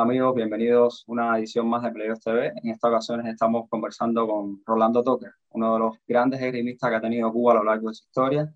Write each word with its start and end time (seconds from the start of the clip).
Amigos, 0.00 0.34
bienvenidos 0.34 1.04
a 1.06 1.12
una 1.12 1.38
edición 1.38 1.68
más 1.68 1.82
de 1.82 1.92
Players 1.92 2.20
TV. 2.20 2.54
En 2.62 2.70
esta 2.70 2.88
ocasión 2.88 3.26
estamos 3.26 3.68
conversando 3.68 4.26
con 4.26 4.62
Rolando 4.64 5.04
Toque, 5.04 5.26
uno 5.50 5.74
de 5.74 5.78
los 5.78 5.96
grandes 6.08 6.40
esgrimistas 6.40 6.88
que 6.88 6.96
ha 6.96 7.00
tenido 7.02 7.30
Cuba 7.30 7.52
a 7.52 7.56
lo 7.56 7.64
largo 7.64 7.90
de 7.90 7.94
su 7.94 8.04
historia, 8.04 8.50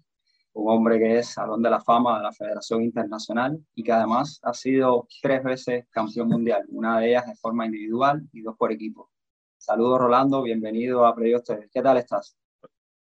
un 0.55 0.73
hombre 0.73 0.99
que 0.99 1.19
es 1.19 1.35
salón 1.35 1.63
de 1.63 1.69
la 1.69 1.83
fama 1.83 2.17
de 2.17 2.23
la 2.23 2.33
Federación 2.33 2.83
Internacional 2.83 3.63
y 3.75 3.85
que 3.85 3.93
además 3.93 4.41
ha 4.43 4.55
sido 4.55 5.07
tres 5.21 5.45
veces 5.45 5.87
campeón 5.91 6.29
mundial, 6.29 6.65
una 6.71 6.99
de 7.01 7.11
ellas 7.11 7.27
de 7.27 7.35
forma 7.37 7.67
individual 7.67 8.27
y 8.33 8.41
dos 8.41 8.57
por 8.57 8.73
equipo. 8.73 9.11
Saludos 9.59 9.99
Rolando, 9.99 10.43
bienvenido 10.43 11.05
a 11.05 11.15
Players 11.15 11.45
TV. 11.45 11.69
¿Qué 11.71 11.83
tal 11.83 11.99
estás? 11.99 12.39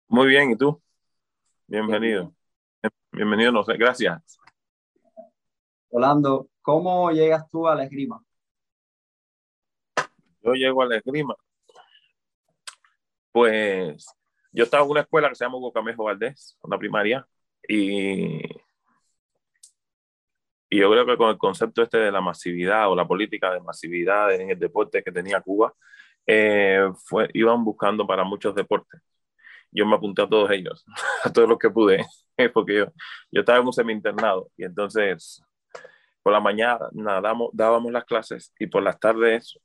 Muy 0.07 0.29
bien, 0.29 0.53
¿y 0.53 0.57
tú? 0.57 0.81
Bienvenido. 1.67 2.33
Bienvenido, 3.11 3.51
no 3.51 3.65
sé, 3.65 3.77
gracias. 3.77 4.40
Rolando, 5.91 6.49
¿cómo 6.63 7.11
llegas 7.11 7.51
tú 7.51 7.67
a 7.67 7.75
la 7.75 7.85
esgrima? 7.85 8.23
Yo 10.43 10.53
llego 10.53 10.83
a 10.83 10.87
la 10.87 10.97
esgrima. 10.97 11.35
Pues 13.33 14.07
yo 14.53 14.65
estaba 14.65 14.85
en 14.85 14.91
una 14.91 15.01
escuela 15.01 15.29
que 15.29 15.35
se 15.35 15.45
llama 15.45 15.57
Hugo 15.59 15.73
Camejo 15.73 16.05
Valdés, 16.05 16.59
una 16.63 16.79
primaria, 16.79 17.27
y, 17.69 18.41
y 20.69 20.79
yo 20.79 20.91
creo 20.91 21.07
que 21.07 21.17
con 21.17 21.31
el 21.31 21.39
concepto 21.39 21.83
este 21.83 21.99
de 21.99 22.13
la 22.13 22.21
masividad 22.21 22.91
o 22.91 22.95
la 22.97 23.07
política 23.07 23.53
de 23.53 23.61
masividad 23.61 24.33
en 24.33 24.51
el 24.51 24.59
deporte 24.59 25.03
que 25.03 25.13
tenía 25.13 25.41
Cuba, 25.41 25.75
eh, 26.27 26.89
fue, 27.05 27.29
iban 27.35 27.65
buscando 27.65 28.07
para 28.07 28.25
muchos 28.25 28.55
deportes. 28.55 29.01
Yo 29.73 29.87
me 29.87 29.97
apunté 29.97 30.23
a 30.23 30.29
todos 30.29 30.51
ellos, 30.51 30.85
a 31.25 31.33
todos 31.33 31.49
los 31.49 31.59
que 31.59 31.71
pude, 31.71 32.05
porque 32.55 32.77
yo, 32.79 32.87
yo 33.31 33.41
estaba 33.41 33.59
en 33.59 33.67
un 33.67 33.73
semi-internado 33.73 34.51
y 34.57 34.65
entonces 34.65 35.43
por 36.23 36.33
la 36.33 36.41
mañana 36.41 36.89
damos, 37.23 37.51
dábamos 37.53 37.93
las 37.93 38.05
clases 38.05 38.53
y 38.59 38.67
por 38.67 38.83
las 38.83 38.99
tardes 38.99 39.59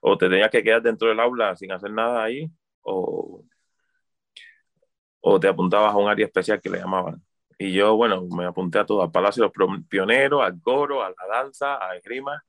o 0.00 0.16
te 0.18 0.28
tenías 0.28 0.50
que 0.50 0.62
quedar 0.62 0.82
dentro 0.82 1.08
del 1.08 1.20
aula 1.20 1.56
sin 1.56 1.72
hacer 1.72 1.92
nada 1.92 2.22
ahí 2.22 2.50
o, 2.82 3.44
o 5.20 5.40
te 5.40 5.48
apuntabas 5.48 5.94
a 5.94 5.98
un 5.98 6.08
área 6.08 6.26
especial 6.26 6.60
que 6.60 6.70
le 6.70 6.78
llamaban. 6.78 7.22
Y 7.58 7.74
yo, 7.74 7.94
bueno, 7.94 8.22
me 8.34 8.46
apunté 8.46 8.78
a 8.78 8.86
todo, 8.86 9.02
al 9.02 9.10
Palacio 9.10 9.42
de 9.44 9.52
los 9.54 9.84
Pioneros, 9.86 10.42
al 10.42 10.60
coro, 10.62 11.02
a 11.02 11.10
la 11.10 11.26
danza, 11.30 11.76
a 11.86 11.94
esgrima, 11.94 12.42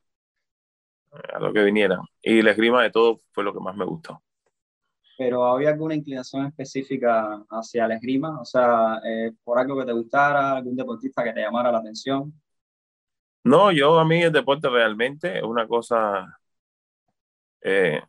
a 1.33 1.39
lo 1.39 1.51
que 1.51 1.63
viniera. 1.63 1.99
Y 2.21 2.41
la 2.41 2.51
esgrima 2.51 2.81
de 2.81 2.91
todo 2.91 3.19
fue 3.31 3.43
lo 3.43 3.53
que 3.53 3.59
más 3.59 3.75
me 3.75 3.83
gustó. 3.83 4.23
Pero 5.17 5.45
¿había 5.45 5.69
alguna 5.69 5.95
inclinación 5.95 6.47
específica 6.47 7.43
hacia 7.49 7.87
la 7.87 7.95
esgrima? 7.95 8.39
O 8.39 8.45
sea, 8.45 9.01
eh, 9.05 9.33
por 9.43 9.59
algo 9.59 9.77
que 9.77 9.85
te 9.85 9.91
gustara, 9.91 10.53
algún 10.53 10.77
deportista 10.77 11.23
que 11.23 11.33
te 11.33 11.41
llamara 11.41 11.71
la 11.71 11.79
atención. 11.79 12.33
No, 13.43 13.71
yo 13.71 13.99
a 13.99 14.05
mí 14.05 14.21
el 14.23 14.31
deporte 14.31 14.69
realmente 14.69 15.37
es 15.37 15.43
una 15.43 15.67
cosa 15.67 16.39
eh, 17.61 18.01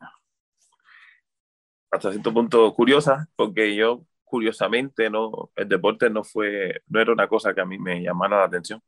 hasta 1.91 2.11
cierto 2.11 2.33
punto 2.33 2.73
curiosa, 2.73 3.27
porque 3.35 3.75
yo 3.75 4.03
curiosamente 4.23 5.09
no, 5.09 5.51
el 5.55 5.69
deporte 5.69 6.09
no 6.09 6.23
fue, 6.23 6.81
no 6.87 6.99
era 6.99 7.11
una 7.13 7.27
cosa 7.27 7.53
que 7.53 7.61
a 7.61 7.65
mí 7.65 7.77
me 7.79 8.01
llamara 8.01 8.37
la 8.39 8.45
atención. 8.45 8.81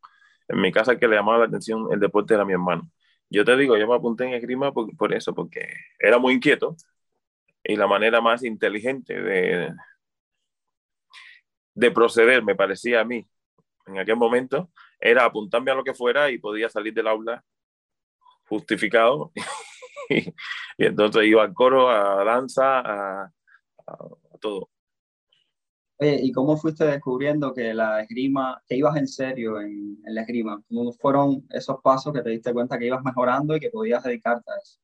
En 0.47 0.61
mi 0.61 0.71
casa 0.71 0.97
que 0.97 1.07
le 1.07 1.15
llamaba 1.15 1.39
la 1.39 1.45
atención 1.45 1.87
el 1.91 1.99
deporte 1.99 2.33
era 2.35 2.45
mi 2.45 2.53
hermano. 2.53 2.89
Yo 3.29 3.45
te 3.45 3.57
digo, 3.57 3.77
yo 3.77 3.87
me 3.87 3.95
apunté 3.95 4.25
en 4.25 4.33
esgrima 4.33 4.71
por, 4.73 4.95
por 4.97 5.13
eso, 5.13 5.33
porque 5.35 5.67
era 5.99 6.19
muy 6.19 6.33
inquieto 6.35 6.75
y 7.63 7.75
la 7.77 7.87
manera 7.87 8.21
más 8.21 8.43
inteligente 8.43 9.21
de, 9.21 9.71
de 11.73 11.91
proceder, 11.91 12.43
me 12.43 12.55
parecía 12.55 13.01
a 13.01 13.05
mí, 13.05 13.27
en 13.87 13.99
aquel 13.99 14.15
momento, 14.17 14.71
era 15.05 15.25
apuntarme 15.25 15.71
a 15.71 15.75
lo 15.75 15.83
que 15.83 15.93
fuera 15.93 16.31
y 16.31 16.39
podía 16.39 16.67
salir 16.67 16.93
del 16.93 17.07
aula 17.07 17.43
justificado. 18.47 19.31
y, 20.09 20.33
entonces 20.77 21.25
iba 21.25 21.43
al 21.43 21.53
coro, 21.53 21.89
a 21.89 22.23
danza, 22.23 22.79
a, 22.79 23.31
todo. 24.41 24.69
¿y 25.99 26.31
cómo 26.31 26.57
fuiste 26.57 26.85
descubriendo 26.85 27.53
que 27.53 27.73
la 27.73 28.01
esgrima, 28.01 28.61
que 28.67 28.75
ibas 28.75 28.97
en 28.97 29.07
serio 29.07 29.61
en, 29.61 29.97
en, 30.03 30.15
la 30.15 30.21
esgrima? 30.21 30.61
¿Cómo 30.67 30.91
fueron 30.93 31.47
esos 31.51 31.79
pasos 31.81 32.11
que 32.11 32.21
te 32.21 32.31
diste 32.31 32.51
cuenta 32.51 32.77
que 32.77 32.87
ibas 32.87 33.03
mejorando 33.03 33.55
y 33.55 33.59
que 33.59 33.69
podías 33.69 34.03
dedicarte 34.03 34.51
a 34.51 34.57
eso? 34.57 34.79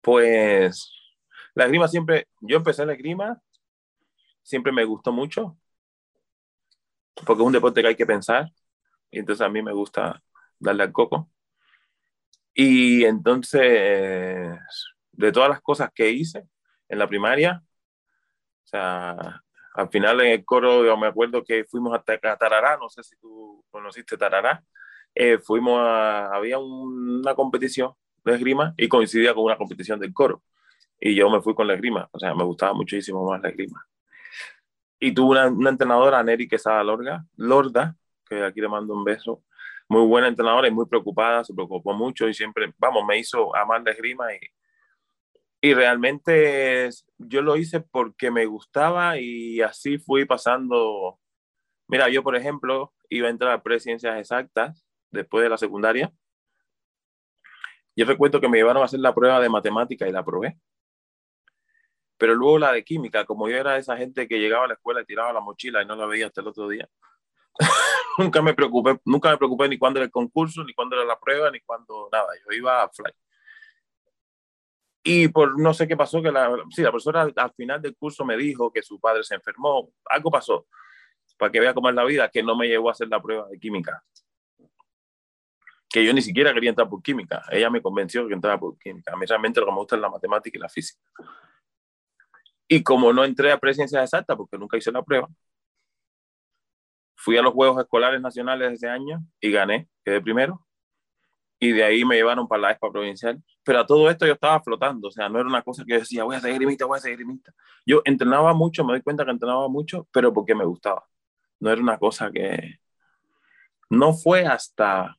Pues 0.00 0.92
la 1.54 1.64
esgrima 1.64 1.88
siempre, 1.88 2.28
yo 2.40 2.56
empecé 2.56 2.86
la 2.86 2.92
esgrima, 2.92 3.42
siempre 4.42 4.72
me 4.72 4.84
gustó 4.84 5.12
mucho, 5.12 5.58
porque 7.26 7.42
es 7.42 7.46
un 7.46 7.52
deporte 7.52 7.82
que 7.82 7.88
hay 7.88 7.96
que 7.96 8.06
pensar, 8.06 8.50
y 9.10 9.18
entonces 9.20 9.44
a 9.44 9.48
mí 9.48 9.62
me 9.62 9.72
gusta 9.72 10.22
darle 10.58 10.84
al 10.84 10.92
coco. 10.92 11.30
Y 12.54 13.04
entonces, 13.04 13.60
de 15.12 15.32
todas 15.32 15.48
las 15.48 15.60
cosas 15.62 15.90
que 15.94 16.10
hice 16.10 16.44
en 16.88 16.98
la 16.98 17.06
primaria, 17.08 17.62
o 18.64 18.66
sea, 18.66 19.42
al 19.74 19.88
final 19.90 20.20
en 20.22 20.32
el 20.32 20.44
coro, 20.44 20.84
yo 20.84 20.96
me 20.96 21.06
acuerdo 21.06 21.44
que 21.44 21.64
fuimos 21.64 21.94
hasta 21.94 22.18
Tarará, 22.36 22.76
no 22.78 22.88
sé 22.88 23.02
si 23.04 23.16
tú 23.16 23.64
conociste 23.70 24.16
Tarará, 24.16 24.64
eh, 25.14 25.38
fuimos 25.38 25.80
a, 25.80 26.34
había 26.34 26.58
una 26.58 27.34
competición 27.34 27.92
de 28.24 28.34
esgrima 28.34 28.74
y 28.76 28.88
coincidía 28.88 29.34
con 29.34 29.44
una 29.44 29.56
competición 29.56 30.00
del 30.00 30.12
coro. 30.12 30.42
Y 31.00 31.14
yo 31.14 31.30
me 31.30 31.40
fui 31.40 31.54
con 31.54 31.66
la 31.68 31.74
esgrima, 31.74 32.08
o 32.12 32.18
sea, 32.18 32.34
me 32.34 32.44
gustaba 32.44 32.74
muchísimo 32.74 33.24
más 33.24 33.40
la 33.40 33.50
esgrima. 33.50 33.86
Y 35.00 35.12
tuve 35.12 35.46
una, 35.48 35.70
entrenadora, 35.70 36.22
Neri 36.22 36.48
Quesada 36.48 36.82
Lorga, 36.82 37.24
Lorda, 37.36 37.96
que 38.28 38.42
aquí 38.42 38.60
le 38.60 38.68
mando 38.68 38.94
un 38.94 39.04
beso, 39.04 39.44
muy 39.88 40.06
buena 40.06 40.28
entrenadora 40.28 40.68
y 40.68 40.72
muy 40.72 40.86
preocupada, 40.86 41.44
se 41.44 41.54
preocupó 41.54 41.94
mucho 41.94 42.28
y 42.28 42.34
siempre, 42.34 42.72
vamos, 42.78 43.04
me 43.06 43.18
hizo 43.18 43.54
amar 43.56 43.82
la 43.82 43.92
esgrima 43.92 44.34
y, 44.34 44.38
y 45.60 45.74
realmente 45.74 46.90
yo 47.18 47.42
lo 47.42 47.56
hice 47.56 47.80
porque 47.80 48.30
me 48.30 48.46
gustaba 48.46 49.18
y 49.18 49.60
así 49.60 49.98
fui 49.98 50.24
pasando. 50.24 51.18
Mira, 51.88 52.08
yo 52.08 52.22
por 52.22 52.36
ejemplo 52.36 52.92
iba 53.08 53.28
a 53.28 53.30
entrar 53.30 53.52
a 53.52 53.62
presidencias 53.62 54.18
exactas 54.18 54.84
después 55.10 55.42
de 55.42 55.48
la 55.48 55.58
secundaria. 55.58 56.12
Yo 57.96 58.04
recuerdo 58.04 58.40
que 58.40 58.48
me 58.48 58.58
llevaron 58.58 58.82
a 58.82 58.84
hacer 58.84 59.00
la 59.00 59.14
prueba 59.14 59.40
de 59.40 59.48
matemática 59.48 60.06
y 60.08 60.12
la 60.12 60.24
probé. 60.24 60.58
Pero 62.18 62.34
luego 62.34 62.58
la 62.58 62.72
de 62.72 62.84
química, 62.84 63.24
como 63.24 63.48
yo 63.48 63.56
era 63.56 63.78
esa 63.78 63.96
gente 63.96 64.26
que 64.26 64.38
llegaba 64.38 64.64
a 64.64 64.68
la 64.68 64.74
escuela 64.74 65.00
y 65.00 65.04
tiraba 65.04 65.32
la 65.32 65.40
mochila 65.40 65.82
y 65.82 65.86
no 65.86 65.94
la 65.94 66.06
veía 66.06 66.26
hasta 66.26 66.40
el 66.40 66.48
otro 66.48 66.68
día, 66.68 66.88
nunca 68.18 68.42
me 68.42 68.54
preocupé, 68.54 69.00
nunca 69.04 69.30
me 69.30 69.38
preocupé 69.38 69.68
ni 69.68 69.78
cuándo 69.78 70.00
era 70.00 70.06
el 70.06 70.10
concurso, 70.10 70.64
ni 70.64 70.74
cuándo 70.74 70.96
era 70.96 71.04
la 71.04 71.18
prueba, 71.18 71.50
ni 71.50 71.60
cuándo 71.60 72.08
nada. 72.12 72.26
Yo 72.44 72.56
iba 72.56 72.82
a 72.82 72.88
fly. 72.88 73.12
Y 75.04 75.28
por 75.28 75.58
no 75.58 75.72
sé 75.72 75.86
qué 75.86 75.96
pasó, 75.96 76.20
que 76.20 76.30
la, 76.30 76.54
sí, 76.70 76.82
la 76.82 76.90
profesora 76.90 77.22
al, 77.34 77.52
final 77.54 77.80
del 77.80 77.96
curso 77.96 78.24
me 78.24 78.36
dijo 78.36 78.70
que 78.70 78.82
su 78.82 79.00
padre 79.00 79.22
se 79.22 79.36
enfermó, 79.36 79.90
algo 80.06 80.30
pasó, 80.30 80.66
para 81.38 81.52
que 81.52 81.60
vea 81.60 81.72
cómo 81.72 81.88
es 81.88 81.94
la 81.94 82.04
vida, 82.04 82.28
que 82.28 82.42
no 82.42 82.56
me 82.56 82.66
llevó 82.66 82.88
a 82.88 82.92
hacer 82.92 83.08
la 83.08 83.22
prueba 83.22 83.48
de 83.48 83.58
química. 83.58 84.02
Que 85.88 86.04
yo 86.04 86.12
ni 86.12 86.20
siquiera 86.20 86.52
quería 86.52 86.70
entrar 86.70 86.88
por 86.90 87.02
química. 87.02 87.42
Ella 87.50 87.70
me 87.70 87.80
convenció 87.80 88.28
que 88.28 88.34
entrara 88.34 88.58
por 88.58 88.76
química. 88.76 89.14
A 89.14 89.16
mí 89.16 89.24
realmente 89.24 89.60
lo 89.60 89.66
que 89.66 89.72
me 89.72 89.78
gusta 89.78 89.96
es 89.96 90.02
la 90.02 90.10
matemática 90.10 90.58
y 90.58 90.60
la 90.60 90.68
física. 90.68 91.00
Y 92.68 92.82
como 92.82 93.12
no 93.12 93.24
entré 93.24 93.50
a 93.50 93.58
presencia 93.58 94.02
exacta 94.02 94.36
porque 94.36 94.58
nunca 94.58 94.76
hice 94.76 94.92
la 94.92 95.02
prueba, 95.02 95.28
fui 97.16 97.36
a 97.36 97.42
los 97.42 97.52
Juegos 97.52 97.80
Escolares 97.80 98.20
Nacionales 98.20 98.72
ese 98.74 98.88
año 98.88 99.24
y 99.40 99.50
gané, 99.50 99.88
quedé 100.04 100.20
primero. 100.20 100.64
Y 101.60 101.72
de 101.72 101.82
ahí 101.82 102.04
me 102.04 102.14
llevaron 102.16 102.46
para 102.46 102.62
la 102.62 102.70
ESPA 102.72 102.90
provincial. 102.92 103.42
Pero 103.64 103.80
a 103.80 103.86
todo 103.86 104.08
esto 104.08 104.26
yo 104.26 104.34
estaba 104.34 104.62
flotando, 104.62 105.08
o 105.08 105.10
sea, 105.10 105.28
no 105.28 105.40
era 105.40 105.48
una 105.48 105.62
cosa 105.62 105.84
que 105.84 105.94
yo 105.94 105.98
decía, 105.98 106.24
voy 106.24 106.36
a 106.36 106.40
ser 106.40 106.54
grimista, 106.54 106.84
voy 106.86 106.98
a 106.98 107.00
ser 107.00 107.16
grimista. 107.16 107.52
Yo 107.84 108.00
entrenaba 108.04 108.54
mucho, 108.54 108.84
me 108.84 108.92
doy 108.92 109.02
cuenta 109.02 109.24
que 109.24 109.32
entrenaba 109.32 109.68
mucho, 109.68 110.06
pero 110.12 110.32
porque 110.32 110.54
me 110.54 110.64
gustaba. 110.64 111.04
No 111.60 111.70
era 111.70 111.82
una 111.82 111.98
cosa 111.98 112.30
que... 112.30 112.78
No 113.90 114.12
fue 114.12 114.46
hasta 114.46 115.16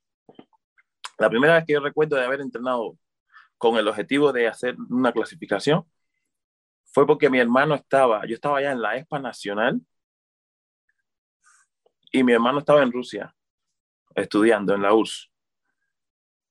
la 1.19 1.29
primera 1.29 1.55
vez 1.55 1.65
que 1.65 1.73
yo 1.73 1.81
recuerdo 1.81 2.15
de 2.15 2.25
haber 2.25 2.41
entrenado 2.41 2.97
con 3.57 3.75
el 3.77 3.87
objetivo 3.87 4.31
de 4.31 4.47
hacer 4.47 4.75
una 4.89 5.11
clasificación, 5.11 5.85
fue 6.91 7.05
porque 7.05 7.29
mi 7.29 7.39
hermano 7.39 7.75
estaba, 7.75 8.25
yo 8.25 8.35
estaba 8.35 8.57
allá 8.57 8.71
en 8.71 8.81
la 8.81 8.95
ESPA 8.97 9.19
Nacional 9.19 9.81
y 12.11 12.23
mi 12.23 12.33
hermano 12.33 12.59
estaba 12.59 12.81
en 12.83 12.91
Rusia 12.91 13.33
estudiando 14.15 14.73
en 14.73 14.81
la 14.81 14.93
URSS. 14.93 15.29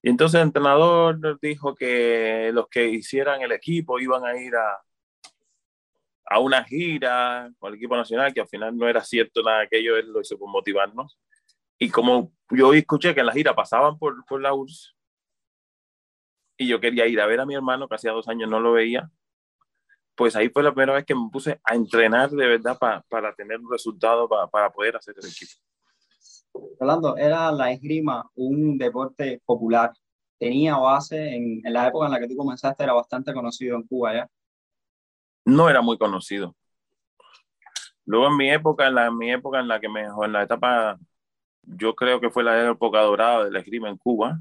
Y 0.02 0.10
entonces 0.10 0.40
el 0.40 0.46
entrenador 0.46 1.38
dijo 1.40 1.74
que 1.74 2.50
los 2.54 2.68
que 2.68 2.88
hicieran 2.88 3.42
el 3.42 3.52
equipo 3.52 3.98
iban 3.98 4.24
a 4.24 4.36
ir 4.36 4.54
a, 4.54 4.80
a 6.26 6.38
una 6.38 6.62
gira 6.64 7.50
con 7.58 7.70
el 7.70 7.76
equipo 7.76 7.96
nacional, 7.96 8.32
que 8.32 8.40
al 8.40 8.48
final 8.48 8.76
no 8.76 8.88
era 8.88 9.02
cierto 9.02 9.42
nada 9.42 9.62
aquello, 9.62 9.96
él 9.96 10.12
lo 10.12 10.20
hizo 10.20 10.38
por 10.38 10.48
motivarnos. 10.48 11.18
Y 11.78 11.90
como 11.90 12.32
yo 12.50 12.72
escuché 12.74 13.14
que 13.14 13.20
en 13.20 13.26
la 13.26 13.32
gira 13.32 13.54
pasaban 13.54 13.98
por, 13.98 14.24
por 14.26 14.40
la 14.40 14.54
URSS, 14.54 14.94
y 16.56 16.68
yo 16.68 16.80
quería 16.80 17.06
ir 17.06 17.20
a 17.20 17.26
ver 17.26 17.40
a 17.40 17.46
mi 17.46 17.54
hermano, 17.54 17.88
que 17.88 17.94
hacía 17.94 18.12
dos 18.12 18.28
años 18.28 18.50
no 18.50 18.60
lo 18.60 18.72
veía, 18.72 19.10
pues 20.18 20.34
ahí 20.34 20.48
fue 20.48 20.64
la 20.64 20.72
primera 20.72 20.94
vez 20.94 21.04
que 21.04 21.14
me 21.14 21.28
puse 21.30 21.60
a 21.62 21.76
entrenar 21.76 22.28
de 22.28 22.44
verdad 22.44 22.76
para 22.76 23.32
tener 23.34 23.60
un 23.60 23.70
resultado 23.70 24.28
para 24.50 24.68
poder 24.68 24.96
hacer 24.96 25.14
el 25.16 25.28
equipo. 25.28 25.52
Rolando, 26.80 27.16
¿era 27.16 27.52
la 27.52 27.70
esgrima 27.70 28.28
un 28.34 28.76
deporte 28.76 29.40
popular? 29.46 29.92
¿Tenía 30.36 30.76
base 30.76 31.36
en, 31.36 31.64
en 31.64 31.72
la 31.72 31.86
época 31.86 32.06
en 32.06 32.12
la 32.12 32.18
que 32.18 32.26
tú 32.26 32.36
comenzaste? 32.36 32.82
Era 32.82 32.94
bastante 32.94 33.32
conocido 33.32 33.76
en 33.76 33.84
Cuba 33.84 34.12
ya. 34.12 34.28
No 35.44 35.70
era 35.70 35.82
muy 35.82 35.96
conocido. 35.96 36.56
Luego 38.04 38.26
en 38.26 38.36
mi 38.36 38.50
época, 38.50 38.88
en 38.88 38.96
la, 38.96 39.12
mi 39.12 39.30
época 39.30 39.60
en 39.60 39.68
la 39.68 39.78
que 39.78 39.88
me, 39.88 40.02
en 40.02 40.32
la 40.32 40.42
etapa, 40.42 40.98
yo 41.62 41.94
creo 41.94 42.20
que 42.20 42.30
fue 42.30 42.42
la 42.42 42.70
época 42.70 43.02
dorada 43.02 43.44
de 43.44 43.52
la 43.52 43.60
esgrima 43.60 43.88
en 43.88 43.96
Cuba, 43.96 44.40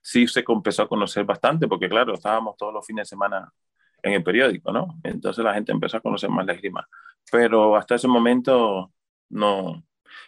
sí 0.00 0.28
se 0.28 0.44
empezó 0.46 0.84
a 0.84 0.88
conocer 0.88 1.24
bastante, 1.24 1.66
porque 1.66 1.88
claro, 1.88 2.14
estábamos 2.14 2.56
todos 2.56 2.72
los 2.72 2.86
fines 2.86 3.02
de 3.02 3.08
semana 3.08 3.52
en 4.02 4.12
el 4.12 4.22
periódico, 4.22 4.72
¿no? 4.72 4.98
Entonces 5.02 5.44
la 5.44 5.54
gente 5.54 5.72
empezó 5.72 5.96
a 5.96 6.00
conocer 6.00 6.30
más 6.30 6.46
la 6.46 6.52
esgrima. 6.52 6.88
Pero 7.30 7.76
hasta 7.76 7.96
ese 7.96 8.08
momento 8.08 8.92
no. 9.30 9.84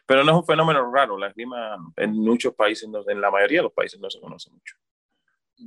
Pero 0.06 0.24
no 0.24 0.32
es 0.32 0.38
un 0.38 0.44
fenómeno 0.44 0.90
raro, 0.92 1.16
la 1.16 1.28
esgrima 1.28 1.76
en 1.96 2.12
muchos 2.12 2.54
países, 2.54 2.88
en 3.06 3.20
la 3.20 3.30
mayoría 3.30 3.60
de 3.60 3.64
los 3.64 3.72
países 3.72 3.98
no 4.00 4.10
se 4.10 4.20
conoce 4.20 4.50
mucho. 4.50 4.76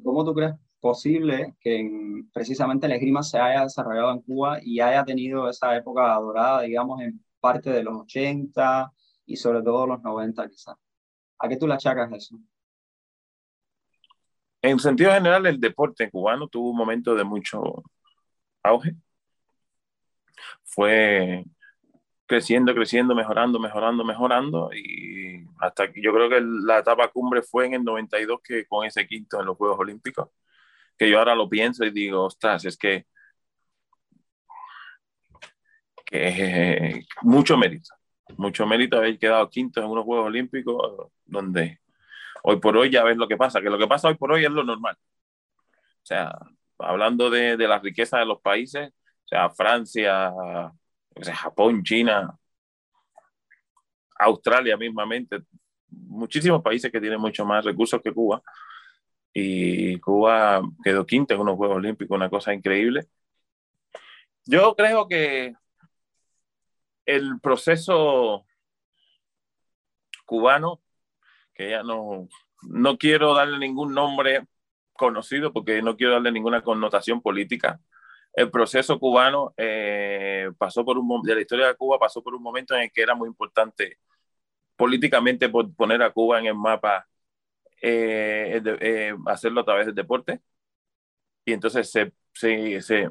¿Cómo 0.03 0.25
tú 0.25 0.33
crees 0.33 0.53
posible 0.79 1.55
que 1.61 1.89
precisamente 2.33 2.87
la 2.87 2.95
esgrima 2.95 3.23
se 3.23 3.39
haya 3.39 3.63
desarrollado 3.63 4.11
en 4.11 4.21
Cuba 4.21 4.59
y 4.61 4.79
haya 4.79 5.05
tenido 5.05 5.49
esa 5.49 5.75
época 5.75 6.13
dorada, 6.15 6.61
digamos, 6.61 7.01
en 7.01 7.23
parte 7.39 7.69
de 7.69 7.83
los 7.83 8.01
80 8.01 8.91
y 9.25 9.37
sobre 9.37 9.61
todo 9.61 9.87
los 9.87 10.01
90 10.01 10.49
quizás? 10.49 10.75
¿A 11.39 11.47
qué 11.47 11.57
tú 11.57 11.67
le 11.67 11.75
achacas 11.75 12.11
eso? 12.11 12.37
En 14.63 14.79
sentido 14.79 15.11
general, 15.11 15.45
el 15.45 15.59
deporte 15.59 16.09
cubano 16.09 16.47
tuvo 16.47 16.71
un 16.71 16.77
momento 16.77 17.15
de 17.15 17.23
mucho 17.25 17.83
auge. 18.63 18.95
Fue 20.63 21.43
creciendo, 22.25 22.73
creciendo, 22.73 23.13
mejorando, 23.15 23.59
mejorando, 23.59 24.03
mejorando 24.05 24.69
y 24.73 25.45
hasta 25.59 25.91
que 25.91 26.01
yo 26.01 26.13
creo 26.13 26.29
que 26.29 26.41
la 26.41 26.79
etapa 26.79 27.09
cumbre 27.09 27.41
fue 27.43 27.67
en 27.67 27.73
el 27.75 27.83
92 27.83 28.41
que 28.43 28.65
con 28.65 28.85
ese 28.85 29.05
quinto 29.07 29.39
en 29.39 29.47
los 29.47 29.57
Juegos 29.57 29.79
Olímpicos, 29.79 30.29
que 30.97 31.09
yo 31.09 31.19
ahora 31.19 31.35
lo 31.35 31.49
pienso 31.49 31.85
y 31.85 31.91
digo, 31.91 32.23
ostras, 32.25 32.65
es 32.65 32.77
que, 32.77 33.05
que 36.05 37.05
mucho 37.21 37.57
mérito, 37.57 37.89
mucho 38.37 38.65
mérito 38.65 38.97
haber 38.97 39.19
quedado 39.19 39.49
quinto 39.49 39.81
en 39.81 39.87
unos 39.87 40.05
Juegos 40.05 40.27
Olímpicos 40.27 41.11
donde 41.25 41.79
hoy 42.43 42.59
por 42.59 42.77
hoy 42.77 42.89
ya 42.91 43.03
ves 43.03 43.17
lo 43.17 43.27
que 43.27 43.37
pasa, 43.37 43.61
que 43.61 43.69
lo 43.69 43.77
que 43.77 43.87
pasa 43.87 44.09
hoy 44.09 44.15
por 44.15 44.31
hoy 44.31 44.45
es 44.45 44.51
lo 44.51 44.63
normal. 44.63 44.97
O 44.99 46.05
sea, 46.05 46.37
hablando 46.79 47.29
de, 47.29 47.57
de 47.57 47.67
la 47.67 47.79
riqueza 47.79 48.19
de 48.19 48.25
los 48.25 48.41
países, 48.41 48.89
o 48.89 49.27
sea, 49.27 49.49
Francia, 49.49 50.31
o 50.31 51.23
sea, 51.23 51.35
Japón, 51.35 51.83
China, 51.83 52.37
Australia 54.19 54.77
mismamente, 54.77 55.39
muchísimos 55.89 56.61
países 56.61 56.91
que 56.91 57.01
tienen 57.01 57.19
mucho 57.19 57.45
más 57.45 57.65
recursos 57.65 58.01
que 58.01 58.13
Cuba. 58.13 58.41
Y 59.33 59.99
Cuba 59.99 60.61
quedó 60.83 61.05
quinta 61.05 61.33
en 61.33 61.41
unos 61.41 61.55
Juegos 61.57 61.77
Olímpicos, 61.77 62.15
una 62.15 62.29
cosa 62.29 62.53
increíble. 62.53 63.07
Yo 64.45 64.75
creo 64.75 65.07
que 65.07 65.55
el 67.05 67.39
proceso 67.41 68.45
cubano 70.25 70.82
que 71.53 71.71
ya 71.71 71.83
no, 71.83 72.27
no 72.63 72.97
quiero 72.97 73.33
darle 73.33 73.59
ningún 73.59 73.93
nombre 73.93 74.45
conocido 74.93 75.51
porque 75.53 75.81
no 75.81 75.95
quiero 75.97 76.13
darle 76.13 76.31
ninguna 76.31 76.61
connotación 76.61 77.21
política. 77.21 77.79
El 78.33 78.49
proceso 78.51 78.99
cubano 78.99 79.53
eh, 79.57 80.49
pasó 80.57 80.83
por 80.85 80.97
un 80.97 81.21
de 81.23 81.35
la 81.35 81.41
historia 81.41 81.67
de 81.67 81.75
Cuba 81.75 81.99
pasó 81.99 82.23
por 82.23 82.33
un 82.35 82.41
momento 82.41 82.75
en 82.75 82.83
el 82.83 82.91
que 82.91 83.01
era 83.01 83.15
muy 83.15 83.27
importante 83.27 83.99
políticamente 84.75 85.49
poner 85.49 86.01
a 86.01 86.11
Cuba 86.11 86.39
en 86.39 86.47
el 86.47 86.55
mapa, 86.55 87.07
eh, 87.81 88.61
eh, 88.81 89.13
hacerlo 89.27 89.61
a 89.61 89.65
través 89.65 89.85
del 89.85 89.95
deporte. 89.95 90.41
Y 91.45 91.53
entonces 91.53 91.91
se, 91.91 92.13
se, 92.33 92.81
se, 92.81 93.09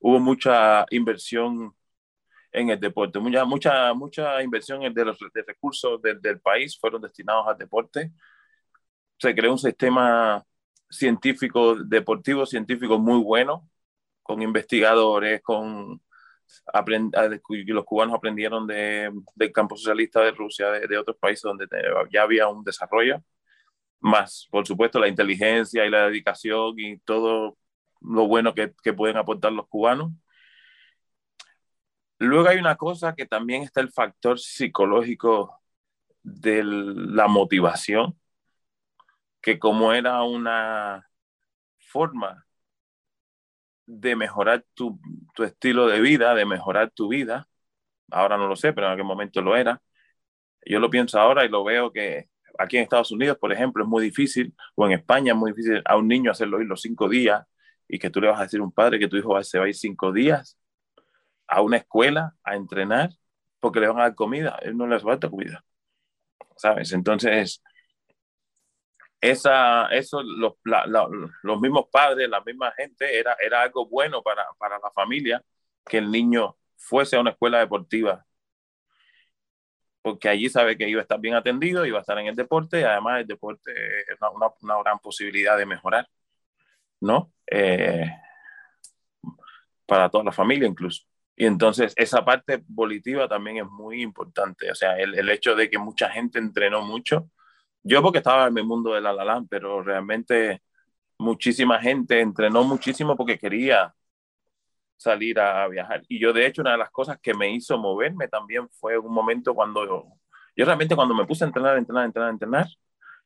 hubo 0.00 0.18
mucha 0.20 0.86
inversión 0.90 1.74
en 2.52 2.70
el 2.70 2.80
deporte. 2.80 3.18
Mucha, 3.18 3.44
mucha, 3.44 3.94
mucha 3.94 4.42
inversión 4.42 4.80
de 4.92 5.04
los 5.04 5.18
de 5.18 5.42
recursos 5.42 6.00
del, 6.02 6.20
del 6.20 6.40
país 6.40 6.78
fueron 6.78 7.02
destinados 7.02 7.46
al 7.48 7.58
deporte. 7.58 8.12
Se 9.18 9.34
creó 9.34 9.52
un 9.52 9.58
sistema 9.58 10.44
científico, 10.88 11.76
deportivo 11.76 12.46
científico 12.46 12.98
muy 12.98 13.22
bueno, 13.22 13.68
con 14.22 14.42
investigadores, 14.42 15.42
con 15.42 16.00
los 17.66 17.84
cubanos 17.84 18.14
aprendieron 18.14 18.66
de, 18.66 19.10
del 19.34 19.52
campo 19.52 19.76
socialista 19.76 20.20
de 20.20 20.32
Rusia, 20.32 20.70
de, 20.70 20.86
de, 20.86 20.98
otros 20.98 21.16
países 21.16 21.42
donde 21.42 21.66
ya 22.12 22.22
había 22.22 22.48
un 22.48 22.64
desarrollo, 22.64 23.22
más 24.00 24.48
por 24.50 24.66
supuesto 24.66 24.98
la 24.98 25.08
inteligencia 25.08 25.84
y 25.86 25.90
la 25.90 26.06
dedicación 26.06 26.74
y 26.78 26.98
todo 26.98 27.58
lo 28.00 28.26
bueno 28.26 28.54
que, 28.54 28.72
que 28.82 28.92
pueden 28.92 29.16
aportar 29.16 29.52
los 29.52 29.68
cubanos. 29.68 30.12
Luego 32.20 32.48
hay 32.50 32.58
una 32.58 32.76
cosa 32.76 33.14
que 33.14 33.26
también 33.26 33.62
está 33.62 33.80
el 33.80 33.90
factor 33.90 34.38
psicológico 34.38 35.60
de 36.22 36.62
la 36.64 37.28
motivación, 37.28 38.18
que 39.40 39.58
como 39.58 39.92
era 39.94 40.22
una 40.22 41.08
forma 41.78 42.46
de 43.86 44.16
mejorar 44.16 44.64
tu, 44.74 45.00
tu, 45.34 45.44
estilo 45.44 45.86
de 45.88 46.00
vida, 46.00 46.34
de 46.34 46.44
mejorar 46.46 46.90
tu 46.90 47.08
vida, 47.08 47.48
ahora 48.10 48.36
no 48.36 48.46
lo 48.48 48.56
sé, 48.56 48.72
pero 48.72 48.88
en 48.88 48.94
aquel 48.94 49.06
momento 49.06 49.42
lo 49.42 49.56
era, 49.56 49.82
yo 50.66 50.80
lo 50.80 50.90
pienso 50.90 51.18
ahora 51.20 51.44
y 51.44 51.48
lo 51.48 51.64
veo 51.64 51.92
que 51.92 52.28
aquí 52.58 52.76
en 52.76 52.84
Estados 52.84 53.12
Unidos, 53.12 53.38
por 53.38 53.52
ejemplo, 53.52 53.84
es 53.84 53.88
muy 53.88 54.04
difícil, 54.04 54.54
o 54.74 54.86
en 54.86 54.92
España 54.92 55.32
es 55.32 55.38
muy 55.38 55.52
difícil 55.52 55.82
a 55.86 55.96
un 55.96 56.08
niño 56.08 56.30
hacerlo 56.32 56.60
ir 56.60 56.68
los 56.68 56.82
cinco 56.82 57.08
días 57.08 57.44
y 57.88 57.98
que 57.98 58.10
tú 58.10 58.20
le 58.20 58.28
vas 58.28 58.40
a 58.40 58.44
decir 58.44 58.60
a 58.60 58.64
un 58.64 58.72
padre 58.72 58.98
que 58.98 59.08
tu 59.08 59.16
hijo 59.16 59.42
se 59.42 59.58
va 59.58 59.64
a 59.66 59.68
ir 59.68 59.74
cinco 59.74 60.12
días 60.12 60.58
a 61.50 61.62
una 61.62 61.78
escuela 61.78 62.34
a 62.44 62.56
entrenar 62.56 63.10
porque 63.60 63.80
le 63.80 63.88
van 63.88 63.98
a 63.98 64.02
dar 64.04 64.14
comida, 64.14 64.58
él 64.62 64.76
no 64.76 64.86
le 64.86 64.96
hace 64.96 65.04
falta 65.04 65.28
comida, 65.28 65.64
¿sabes? 66.56 66.92
Entonces, 66.92 67.62
esa, 69.20 69.86
eso, 69.88 70.22
los, 70.22 70.54
la, 70.64 70.86
la, 70.86 71.06
los 71.42 71.60
mismos 71.60 71.86
padres, 71.92 72.28
la 72.28 72.40
misma 72.40 72.72
gente, 72.72 73.18
era, 73.18 73.36
era 73.38 73.62
algo 73.62 73.86
bueno 73.86 74.22
para, 74.22 74.46
para 74.58 74.78
la 74.78 74.90
familia 74.92 75.44
que 75.84 75.98
el 75.98 76.10
niño 76.10 76.56
fuese 76.76 77.16
a 77.16 77.20
una 77.20 77.30
escuela 77.30 77.58
deportiva 77.58 78.24
porque 80.02 80.28
allí 80.28 80.48
sabe 80.48 80.76
que 80.76 80.88
iba 80.88 81.00
a 81.00 81.02
estar 81.02 81.20
bien 81.20 81.34
atendido, 81.34 81.84
iba 81.84 81.98
a 81.98 82.00
estar 82.00 82.18
en 82.18 82.26
el 82.26 82.36
deporte 82.36 82.80
y 82.80 82.84
además 82.84 83.20
el 83.20 83.26
deporte 83.26 83.72
es 84.00 84.18
una, 84.20 84.30
una, 84.30 84.46
una 84.62 84.82
gran 84.82 84.98
posibilidad 84.98 85.56
de 85.58 85.66
mejorar, 85.66 86.08
¿no? 87.00 87.32
Eh, 87.46 88.06
para 89.86 90.08
toda 90.08 90.24
la 90.24 90.32
familia 90.32 90.68
incluso. 90.68 91.09
Y 91.40 91.46
entonces 91.46 91.94
esa 91.96 92.22
parte 92.22 92.62
volitiva 92.68 93.26
también 93.26 93.58
es 93.58 93.66
muy 93.66 94.02
importante. 94.02 94.70
O 94.70 94.74
sea, 94.74 94.98
el, 94.98 95.14
el, 95.18 95.30
hecho 95.30 95.54
de 95.54 95.70
que 95.70 95.78
mucha 95.78 96.10
gente 96.10 96.38
entrenó 96.38 96.82
mucho. 96.82 97.30
Yo 97.82 98.02
porque 98.02 98.18
estaba 98.18 98.48
en 98.48 98.54
mi 98.54 98.62
mundo 98.62 98.92
del 98.94 99.06
alalán, 99.06 99.48
pero 99.48 99.82
realmente 99.82 100.62
muchísima 101.18 101.80
gente 101.80 102.20
entrenó 102.20 102.64
muchísimo 102.64 103.16
porque 103.16 103.38
quería 103.38 103.94
salir 104.96 105.40
a 105.40 105.66
viajar. 105.68 106.02
Y 106.08 106.20
yo 106.20 106.32
de 106.34 106.46
hecho 106.46 106.62
una 106.62 106.72
de 106.72 106.78
las 106.78 106.90
cosas 106.90 107.18
que 107.22 107.34
me 107.34 107.50
hizo 107.52 107.78
moverme 107.78 108.28
también 108.28 108.68
fue 108.70 108.98
un 108.98 109.12
momento 109.12 109.54
cuando 109.54 109.86
yo, 109.86 110.04
yo 110.56 110.64
realmente 110.66 110.96
cuando 110.96 111.14
me 111.14 111.26
puse 111.26 111.44
a 111.44 111.46
entrenar, 111.48 111.78
entrenar, 111.78 112.04
entrenar, 112.06 112.30
entrenar, 112.30 112.66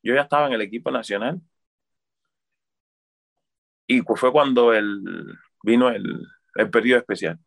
yo 0.04 0.14
ya 0.14 0.23
estaba 0.23 0.47
en 0.47 0.52
el 0.54 0.62
equipo 0.62 0.90
nacional. 0.92 1.40
Y 3.87 4.02
pues 4.02 4.21
fue 4.21 4.33
cuando 4.33 4.73
el, 4.73 5.02
vino 5.64 5.90
el, 5.90 6.26
el 6.56 6.71
periodo 6.71 7.00
especial 7.00 7.38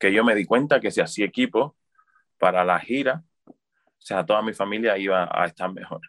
que 0.00 0.12
yo 0.12 0.24
me 0.24 0.34
di 0.34 0.46
cuenta 0.46 0.80
que 0.80 0.90
si 0.90 1.00
hacía 1.00 1.26
equipo 1.26 1.76
para 2.38 2.64
la 2.64 2.80
gira, 2.80 3.22
o 3.46 3.52
sea, 3.98 4.24
toda 4.24 4.40
mi 4.40 4.54
familia 4.54 4.96
iba 4.96 5.28
a 5.30 5.44
estar 5.44 5.70
mejor. 5.72 6.00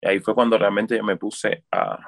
Y 0.00 0.08
ahí 0.08 0.20
fue 0.20 0.34
cuando 0.34 0.56
realmente 0.56 0.96
yo 0.96 1.02
me 1.02 1.16
puse 1.16 1.64
a, 1.72 1.98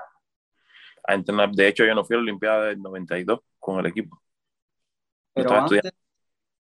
a 1.03 1.15
entrenar. 1.15 1.51
De 1.51 1.67
hecho, 1.67 1.85
yo 1.85 1.95
no 1.97 2.05
fui 2.05 2.15
a 2.15 2.19
la 2.19 2.23
Olimpiada 2.23 2.67
del 2.67 2.81
92 2.81 3.41
con 3.59 3.81
el 3.81 3.87
equipo. 3.87 4.23
Pero, 5.35 5.53
antes, 5.53 5.81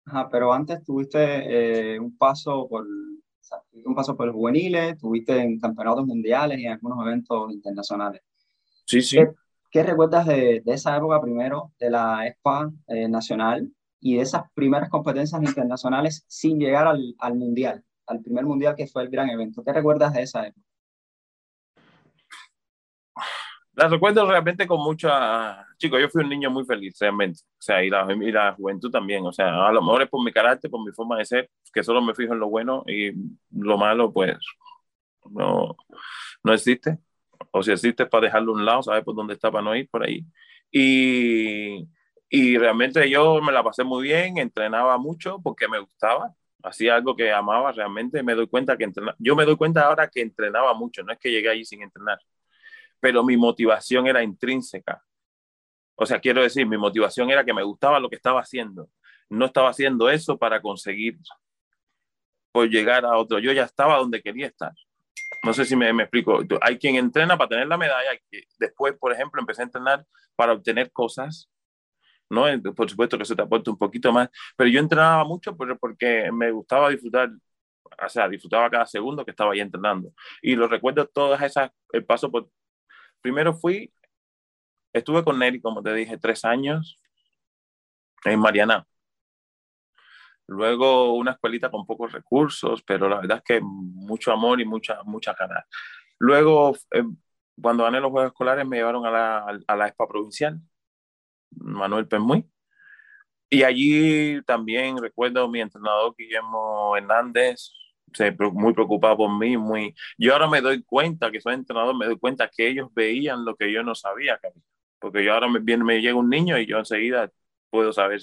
ajá, 0.06 0.30
pero 0.30 0.54
antes 0.54 0.84
tuviste 0.84 1.94
eh, 1.94 2.00
un 2.00 2.18
paso 2.18 2.68
por 2.70 2.84
o 2.84 2.88
sea, 3.42 3.60
un 3.86 3.96
paso 3.96 4.16
por 4.16 4.28
los 4.28 4.36
juveniles, 4.36 4.98
tuviste 4.98 5.38
en 5.38 5.60
campeonatos 5.60 6.06
mundiales 6.06 6.58
y 6.58 6.66
en 6.66 6.72
algunos 6.72 7.06
eventos 7.06 7.52
internacionales. 7.52 8.22
Sí, 8.86 9.02
sí. 9.02 9.18
¿Qué, 9.18 9.30
qué 9.70 9.84
recuerdas 9.84 10.26
de, 10.26 10.62
de, 10.64 10.74
esa 10.74 10.96
época 10.96 11.22
primero, 11.22 11.74
de 11.80 11.90
la 11.90 12.26
ESPA 12.28 12.72
eh, 12.88 13.08
nacional? 13.10 13.70
Y 14.06 14.18
de 14.18 14.22
esas 14.22 14.44
primeras 14.54 14.88
competencias 14.88 15.42
internacionales 15.42 16.24
sin 16.28 16.60
llegar 16.60 16.86
al, 16.86 17.16
al, 17.18 17.34
mundial, 17.34 17.84
al 18.06 18.22
primer 18.22 18.46
mundial 18.46 18.76
que 18.76 18.86
fue 18.86 19.02
el 19.02 19.10
gran 19.10 19.32
evento. 19.32 19.64
¿Qué 19.64 19.74
recuerdas 19.74 20.14
de 20.14 20.22
esa 20.22 20.46
época? 20.46 20.62
La 23.74 23.88
recuerdo 23.88 24.30
realmente 24.30 24.68
con 24.68 24.80
mucha... 24.80 25.66
Chicos, 25.80 26.00
yo 26.00 26.08
fui 26.10 26.22
un 26.22 26.30
niño 26.30 26.52
muy 26.52 26.64
feliz, 26.66 26.96
realmente. 27.00 27.40
O 27.58 27.62
sea, 27.62 27.84
y 27.84 27.90
la, 27.90 28.06
y 28.14 28.32
la 28.32 28.54
juventud 28.54 28.92
también. 28.92 29.26
O 29.26 29.34
sea, 29.34 29.68
a 29.68 29.72
lo 29.72 29.82
mejor 29.82 30.04
es 30.04 30.10
por 30.10 30.24
mi 30.24 30.32
carácter, 30.32 30.70
por 30.70 30.86
mi 30.86 30.92
forma 30.92 31.18
de 31.18 31.26
ser, 31.26 31.50
que 31.74 31.84
solo 31.84 32.00
me 32.00 32.14
fijo 32.14 32.34
en 32.34 32.40
lo 32.40 32.48
bueno 32.48 32.84
y 32.86 33.12
lo 33.50 33.76
malo, 33.76 34.14
pues, 34.14 34.38
no, 35.32 35.76
no 36.44 36.54
existe. 36.54 37.00
O 37.50 37.64
si 37.64 37.72
existe 37.72 38.04
es 38.04 38.10
para 38.10 38.26
dejarlo 38.26 38.52
a 38.52 38.56
un 38.56 38.66
lado, 38.66 38.84
saber 38.84 39.04
por 39.04 39.16
dónde 39.16 39.34
está 39.34 39.50
para 39.50 39.64
no 39.64 39.76
ir 39.76 39.90
por 39.90 40.04
ahí. 40.04 40.24
Y, 40.72 41.88
y 42.38 42.58
realmente 42.58 43.10
yo 43.10 43.42
me 43.42 43.52
la 43.52 43.64
pasé 43.64 43.84
muy 43.84 44.04
bien, 44.04 44.38
entrenaba 44.38 44.98
mucho 44.98 45.40
porque 45.44 45.68
me 45.68 45.80
gustaba, 45.80 46.34
hacía 46.64 46.96
algo 46.96 47.16
que 47.16 47.32
amaba 47.32 47.72
realmente. 47.72 48.24
Me 48.24 48.36
doy 48.36 48.48
cuenta 48.48 48.78
que 48.78 48.84
entrenaba. 48.86 49.16
Yo 49.20 49.36
me 49.36 49.46
doy 49.46 49.56
cuenta 49.56 49.84
ahora 49.88 50.10
que 50.10 50.22
entrenaba 50.22 50.74
mucho, 50.74 51.04
no 51.04 51.14
es 51.14 51.20
que 51.20 51.32
llegué 51.32 51.50
allí 51.50 51.66
sin 51.66 51.82
entrenar 51.82 52.20
pero 53.06 53.24
mi 53.24 53.38
motivación 53.38 54.08
era 54.08 54.24
intrínseca. 54.24 55.04
O 55.94 56.08
sea, 56.08 56.20
quiero 56.20 56.42
decir, 56.42 56.66
mi 56.66 56.76
motivación 56.76 57.30
era 57.30 57.46
que 57.46 57.54
me 57.54 57.62
gustaba 57.62 58.00
lo 58.00 58.10
que 58.10 58.16
estaba 58.16 58.42
haciendo. 58.42 58.90
No 59.30 59.46
estaba 59.46 59.70
haciendo 59.70 60.10
eso 60.10 60.40
para 60.40 60.60
conseguir 60.60 61.20
por 62.52 62.68
llegar 62.68 63.06
a 63.06 63.16
otro. 63.16 63.38
Yo 63.38 63.52
ya 63.52 63.64
estaba 63.64 63.98
donde 63.98 64.24
quería 64.24 64.48
estar. 64.48 64.72
No 65.44 65.54
sé 65.54 65.66
si 65.66 65.76
me, 65.76 65.94
me 65.94 66.02
explico. 66.02 66.40
Hay 66.62 66.80
quien 66.80 66.96
entrena 66.96 67.38
para 67.38 67.50
tener 67.50 67.68
la 67.68 67.78
medalla. 67.78 68.10
Después, 68.58 68.96
por 68.98 69.14
ejemplo, 69.14 69.40
empecé 69.40 69.62
a 69.62 69.66
entrenar 69.66 70.04
para 70.36 70.54
obtener 70.54 70.92
cosas. 70.92 71.48
¿No? 72.30 72.46
Por 72.74 72.90
supuesto 72.90 73.18
que 73.18 73.24
eso 73.24 73.36
te 73.36 73.42
aporta 73.44 73.72
un 73.72 73.78
poquito 73.78 74.12
más. 74.12 74.30
Pero 74.56 74.70
yo 74.70 74.80
entrenaba 74.80 75.24
mucho 75.26 75.56
porque 75.56 76.32
me 76.32 76.52
gustaba 76.52 76.90
disfrutar 76.90 77.30
o 78.04 78.10
sea, 78.10 78.28
disfrutaba 78.28 78.70
cada 78.70 78.86
segundo 78.86 79.24
que 79.24 79.32
estaba 79.32 79.54
ahí 79.54 79.60
entrenando. 79.60 80.14
Y 80.42 80.56
lo 80.56 80.68
recuerdo 80.68 81.08
todas 81.08 81.42
esas, 81.42 81.72
el 81.92 82.06
paso 82.06 82.32
por 82.32 82.50
primero 83.22 83.54
fui, 83.54 83.94
estuve 84.94 85.24
con 85.24 85.40
Neri, 85.40 85.62
como 85.62 85.82
te 85.82 85.94
dije, 85.94 86.18
tres 86.18 86.46
años 86.46 87.00
en 88.26 88.40
Mariana. 88.40 88.86
Luego 90.48 91.16
una 91.16 91.32
escuelita 91.32 91.72
con 91.72 91.86
pocos 91.86 92.12
recursos, 92.12 92.84
pero 92.84 93.10
la 93.10 93.18
verdad 93.18 93.38
es 93.38 93.44
que 93.44 93.62
mucho 93.62 94.32
amor 94.32 94.62
y 94.62 94.66
mucha, 94.66 95.02
mucha 95.04 95.34
ganas. 95.34 95.66
Luego, 96.20 96.76
eh, 96.92 97.04
cuando 97.60 97.84
gané 97.84 98.00
los 98.00 98.12
Juegos 98.12 98.32
Escolares, 98.32 98.68
me 98.68 98.78
llevaron 98.78 99.06
a 99.06 99.12
la, 99.12 99.60
a 99.68 99.76
la 99.76 99.88
ESPA 99.88 100.08
provincial, 100.08 100.60
Manuel 101.52 102.08
Penmuy. 102.08 102.46
Y 103.50 103.64
allí 103.64 104.42
también 104.44 104.98
recuerdo 104.98 105.48
mi 105.48 105.62
entrenador 105.62 106.16
Guillermo 106.18 106.98
Hernández, 106.98 107.72
muy 108.54 108.74
preocupado 108.74 109.18
por 109.18 109.38
mí, 109.38 109.58
muy... 109.58 109.94
Yo 110.18 110.34
ahora 110.34 110.48
me 110.48 110.62
doy 110.62 110.84
cuenta, 110.84 111.32
que 111.32 111.42
soy 111.42 111.56
entrenador, 111.56 111.96
me 111.98 112.06
doy 112.06 112.18
cuenta 112.18 112.50
que 112.50 112.68
ellos 112.68 112.90
veían 112.94 113.46
lo 113.46 113.56
que 113.56 113.72
yo 113.72 113.84
no 113.84 113.96
sabía, 113.96 114.40
porque 115.00 115.24
yo 115.24 115.34
ahora 115.34 115.48
me, 115.48 115.60
me 115.60 116.02
llega 116.02 116.16
un 116.16 116.30
niño 116.30 116.58
y 116.58 116.66
yo 116.66 116.80
enseguida 116.80 117.30
puedo 117.70 117.92
saber 117.94 118.22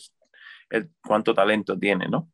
el, 0.71 0.91
cuánto 1.07 1.35
talento 1.35 1.79
tiene, 1.79 2.09
¿no? 2.09 2.31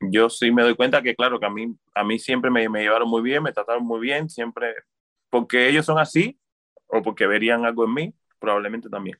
Yo 0.00 0.30
sí 0.30 0.52
me 0.52 0.62
doy 0.62 0.76
cuenta 0.76 1.02
que, 1.02 1.14
claro, 1.14 1.40
que 1.40 1.46
a 1.46 1.50
mí, 1.50 1.74
a 1.94 2.04
mí 2.04 2.18
siempre 2.18 2.50
me, 2.50 2.68
me 2.68 2.82
llevaron 2.82 3.08
muy 3.08 3.22
bien, 3.22 3.42
me 3.42 3.52
trataron 3.52 3.84
muy 3.84 4.00
bien, 4.00 4.30
siempre, 4.30 4.74
porque 5.30 5.68
ellos 5.68 5.84
son 5.86 5.98
así, 5.98 6.38
o 6.86 7.02
porque 7.02 7.26
verían 7.26 7.64
algo 7.64 7.84
en 7.84 7.94
mí, 7.94 8.14
probablemente 8.38 8.88
también. 8.88 9.16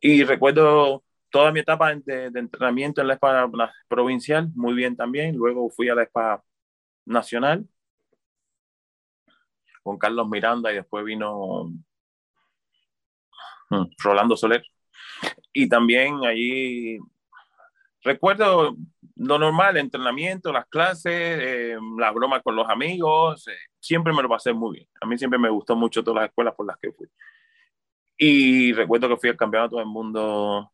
Y 0.00 0.24
recuerdo 0.24 1.04
toda 1.30 1.52
mi 1.52 1.60
etapa 1.60 1.94
de, 1.94 2.26
entrenamiento 2.34 3.00
en 3.00 3.08
la 3.08 3.14
espada 3.14 3.48
provincial, 3.88 4.50
muy 4.54 4.74
bien 4.74 4.96
también. 4.96 5.36
Luego 5.36 5.70
fui 5.70 5.88
a 5.88 5.94
la 5.94 6.02
espada 6.04 6.42
nacional 7.04 7.66
con 9.82 9.98
Carlos 9.98 10.28
Miranda 10.28 10.72
y 10.72 10.76
después 10.76 11.04
vino 11.04 11.72
mm, 13.70 13.84
Rolando 13.98 14.36
Soler. 14.36 14.64
Y 15.52 15.68
también 15.68 16.24
allí 16.24 16.98
recuerdo 18.02 18.76
lo 19.16 19.38
normal, 19.38 19.76
entrenamiento, 19.76 20.52
las 20.52 20.66
clases, 20.66 21.12
eh, 21.14 21.76
las 21.98 22.14
bromas 22.14 22.42
con 22.42 22.54
los 22.54 22.68
amigos, 22.68 23.48
eh, 23.48 23.56
siempre 23.80 24.12
me 24.12 24.22
lo 24.22 24.28
pasé 24.28 24.52
muy 24.52 24.76
bien. 24.76 24.88
A 25.00 25.06
mí 25.06 25.16
siempre 25.16 25.38
me 25.38 25.48
gustó 25.48 25.74
mucho 25.74 26.02
todas 26.04 26.22
las 26.22 26.28
escuelas 26.30 26.54
por 26.54 26.66
las 26.66 26.76
que 26.78 26.92
fui. 26.92 27.08
Y 28.18 28.72
recuerdo 28.72 29.08
que 29.08 29.16
fui 29.16 29.30
al 29.30 29.36
campeonato 29.36 29.76
del 29.76 29.86
mundo 29.86 30.72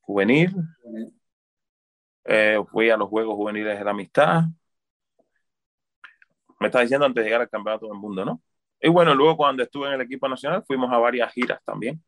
juvenil. 0.00 0.54
Eh, 2.24 2.58
fui 2.70 2.90
a 2.90 2.96
los 2.96 3.08
Juegos 3.08 3.34
Juveniles 3.36 3.78
de 3.78 3.84
la 3.84 3.90
Amistad. 3.90 4.44
Me 6.60 6.66
estás 6.66 6.82
diciendo 6.82 7.06
antes 7.06 7.22
de 7.22 7.28
llegar 7.28 7.42
al 7.42 7.48
Campeonato 7.48 7.86
del 7.86 7.98
Mundo, 7.98 8.24
¿no? 8.24 8.42
Y 8.80 8.88
bueno, 8.88 9.14
luego 9.14 9.36
cuando 9.36 9.62
estuve 9.62 9.88
en 9.88 9.94
el 9.94 10.00
equipo 10.00 10.28
nacional 10.28 10.64
fuimos 10.66 10.90
a 10.92 10.98
varias 10.98 11.32
giras 11.32 11.60
también. 11.64 12.02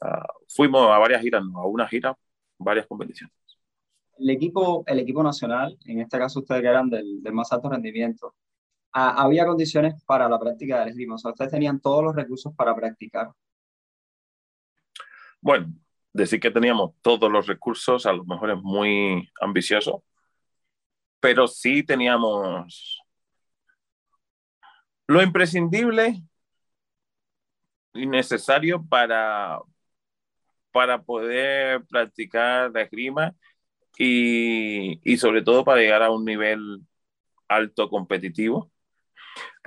Uh, 0.00 0.44
fuimos 0.48 0.88
a 0.90 0.98
varias 0.98 1.20
giras, 1.22 1.42
no, 1.44 1.58
a 1.58 1.66
una 1.66 1.86
gira, 1.88 2.16
varias 2.58 2.86
competiciones. 2.86 3.34
El 4.18 4.30
equipo, 4.30 4.84
el 4.86 4.98
equipo 5.00 5.22
nacional, 5.22 5.76
en 5.84 6.00
este 6.00 6.18
caso 6.18 6.40
ustedes 6.40 6.62
que 6.62 6.68
eran 6.68 6.90
del, 6.90 7.22
del 7.22 7.32
más 7.32 7.52
alto 7.52 7.68
rendimiento, 7.68 8.34
¿a, 8.92 9.22
¿había 9.22 9.46
condiciones 9.46 9.94
para 10.04 10.28
la 10.28 10.38
práctica 10.38 10.80
del 10.80 10.90
esgrima? 10.90 11.14
O 11.16 11.18
sea, 11.18 11.32
ustedes 11.32 11.50
tenían 11.50 11.80
todos 11.80 12.04
los 12.04 12.16
recursos 12.16 12.54
para 12.54 12.74
practicar. 12.74 13.30
Bueno, 15.40 15.72
decir 16.12 16.40
que 16.40 16.50
teníamos 16.50 16.92
todos 17.02 17.30
los 17.30 17.46
recursos, 17.46 18.06
a 18.06 18.12
lo 18.12 18.24
mejor 18.24 18.50
es 18.50 18.62
muy 18.62 19.30
ambicioso, 19.40 20.04
pero 21.20 21.46
sí 21.46 21.82
teníamos 21.82 23.00
lo 25.06 25.22
imprescindible 25.22 26.22
y 27.94 28.06
necesario 28.06 28.84
para, 28.86 29.58
para 30.72 31.02
poder 31.02 31.84
practicar 31.86 32.70
la 32.72 32.82
esgrima 32.82 33.34
y, 33.98 35.00
y 35.10 35.16
sobre 35.16 35.42
todo 35.42 35.64
para 35.64 35.80
llegar 35.80 36.02
a 36.02 36.10
un 36.10 36.24
nivel 36.24 36.82
alto 37.48 37.88
competitivo. 37.88 38.70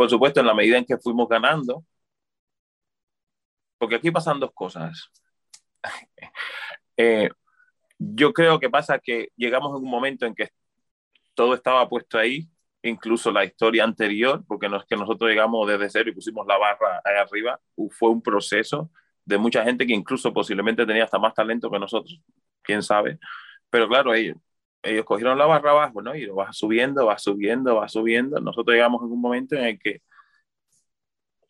Por 0.01 0.09
supuesto, 0.09 0.39
en 0.39 0.47
la 0.47 0.55
medida 0.55 0.79
en 0.79 0.85
que 0.85 0.97
fuimos 0.97 1.29
ganando, 1.29 1.85
porque 3.77 3.97
aquí 3.97 4.09
pasan 4.09 4.39
dos 4.39 4.49
cosas. 4.51 5.11
Eh, 6.97 7.29
yo 7.99 8.33
creo 8.33 8.59
que 8.59 8.69
pasa 8.69 8.97
que 8.99 9.29
llegamos 9.35 9.69
en 9.77 9.85
un 9.85 9.89
momento 9.91 10.25
en 10.25 10.33
que 10.33 10.49
todo 11.35 11.53
estaba 11.53 11.87
puesto 11.87 12.17
ahí, 12.17 12.47
incluso 12.81 13.31
la 13.31 13.45
historia 13.45 13.83
anterior, 13.83 14.43
porque 14.47 14.69
no 14.69 14.77
es 14.77 14.85
que 14.85 14.95
nosotros 14.95 15.29
llegamos 15.29 15.67
desde 15.67 15.89
cero 15.89 16.09
y 16.09 16.13
pusimos 16.13 16.47
la 16.47 16.57
barra 16.57 17.01
ahí 17.05 17.17
arriba, 17.17 17.59
fue 17.91 18.09
un 18.09 18.23
proceso 18.23 18.89
de 19.23 19.37
mucha 19.37 19.63
gente 19.63 19.85
que 19.85 19.93
incluso 19.93 20.33
posiblemente 20.33 20.85
tenía 20.85 21.03
hasta 21.03 21.19
más 21.19 21.35
talento 21.35 21.69
que 21.69 21.79
nosotros, 21.79 22.19
quién 22.63 22.81
sabe. 22.81 23.19
Pero 23.69 23.87
claro, 23.87 24.15
ellos, 24.15 24.37
ellos 24.83 25.05
cogieron 25.05 25.37
la 25.37 25.45
barra 25.45 25.71
abajo, 25.71 26.01
¿no? 26.01 26.15
Y 26.15 26.25
lo 26.25 26.35
va 26.35 26.51
subiendo, 26.53 27.05
va 27.05 27.17
subiendo, 27.17 27.75
va 27.75 27.87
subiendo. 27.87 28.39
Nosotros 28.39 28.73
llegamos 28.73 29.03
en 29.03 29.11
un 29.11 29.21
momento 29.21 29.55
en 29.55 29.65
el 29.65 29.79
que 29.79 30.01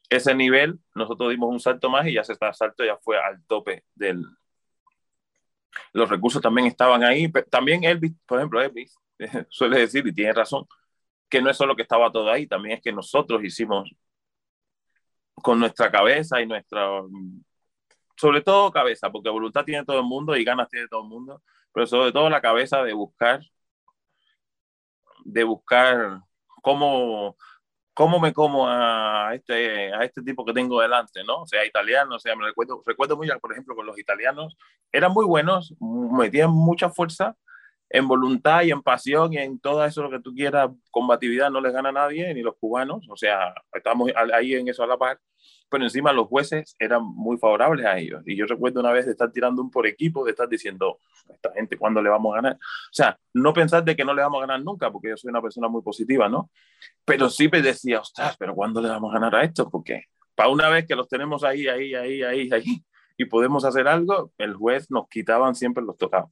ese 0.10 0.36
nivel, 0.36 0.78
nosotros 0.94 1.30
dimos 1.30 1.50
un 1.50 1.60
salto 1.60 1.90
más 1.90 2.06
y 2.08 2.14
ya 2.14 2.22
ese 2.22 2.36
salto 2.36 2.84
ya 2.84 2.98
fue 2.98 3.18
al 3.18 3.44
tope 3.46 3.86
del... 3.96 4.26
Los 5.94 6.10
recursos 6.10 6.42
también 6.42 6.68
estaban 6.68 7.04
ahí. 7.04 7.32
También 7.50 7.86
Elvis, 7.86 8.14
por 8.26 8.40
ejemplo, 8.40 8.62
Elvis 8.62 8.94
suele 9.50 9.80
decir, 9.80 10.06
y 10.06 10.14
tiene 10.14 10.34
razón, 10.34 10.66
que 11.30 11.42
no 11.42 11.50
es 11.50 11.56
solo 11.56 11.78
que 11.78 11.84
estaba 11.84 12.12
todo 12.12 12.30
ahí, 12.30 12.46
también 12.46 12.76
es 12.78 12.84
que 12.84 12.92
nosotros 12.92 13.42
hicimos 13.44 13.90
con 15.36 15.60
nuestra 15.60 15.90
cabeza 15.90 16.42
y 16.42 16.46
nuestra... 16.46 17.02
Sobre 18.18 18.42
todo 18.42 18.72
cabeza, 18.72 19.10
porque 19.10 19.30
voluntad 19.30 19.64
tiene 19.64 19.86
todo 19.86 20.00
el 20.00 20.06
mundo 20.06 20.36
y 20.36 20.44
ganas 20.44 20.70
tiene 20.70 20.88
todo 20.90 21.04
el 21.04 21.08
mundo, 21.08 21.42
pero 21.74 21.88
sobre 21.88 22.12
todo 22.12 22.30
la 22.30 22.42
cabeza 22.42 22.84
de 22.84 22.94
buscar, 22.94 23.42
de 25.26 25.44
buscar 25.44 26.20
cómo 26.62 27.36
¿cómo 27.94 28.20
me 28.20 28.34
como 28.34 28.68
a 28.68 29.32
este, 29.36 29.94
a 29.94 30.04
este 30.04 30.22
tipo 30.24 30.46
que 30.46 30.54
tengo 30.54 30.82
delante, 30.82 31.24
¿no? 31.24 31.42
O 31.44 31.48
sea, 31.48 31.66
italiano, 31.66 32.16
o 32.16 32.20
sea, 32.20 32.36
me 32.36 32.46
recuerdo, 32.46 32.82
recuerdo 32.86 33.18
muy, 33.18 33.28
por 33.40 33.52
ejemplo, 33.52 33.76
con 33.76 33.86
los 33.86 34.00
italianos, 34.00 34.58
eran 34.92 35.12
muy 35.12 35.26
buenos, 35.26 35.76
metían 35.80 36.52
mucha 36.52 36.90
fuerza 36.90 37.36
en 37.90 38.08
voluntad 38.08 38.64
y 38.64 38.72
en 38.72 38.82
pasión 38.82 39.34
y 39.34 39.38
en 39.38 39.60
todo 39.60 39.84
eso 39.86 40.02
lo 40.04 40.10
que 40.10 40.20
tú 40.22 40.34
quieras, 40.34 40.72
combatividad 40.92 41.52
no 41.52 41.62
les 41.62 41.74
gana 41.74 41.90
a 41.90 41.92
nadie, 41.92 42.34
ni 42.34 42.42
los 42.42 42.56
cubanos, 42.58 43.08
o 43.10 43.18
sea, 43.18 43.54
estamos 43.74 44.10
ahí 44.34 44.56
en 44.56 44.68
eso 44.70 44.84
a 44.84 44.88
la 44.88 44.98
par, 44.98 45.20
pero 45.70 45.86
encima 45.86 46.12
los 46.12 46.28
jueces 46.28 46.76
eran 46.78 47.04
muy 47.04 47.38
favorables 47.38 47.86
a 47.86 47.98
ellos. 47.98 48.22
Y 48.26 48.36
yo 48.36 48.46
recuerdo 48.46 48.82
una 48.82 48.92
vez 48.92 49.06
de 49.06 49.12
estar 49.12 49.32
tirando 49.32 49.62
un 49.62 49.72
por 49.72 49.88
equipo, 49.88 50.26
de 50.26 50.32
estar 50.32 50.50
diciendo, 50.50 51.00
esta 51.30 51.54
gente, 51.54 51.78
¿cuándo 51.78 52.02
le 52.02 52.10
vamos 52.10 52.34
a 52.34 52.42
ganar? 52.42 52.56
O 52.56 52.94
sea, 52.94 53.18
no 53.34 53.54
pensar 53.54 53.84
de 53.84 53.96
que 53.96 54.04
no 54.04 54.14
le 54.14 54.22
vamos 54.22 54.40
a 54.40 54.48
ganar 54.48 54.62
nunca, 54.64 54.92
porque 54.92 55.10
yo 55.10 55.18
soy 55.18 55.30
una 55.30 55.42
persona 55.42 55.70
muy 55.70 55.82
positiva, 55.82 56.28
¿no? 56.28 56.50
Pero 57.06 57.30
sí 57.30 57.48
me 57.50 57.62
decía, 57.62 58.02
ostras, 58.02 58.36
pero 58.38 58.54
¿cuándo 58.54 58.82
le 58.82 58.90
vamos 58.90 59.12
a 59.12 59.20
ganar 59.20 59.36
a 59.36 59.44
esto? 59.44 59.70
Porque 59.70 60.06
para 60.36 60.50
una 60.50 60.70
vez 60.70 60.86
que 60.86 60.96
los 60.96 61.08
tenemos 61.08 61.44
ahí, 61.44 61.68
ahí, 61.68 61.96
ahí, 61.96 62.22
ahí, 62.22 62.50
ahí, 62.52 62.84
y 63.18 63.26
podemos 63.26 63.64
hacer 63.64 63.88
algo, 63.88 64.34
el 64.38 64.56
juez 64.56 64.92
nos 64.92 65.08
quitaban 65.08 65.56
siempre 65.56 65.84
los 65.84 65.98
tocados. 65.98 66.32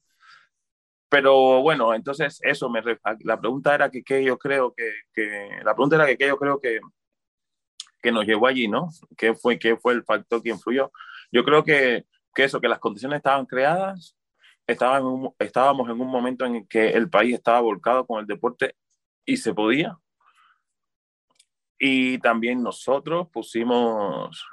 Pero 1.08 1.62
bueno, 1.62 1.94
entonces 1.94 2.40
eso 2.44 2.70
me 2.70 2.82
la 3.24 3.40
pregunta 3.40 3.74
era 3.74 3.90
que, 3.90 4.04
que 4.04 4.24
yo 4.24 4.38
creo 4.38 4.74
que, 4.74 4.92
que, 5.14 5.50
la 5.64 5.74
pregunta 5.74 5.96
era 5.96 6.06
que, 6.06 6.18
que 6.18 6.28
yo 6.28 6.38
creo 6.38 6.60
que 6.60 6.80
que 8.02 8.12
nos 8.12 8.26
llevó 8.26 8.48
allí, 8.48 8.68
¿no? 8.68 8.90
¿Qué 9.18 9.34
fue, 9.34 9.60
qué 9.60 9.78
fue 9.78 9.94
el 9.94 10.04
factor 10.04 10.42
que 10.42 10.50
influyó? 10.50 10.92
Yo 11.32 11.44
creo 11.44 11.64
que, 11.64 12.06
que 12.34 12.44
eso, 12.44 12.62
que 12.62 12.68
las 12.68 12.80
condiciones 12.80 13.18
estaban 13.18 13.46
creadas, 13.46 14.16
estaban 14.68 15.04
estábamos 15.40 15.90
en 15.90 16.00
un 16.00 16.08
momento 16.08 16.46
en 16.46 16.66
que 16.68 16.90
el 16.90 17.10
país 17.10 17.36
estaba 17.36 17.60
volcado 17.62 18.06
con 18.06 18.20
el 18.20 18.28
deporte 18.28 18.76
y 19.26 19.38
se 19.38 19.54
podía. 19.54 19.98
Y 21.78 22.18
también 22.20 22.62
nosotros 22.62 23.30
pusimos, 23.32 24.46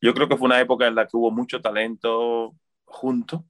yo 0.00 0.14
creo 0.14 0.28
que 0.28 0.36
fue 0.36 0.46
una 0.46 0.60
época 0.60 0.86
en 0.86 0.94
la 0.94 1.06
que 1.06 1.16
hubo 1.16 1.30
mucho 1.30 1.60
talento 1.62 2.54
junto. 2.84 3.44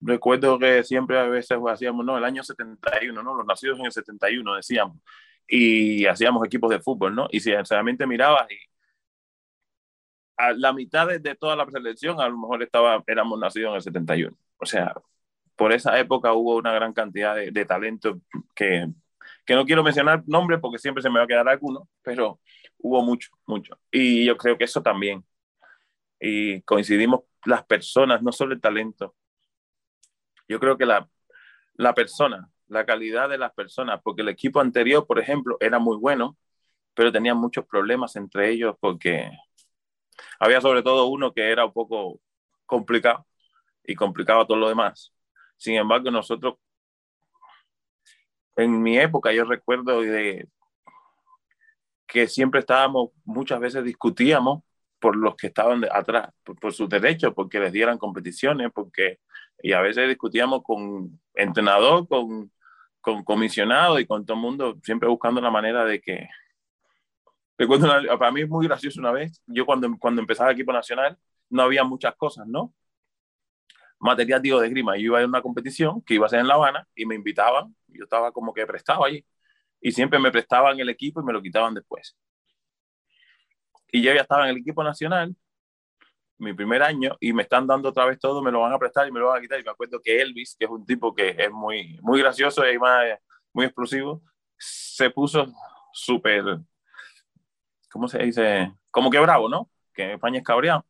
Recuerdo 0.00 0.58
que 0.58 0.84
siempre 0.84 1.18
a 1.18 1.24
veces 1.24 1.58
hacíamos, 1.68 2.04
no, 2.04 2.18
el 2.18 2.24
año 2.24 2.42
71, 2.42 3.22
¿no? 3.22 3.34
Los 3.34 3.46
nacidos 3.46 3.78
en 3.78 3.86
el 3.86 3.92
71, 3.92 4.54
decíamos 4.56 4.98
y 5.48 6.06
hacíamos 6.06 6.46
equipos 6.46 6.70
de 6.70 6.80
fútbol, 6.80 7.14
¿no? 7.14 7.28
Y 7.30 7.40
si 7.40 7.52
sinceramente 7.52 8.06
mirabas 8.06 8.50
y 8.50 8.56
a 10.36 10.52
la 10.52 10.72
mitad 10.72 11.06
de, 11.08 11.34
toda 11.34 11.56
la 11.56 11.66
selección 11.70 12.20
a 12.20 12.28
lo 12.28 12.38
mejor 12.38 12.62
estaba, 12.62 13.02
éramos 13.06 13.38
nacidos 13.40 13.70
en 13.70 13.76
el 13.76 13.82
71. 13.82 14.36
O 14.58 14.66
sea, 14.66 14.94
por 15.56 15.72
esa 15.72 15.98
época 15.98 16.32
hubo 16.32 16.56
una 16.56 16.72
gran 16.72 16.92
cantidad 16.92 17.34
de, 17.34 17.50
de 17.50 17.64
talento 17.64 18.20
que, 18.54 18.88
que 19.44 19.54
no 19.54 19.64
quiero 19.66 19.82
mencionar 19.82 20.22
nombres 20.26 20.60
porque 20.60 20.78
siempre 20.78 21.02
se 21.02 21.10
me 21.10 21.18
va 21.18 21.24
a 21.24 21.28
quedar 21.28 21.48
alguno, 21.48 21.88
pero 22.02 22.40
hubo 22.78 23.02
mucho, 23.02 23.30
mucho. 23.46 23.78
Y 23.90 24.24
yo 24.26 24.36
creo 24.36 24.56
que 24.58 24.64
eso 24.64 24.82
también. 24.82 25.24
Y 26.20 26.62
coincidimos 26.62 27.22
las 27.44 27.64
personas, 27.64 28.22
no 28.22 28.32
solo 28.32 28.54
el 28.54 28.60
talento. 28.60 29.14
Yo 30.48 30.60
creo 30.60 30.78
que 30.78 30.86
la, 30.86 31.08
la 31.74 31.94
persona, 31.94 32.50
la 32.68 32.84
calidad 32.86 33.28
de 33.28 33.38
las 33.38 33.52
personas, 33.52 34.00
porque 34.02 34.22
el 34.22 34.28
equipo 34.28 34.60
anterior, 34.60 35.06
por 35.06 35.18
ejemplo, 35.18 35.56
era 35.60 35.78
muy 35.78 35.96
bueno, 35.96 36.36
pero 36.94 37.12
tenía 37.12 37.34
muchos 37.34 37.66
problemas 37.66 38.16
entre 38.16 38.50
ellos 38.50 38.76
porque 38.80 39.30
había 40.40 40.60
sobre 40.60 40.82
todo 40.82 41.06
uno 41.06 41.32
que 41.32 41.50
era 41.50 41.64
un 41.64 41.72
poco 41.72 42.20
complicado 42.66 43.26
y 43.84 43.94
complicaba 43.94 44.46
todo 44.46 44.58
lo 44.58 44.68
demás. 44.68 45.12
Sin 45.56 45.76
embargo, 45.76 46.10
nosotros, 46.10 46.56
en 48.56 48.82
mi 48.82 48.98
época, 48.98 49.32
yo 49.32 49.44
recuerdo 49.44 50.00
de 50.02 50.48
que 52.06 52.26
siempre 52.26 52.60
estábamos, 52.60 53.10
muchas 53.24 53.60
veces 53.60 53.84
discutíamos 53.84 54.62
por 54.98 55.16
los 55.16 55.36
que 55.36 55.48
estaban 55.48 55.84
atrás, 55.92 56.30
por, 56.42 56.58
por 56.58 56.72
sus 56.72 56.88
derechos, 56.88 57.32
porque 57.34 57.60
les 57.60 57.72
dieran 57.72 57.98
competiciones, 57.98 58.70
porque, 58.74 59.20
y 59.62 59.72
a 59.72 59.80
veces 59.80 60.08
discutíamos 60.08 60.62
con 60.62 61.20
entrenador, 61.34 62.08
con 62.08 62.50
con 63.14 63.24
comisionado 63.24 63.98
y 63.98 64.06
con 64.06 64.24
todo 64.26 64.36
el 64.36 64.42
mundo, 64.42 64.78
siempre 64.82 65.08
buscando 65.08 65.40
la 65.40 65.50
manera 65.50 65.84
de 65.84 66.00
que... 66.00 66.28
Recuerdo, 67.56 67.88
para 68.18 68.30
mí 68.30 68.42
es 68.42 68.48
muy 68.48 68.66
gracioso 68.66 69.00
una 69.00 69.10
vez, 69.10 69.42
yo 69.46 69.66
cuando, 69.66 69.88
cuando 69.98 70.20
empezaba 70.20 70.50
el 70.50 70.56
equipo 70.56 70.72
nacional, 70.72 71.18
no 71.50 71.62
había 71.62 71.82
muchas 71.82 72.14
cosas, 72.14 72.46
¿no? 72.46 72.72
Material, 73.98 74.40
digo, 74.40 74.60
de 74.60 74.68
grima. 74.68 74.96
Yo 74.96 75.04
iba 75.04 75.20
a 75.20 75.26
una 75.26 75.42
competición 75.42 76.02
que 76.02 76.14
iba 76.14 76.26
a 76.26 76.28
ser 76.28 76.40
en 76.40 76.46
La 76.46 76.54
Habana 76.54 76.86
y 76.94 77.04
me 77.04 77.16
invitaban, 77.16 77.74
yo 77.88 78.04
estaba 78.04 78.30
como 78.30 78.52
que 78.52 78.64
prestado 78.64 79.04
allí. 79.04 79.24
Y 79.80 79.90
siempre 79.90 80.18
me 80.20 80.30
prestaban 80.30 80.78
el 80.78 80.88
equipo 80.88 81.20
y 81.20 81.24
me 81.24 81.32
lo 81.32 81.42
quitaban 81.42 81.74
después. 81.74 82.16
Y 83.90 84.02
yo 84.02 84.12
ya 84.12 84.20
estaba 84.20 84.44
en 84.44 84.50
el 84.50 84.58
equipo 84.58 84.84
nacional 84.84 85.34
mi 86.38 86.54
primer 86.54 86.82
año 86.82 87.16
y 87.20 87.32
me 87.32 87.42
están 87.42 87.66
dando 87.66 87.88
otra 87.88 88.06
vez 88.06 88.18
todo, 88.18 88.42
me 88.42 88.50
lo 88.50 88.60
van 88.60 88.72
a 88.72 88.78
prestar 88.78 89.06
y 89.08 89.12
me 89.12 89.20
lo 89.20 89.28
van 89.28 89.38
a 89.38 89.40
quitar. 89.40 89.60
Y 89.60 89.64
me 89.64 89.70
acuerdo 89.70 90.00
que 90.00 90.20
Elvis, 90.20 90.56
que 90.58 90.64
es 90.64 90.70
un 90.70 90.86
tipo 90.86 91.14
que 91.14 91.34
es 91.36 91.50
muy, 91.50 91.98
muy 92.02 92.20
gracioso 92.20 92.68
y 92.68 92.78
más, 92.78 93.04
muy 93.52 93.66
explosivo, 93.66 94.22
se 94.56 95.10
puso 95.10 95.46
súper, 95.92 96.60
¿cómo 97.90 98.08
se 98.08 98.18
dice? 98.18 98.72
Como 98.90 99.10
que 99.10 99.18
bravo, 99.18 99.48
¿no? 99.48 99.70
Que 99.92 100.04
en 100.04 100.10
España 100.12 100.38
es 100.38 100.44
cabreado. 100.44 100.84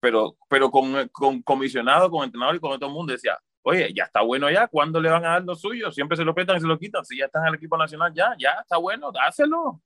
Pero, 0.00 0.36
pero 0.48 0.70
con, 0.70 1.08
con 1.08 1.42
comisionado, 1.42 2.10
con 2.10 2.24
entrenador 2.24 2.56
y 2.56 2.60
con 2.60 2.78
todo 2.78 2.88
el 2.88 2.94
mundo 2.94 3.12
decía, 3.12 3.38
oye, 3.62 3.92
ya 3.94 4.04
está 4.04 4.22
bueno 4.22 4.50
ya, 4.50 4.68
¿cuándo 4.68 5.00
le 5.00 5.10
van 5.10 5.24
a 5.24 5.30
dar 5.30 5.44
lo 5.44 5.54
suyo? 5.54 5.90
Siempre 5.90 6.16
se 6.16 6.24
lo 6.24 6.34
prestan 6.34 6.56
y 6.56 6.60
se 6.60 6.66
lo 6.66 6.78
quitan. 6.78 7.04
Si 7.04 7.18
ya 7.18 7.26
está 7.26 7.40
en 7.40 7.48
el 7.48 7.54
equipo 7.56 7.76
nacional, 7.76 8.12
ya, 8.14 8.34
ya 8.38 8.52
está 8.62 8.76
bueno, 8.78 9.12
dáselo. 9.12 9.82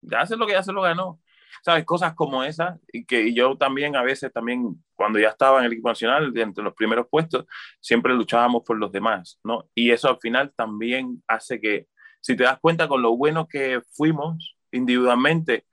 Dáselo 0.00 0.46
que 0.46 0.52
ya 0.52 0.62
se 0.62 0.72
lo 0.72 0.82
ganó. 0.82 1.20
¿Sabes? 1.64 1.84
Cosas 1.84 2.14
como 2.14 2.44
esas, 2.44 2.78
y 2.92 3.04
que 3.04 3.32
yo 3.34 3.56
también 3.56 3.96
a 3.96 4.02
veces, 4.02 4.32
también 4.32 4.82
cuando 4.94 5.18
ya 5.18 5.28
estaba 5.30 5.60
en 5.60 5.66
el 5.66 5.72
equipo 5.72 5.88
nacional, 5.88 6.32
entre 6.36 6.64
los 6.64 6.74
primeros 6.74 7.06
puestos, 7.10 7.46
siempre 7.80 8.14
luchábamos 8.14 8.62
por 8.64 8.78
los 8.78 8.92
demás, 8.92 9.38
¿no? 9.44 9.68
Y 9.74 9.90
eso 9.90 10.08
al 10.08 10.18
final 10.18 10.52
también 10.56 11.22
hace 11.26 11.60
que, 11.60 11.88
si 12.20 12.36
te 12.36 12.44
das 12.44 12.58
cuenta 12.60 12.88
con 12.88 13.02
lo 13.02 13.16
bueno 13.16 13.46
que 13.46 13.80
fuimos 13.92 14.56
individualmente, 14.72 15.66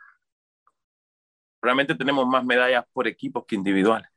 realmente 1.61 1.95
tenemos 1.95 2.27
más 2.27 2.43
medallas 2.45 2.85
por 2.93 3.07
equipos 3.07 3.45
que 3.47 3.55
individuales. 3.55 4.09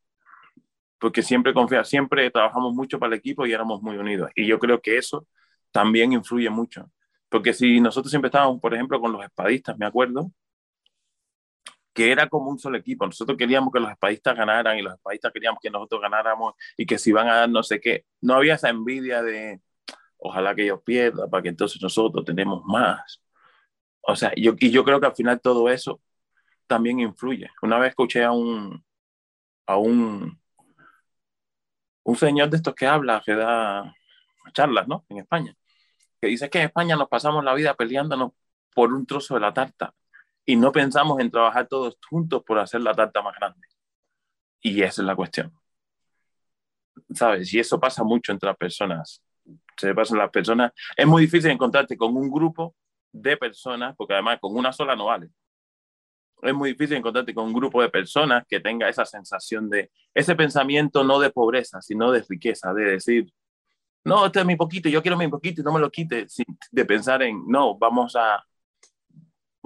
Porque 0.99 1.23
siempre 1.23 1.55
confía, 1.55 1.85
siempre 1.85 2.31
trabajamos 2.31 2.75
mucho 2.75 2.99
para 2.99 3.15
el 3.15 3.19
equipo 3.19 3.47
y 3.47 3.53
éramos 3.53 3.83
muy 3.83 3.97
unidos. 3.97 4.31
Y 4.35 4.47
yo 4.47 4.59
creo 4.59 4.81
que 4.81 4.97
eso 4.99 5.27
también 5.71 6.13
influye 6.13 6.51
mucho. 6.51 6.91
Porque 7.29 7.53
si 7.53 7.81
nosotros 7.81 8.11
siempre 8.11 8.29
estábamos, 8.29 8.61
por 8.61 8.75
ejemplo, 8.75 9.01
con 9.01 9.13
los 9.13 9.23
espadistas, 9.25 9.77
me 9.79 9.87
acuerdo, 9.87 10.31
que 11.97 12.13
era 12.13 12.29
como 12.29 12.51
un 12.51 12.59
solo 12.59 12.77
equipo. 12.77 13.07
Nosotros 13.07 13.39
queríamos 13.39 13.73
que 13.73 13.81
los 13.81 13.91
espadistas 13.91 14.37
ganaran 14.37 14.79
y 14.79 14.83
los 14.83 14.95
espadistas 14.95 15.33
queríamos 15.33 15.61
que 15.63 15.71
nosotros 15.71 16.03
ganáramos 16.03 16.55
y 16.77 16.85
que 16.85 16.99
si 16.99 17.11
van 17.11 17.29
a 17.29 17.37
dar 17.37 17.49
no 17.49 17.63
sé 17.63 17.81
qué. 17.81 18.05
No 18.21 18.35
había 18.35 18.55
esa 18.55 18.69
envidia 18.69 19.23
de 19.23 19.63
ojalá 20.19 20.55
que 20.55 20.65
ellos 20.65 20.81
pierdan 20.85 21.31
para 21.31 21.43
que 21.43 21.49
entonces 21.49 21.81
nosotros 21.83 22.25
tenemos 22.25 22.63
más. 22.67 23.23
O 24.03 24.15
sea, 24.15 24.33
yo, 24.37 24.53
y 24.59 24.71
yo 24.71 24.85
creo 24.85 25.01
que 25.01 25.07
al 25.07 25.15
final 25.17 25.41
todo 25.41 25.71
eso 25.71 26.03
también 26.67 27.01
influye. 27.01 27.49
Una 27.63 27.79
vez 27.79 27.91
escuché 27.91 28.25
a 28.25 28.33
un, 28.33 28.85
a 29.67 29.77
un, 29.79 30.39
un 32.05 32.17
señor 32.17 32.51
de 32.51 32.59
estos 32.59 32.75
que 32.75 32.87
habla, 32.87 33.23
que 33.25 33.35
da 33.35 33.95
charlas, 34.53 34.87
¿no? 34.87 35.07
En 35.09 35.19
España, 35.19 35.57
que 36.21 36.29
dice 36.29 36.51
que 36.51 36.59
en 36.59 36.67
España 36.67 36.97
nos 36.97 37.09
pasamos 37.09 37.45
la 37.45 37.55
vida 37.55 37.75
peleándonos 37.75 38.33
por 38.75 38.93
un 38.93 39.07
trozo 39.07 39.35
de 39.35 39.41
la 39.41 39.55
tarta 39.55 39.95
y 40.47 40.55
no 40.57 40.71
pensamos 40.71 41.21
en 41.21 41.31
trabajar 41.31 41.67
todos 41.67 41.99
juntos 42.09 42.43
por 42.45 42.59
hacer 42.59 42.81
la 42.81 42.95
tarta 42.95 43.21
más 43.21 43.35
grande. 43.37 43.67
Y 44.61 44.81
esa 44.81 45.03
es 45.03 45.07
la 45.07 45.17
cuestión. 45.17 45.53
¿Sabes? 47.13 47.53
Y 47.53 47.59
eso 47.59 47.79
pasa 47.79 48.05
mucho 48.05 48.33
entre 48.33 48.49
las 48.49 48.57
personas. 48.57 49.23
Se 49.77 49.95
pasan 49.95 50.19
las 50.19 50.31
personas. 50.31 50.73
Es 50.97 51.07
muy 51.07 51.23
difícil 51.23 51.51
encontrarte 51.51 51.97
con 51.97 52.17
un 52.17 52.31
grupo 52.31 52.75
de 53.13 53.37
personas, 53.37 53.95
porque 53.97 54.15
además 54.15 54.39
con 54.41 54.57
una 54.57 54.73
sola 54.73 54.95
no 54.95 55.07
vale. 55.07 55.29
Es 56.43 56.55
muy 56.55 56.73
difícil 56.73 56.97
encontrarte 56.99 57.35
con 57.35 57.47
un 57.47 57.53
grupo 57.53 57.83
de 57.83 57.89
personas 57.89 58.45
que 58.49 58.61
tenga 58.61 58.89
esa 58.89 59.05
sensación 59.05 59.69
de, 59.69 59.91
ese 60.15 60.37
pensamiento 60.37 61.03
no 61.03 61.19
de 61.19 61.31
pobreza, 61.31 61.81
sino 61.81 62.13
de 62.13 62.25
riqueza, 62.29 62.73
de 62.73 62.85
decir, 62.85 63.33
no, 64.05 64.27
este 64.27 64.41
es 64.41 64.47
mi 64.47 64.55
poquito, 64.55 64.89
yo 64.89 65.03
quiero 65.03 65.17
mi 65.17 65.27
poquito 65.29 65.61
y 65.61 65.65
no 65.65 65.73
me 65.73 65.81
lo 65.81 65.91
quite, 65.91 66.27
de 66.71 66.85
pensar 66.85 67.23
en, 67.23 67.43
no, 67.49 67.77
vamos 67.77 68.15
a, 68.15 68.46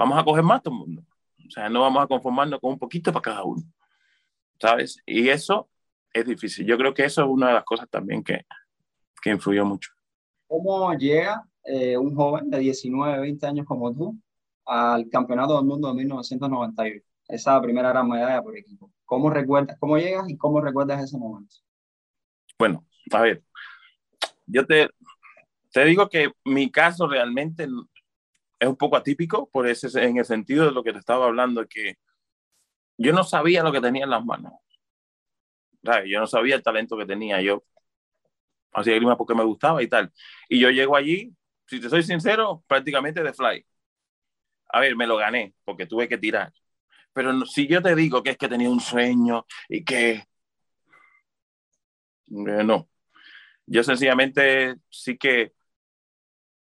vamos 0.01 0.19
a 0.19 0.25
coger 0.25 0.43
más 0.43 0.63
todo 0.63 0.75
el 0.75 0.81
mundo. 0.81 1.03
O 1.47 1.51
sea, 1.51 1.69
no 1.69 1.83
vamos 1.83 2.03
a 2.03 2.07
conformarnos 2.07 2.59
con 2.59 2.73
un 2.73 2.79
poquito 2.79 3.13
para 3.13 3.23
cada 3.23 3.45
uno. 3.45 3.63
¿Sabes? 4.59 4.99
Y 5.05 5.29
eso 5.29 5.69
es 6.13 6.25
difícil. 6.25 6.65
Yo 6.65 6.79
creo 6.79 6.95
que 6.95 7.05
eso 7.05 7.23
es 7.23 7.29
una 7.29 7.49
de 7.49 7.55
las 7.55 7.65
cosas 7.65 7.89
también 7.91 8.23
que, 8.23 8.47
que 9.21 9.31
influyó 9.31 9.65
mucho. 9.67 9.91
¿Cómo 10.47 10.93
llega 10.95 11.45
eh, 11.65 11.99
un 11.99 12.15
joven 12.15 12.49
de 12.51 12.61
19, 12.61 13.21
20 13.21 13.47
años 13.47 13.67
como 13.67 13.93
tú 13.93 14.17
al 14.65 15.09
Campeonato 15.11 15.57
del 15.57 15.67
Mundo 15.67 15.89
de 15.89 15.95
1991? 15.95 17.03
Esa 17.29 17.61
primera 17.61 17.91
gran 17.91 18.09
medalla 18.09 18.43
por 18.43 18.57
equipo. 18.57 18.91
¿Cómo 19.05 19.29
recuerdas, 19.29 19.77
cómo 19.79 19.99
llegas 19.99 20.29
y 20.31 20.37
cómo 20.37 20.61
recuerdas 20.63 21.03
ese 21.03 21.19
momento? 21.19 21.57
Bueno, 22.59 22.85
a 23.13 23.21
ver, 23.21 23.43
yo 24.47 24.67
te, 24.67 24.89
te 25.73 25.85
digo 25.85 26.09
que 26.09 26.33
mi 26.45 26.71
caso 26.71 27.07
realmente 27.07 27.69
es 28.61 28.69
un 28.69 28.77
poco 28.77 28.97
atípico 28.97 29.49
por 29.51 29.67
ese, 29.67 29.89
en 30.05 30.19
el 30.19 30.25
sentido 30.25 30.67
de 30.67 30.73
lo 30.73 30.85
que 30.85 30.93
te 30.93 30.99
estaba 30.99 31.27
hablando, 31.27 31.67
que 31.67 31.97
yo 32.99 33.13
no 33.13 33.25
sabía 33.25 33.63
lo 33.63 33.73
que 33.73 33.81
tenía 33.81 34.05
en 34.05 34.11
las 34.11 34.25
manos. 34.25 34.53
Yo 36.07 36.21
no 36.21 36.27
sabía 36.27 36.57
el 36.57 36.63
talento 36.63 36.97
que 36.99 37.07
tenía. 37.07 37.41
Yo 37.41 37.65
hacía 38.73 38.95
grima 38.97 39.17
porque 39.17 39.35
me 39.35 39.45
gustaba 39.45 39.83
y 39.83 39.89
tal. 39.89 40.13
Y 40.49 40.61
yo 40.61 40.71
llego 40.71 40.95
allí, 40.95 41.35
si 41.67 41.81
te 41.81 41.89
soy 41.89 42.03
sincero, 42.03 42.63
prácticamente 42.67 43.23
de 43.23 43.33
fly. 43.33 43.67
A 44.69 44.81
ver, 44.81 44.95
me 44.95 45.07
lo 45.07 45.17
gané 45.17 45.55
porque 45.65 45.87
tuve 45.87 46.07
que 46.07 46.19
tirar. 46.19 46.53
Pero 47.13 47.45
si 47.47 47.67
yo 47.67 47.83
te 47.83 47.95
digo 47.95 48.23
que 48.23 48.31
es 48.31 48.37
que 48.37 48.49
tenía 48.49 48.71
un 48.71 48.81
sueño 48.81 49.47
y 49.69 49.85
que... 49.85 50.11
Eh, 50.11 50.25
no. 52.29 52.89
Yo 53.67 53.83
sencillamente 53.83 54.77
sí 54.91 55.17
que 55.17 55.53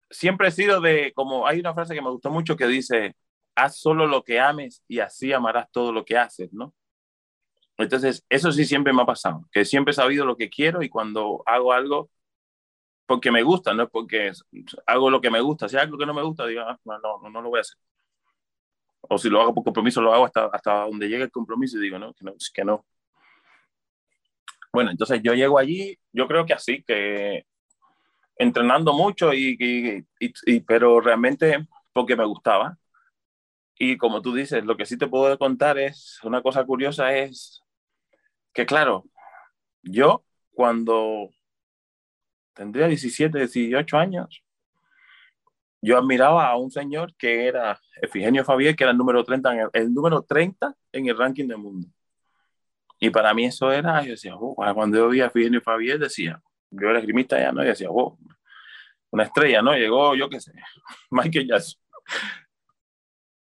siempre 0.10 0.48
he 0.48 0.52
sido 0.52 0.82
de, 0.82 1.12
como 1.14 1.48
hay 1.48 1.60
una 1.60 1.74
frase 1.74 1.96
que 1.96 2.02
me 2.02 2.10
gustó 2.10 2.30
mucho 2.32 2.56
que 2.56 2.68
dice, 2.68 3.16
haz 3.56 3.78
solo 3.80 4.08
lo 4.08 4.24
que 4.24 4.40
ames 4.40 4.84
y 4.88 5.00
así 5.00 5.34
amarás 5.34 5.72
todo 5.72 5.92
lo 5.92 6.06
que 6.06 6.18
haces, 6.18 6.52
¿no? 6.54 6.74
Entonces, 7.78 8.26
eso 8.30 8.52
sí 8.52 8.66
siempre 8.66 8.94
me 8.94 9.02
ha 9.02 9.06
pasado, 9.06 9.46
que 9.52 9.66
siempre 9.66 9.92
he 9.92 9.96
sabido 9.96 10.26
lo 10.26 10.38
que 10.38 10.50
quiero 10.50 10.82
y 10.82 10.90
cuando 10.90 11.44
hago 11.46 11.74
algo, 11.74 12.10
porque 13.06 13.32
me 13.32 13.44
gusta, 13.44 13.74
no 13.74 13.84
es 13.84 13.90
porque 13.90 14.32
hago 14.88 15.10
lo 15.10 15.22
que 15.22 15.30
me 15.30 15.42
gusta. 15.42 15.70
Si 15.70 15.78
algo 15.78 15.98
que 15.98 16.06
no 16.06 16.14
me 16.14 16.24
gusta, 16.24 16.46
digo, 16.48 16.62
ah, 16.62 16.80
no, 16.86 17.00
no, 17.00 17.30
no 17.30 17.42
lo 17.42 17.50
voy 17.50 17.60
a 17.60 17.62
hacer. 17.62 17.78
O 19.02 19.18
si 19.18 19.30
lo 19.30 19.42
hago 19.42 19.54
por 19.54 19.64
compromiso, 19.64 20.02
lo 20.02 20.14
hago 20.14 20.26
hasta, 20.26 20.46
hasta 20.48 20.86
donde 20.86 21.08
llegue 21.08 21.24
el 21.26 21.32
compromiso 21.32 21.78
y 21.78 21.82
digo, 21.82 22.00
no, 22.00 22.14
que 22.14 22.26
no, 22.26 22.34
que 22.54 22.66
no. 22.66 22.86
Bueno, 24.74 24.92
entonces 24.92 25.22
yo 25.24 25.34
llego 25.34 25.60
allí, 25.60 25.98
yo 26.12 26.28
creo 26.28 26.46
que 26.46 26.54
así, 26.54 26.84
que 26.84 27.46
entrenando 28.38 28.94
mucho, 28.94 29.34
y, 29.34 29.58
y, 29.60 30.34
y, 30.46 30.60
pero 30.62 31.00
realmente 31.00 31.68
porque 31.94 32.16
me 32.16 32.26
gustaba. 32.26 32.78
Y 33.78 33.98
como 33.98 34.22
tú 34.22 34.34
dices, 34.34 34.66
lo 34.66 34.78
que 34.78 34.86
sí 34.86 34.98
te 34.98 35.08
puedo 35.08 35.38
contar 35.38 35.78
es, 35.78 36.20
una 36.24 36.42
cosa 36.42 36.66
curiosa 36.66 37.16
es 37.16 37.62
que, 38.54 38.66
claro, 38.66 39.06
yo 39.84 40.24
cuando 40.54 41.30
tendría 42.54 42.88
17, 42.88 43.38
18 43.38 43.98
años, 43.98 44.44
yo 45.82 45.98
admiraba 45.98 46.48
a 46.48 46.58
un 46.58 46.72
señor 46.72 47.14
que 47.16 47.48
era 47.48 47.80
Efigenio 48.02 48.44
Fabier, 48.44 48.76
que 48.76 48.86
era 48.86 48.92
el 48.92 48.98
número 48.98 49.24
30 49.24 49.54
en 49.54 49.70
el, 49.72 49.94
número 49.94 50.24
30 50.24 50.76
en 50.92 51.08
el 51.08 51.18
ranking 51.18 51.48
del 51.48 51.60
mundo. 51.60 51.88
Y 53.00 53.10
para 53.10 53.34
mí 53.34 53.46
eso 53.46 53.72
era, 53.72 54.02
yo 54.04 54.12
decía, 54.12 54.36
cuando 54.56 54.98
yo 54.98 55.10
vi 55.10 55.22
a 55.22 55.28
Efigenio 55.28 55.62
Fabier, 55.62 56.00
decía, 56.00 56.42
yo 56.72 56.90
era 56.90 57.00
esgrimista 57.00 57.40
ya, 57.40 57.52
¿no? 57.52 57.64
Y 57.64 57.68
decía, 57.68 57.90
wow, 57.90 58.18
una 59.12 59.24
estrella, 59.24 59.62
¿no? 59.62 59.74
Llegó, 59.74 60.16
yo 60.16 60.30
qué 60.30 60.40
sé, 60.40 60.54
Michael 61.12 61.48
Jackson. 61.48 61.82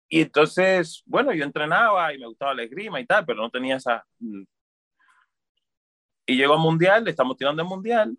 Y 0.09 0.21
entonces, 0.21 1.01
bueno, 1.05 1.33
yo 1.33 1.43
entrenaba 1.43 2.13
y 2.13 2.19
me 2.19 2.27
gustaba 2.27 2.53
la 2.53 2.63
esgrima 2.63 2.99
y 2.99 3.05
tal, 3.05 3.25
pero 3.25 3.41
no 3.41 3.49
tenía 3.49 3.77
esa... 3.77 4.05
Mm. 4.19 4.43
Y 6.25 6.37
llegó 6.37 6.53
al 6.53 6.59
Mundial, 6.59 7.07
estamos 7.07 7.35
tirando 7.35 7.63
el 7.63 7.67
Mundial, 7.67 8.15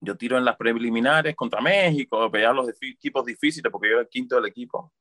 yo 0.00 0.16
tiro 0.16 0.38
en 0.38 0.44
las 0.44 0.56
preliminares 0.56 1.36
contra 1.36 1.60
México, 1.60 2.30
pelear 2.30 2.54
los 2.54 2.68
equipos 2.80 3.24
difíciles 3.24 3.70
porque 3.70 3.88
yo 3.88 3.94
era 3.94 4.02
el 4.02 4.08
quinto 4.08 4.36
del 4.36 4.46
equipo. 4.46 4.92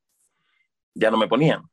Ya 0.94 1.10
no 1.10 1.18
me 1.18 1.28
ponían. 1.28 1.64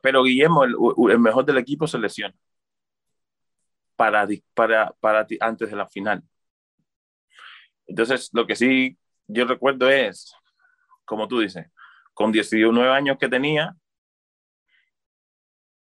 Pero 0.00 0.22
Guillermo, 0.22 0.64
el, 0.64 0.74
el 1.10 1.18
mejor 1.18 1.44
del 1.44 1.58
equipo, 1.58 1.86
se 1.86 1.98
lesiona 1.98 2.34
para, 4.00 4.26
para, 4.54 4.94
para 4.98 5.26
antes 5.40 5.68
de 5.68 5.76
la 5.76 5.86
final. 5.86 6.22
Entonces, 7.86 8.30
lo 8.32 8.46
que 8.46 8.56
sí 8.56 8.96
yo 9.26 9.44
recuerdo 9.44 9.90
es, 9.90 10.32
como 11.04 11.28
tú 11.28 11.40
dices, 11.40 11.66
con 12.14 12.32
19 12.32 12.88
años 12.88 13.18
que 13.20 13.28
tenía, 13.28 13.76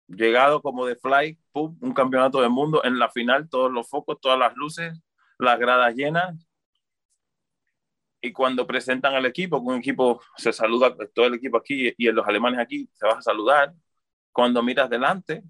llegado 0.06 0.62
como 0.62 0.86
de 0.86 0.98
fly, 0.98 1.40
un 1.54 1.94
campeonato 1.94 2.42
del 2.42 2.50
mundo, 2.50 2.84
en 2.84 3.00
la 3.00 3.10
final 3.10 3.48
todos 3.48 3.72
los 3.72 3.88
focos, 3.88 4.20
todas 4.20 4.38
las 4.38 4.54
luces, 4.58 5.02
las 5.38 5.58
gradas 5.58 5.96
llenas. 5.96 6.46
Y 8.20 8.34
cuando 8.34 8.68
presentan 8.68 9.14
al 9.14 9.26
equipo, 9.28 9.60
un 9.60 9.78
equipo 9.78 10.22
se 10.36 10.52
saluda, 10.52 10.94
todo 11.16 11.28
el 11.28 11.36
equipo 11.36 11.56
aquí 11.56 11.94
y 11.98 12.12
los 12.12 12.28
alemanes 12.28 12.60
aquí 12.60 12.90
se 12.92 13.08
va 13.08 13.14
a 13.14 13.22
saludar. 13.22 13.74
Cuando 14.34 14.62
miras 14.62 14.90
delante, 14.90 15.42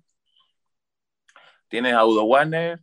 tienes 1.69 1.93
a 1.93 2.05
Udo 2.05 2.23
Warner, 2.23 2.81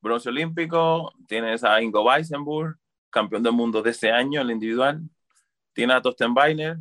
bronce 0.00 0.30
olímpico, 0.30 1.12
tienes 1.26 1.62
a 1.64 1.82
Ingo 1.82 2.02
Weissenburg, 2.02 2.78
campeón 3.10 3.42
del 3.42 3.52
mundo 3.52 3.82
de 3.82 3.90
ese 3.90 4.10
año, 4.10 4.40
el 4.40 4.50
individual, 4.50 5.02
tienes 5.74 5.96
a 5.96 6.02
Tosten 6.02 6.32
Weiner, 6.34 6.78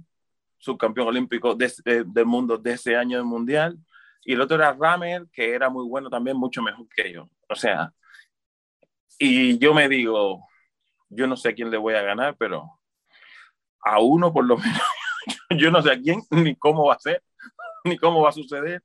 subcampeón 0.58 1.08
olímpico 1.08 1.56
del 1.56 2.26
mundo 2.26 2.58
de 2.58 2.74
ese 2.74 2.96
año 2.96 3.18
del 3.18 3.26
mundial, 3.26 3.78
y 4.24 4.34
el 4.34 4.42
otro 4.42 4.56
era 4.56 4.74
Ramer, 4.74 5.28
que 5.32 5.54
era 5.54 5.70
muy 5.70 5.86
bueno 5.88 6.10
también, 6.10 6.38
mucho 6.38 6.62
mejor 6.62 6.88
que 6.90 7.12
yo. 7.12 7.30
O 7.50 7.56
sea, 7.56 7.92
y 9.18 9.58
yo 9.58 9.74
me 9.74 9.90
digo, 9.90 10.46
yo 11.10 11.28
no 11.28 11.36
sé 11.36 11.50
a 11.50 11.54
quién 11.54 11.72
le 11.72 11.78
voy 11.78 11.96
a 11.96 12.02
ganar, 12.02 12.36
pero 12.38 12.80
a 13.82 14.00
uno 14.00 14.32
por 14.32 14.46
lo 14.46 14.58
menos, 14.58 14.82
yo 15.58 15.72
no 15.72 15.82
sé 15.82 15.92
a 15.92 16.00
quién, 16.00 16.22
ni 16.30 16.56
cómo 16.56 16.86
va 16.86 16.96
a 16.96 17.00
ser, 17.00 17.24
ni 17.84 17.98
cómo 17.98 18.22
va 18.22 18.30
a 18.30 18.34
suceder, 18.34 18.84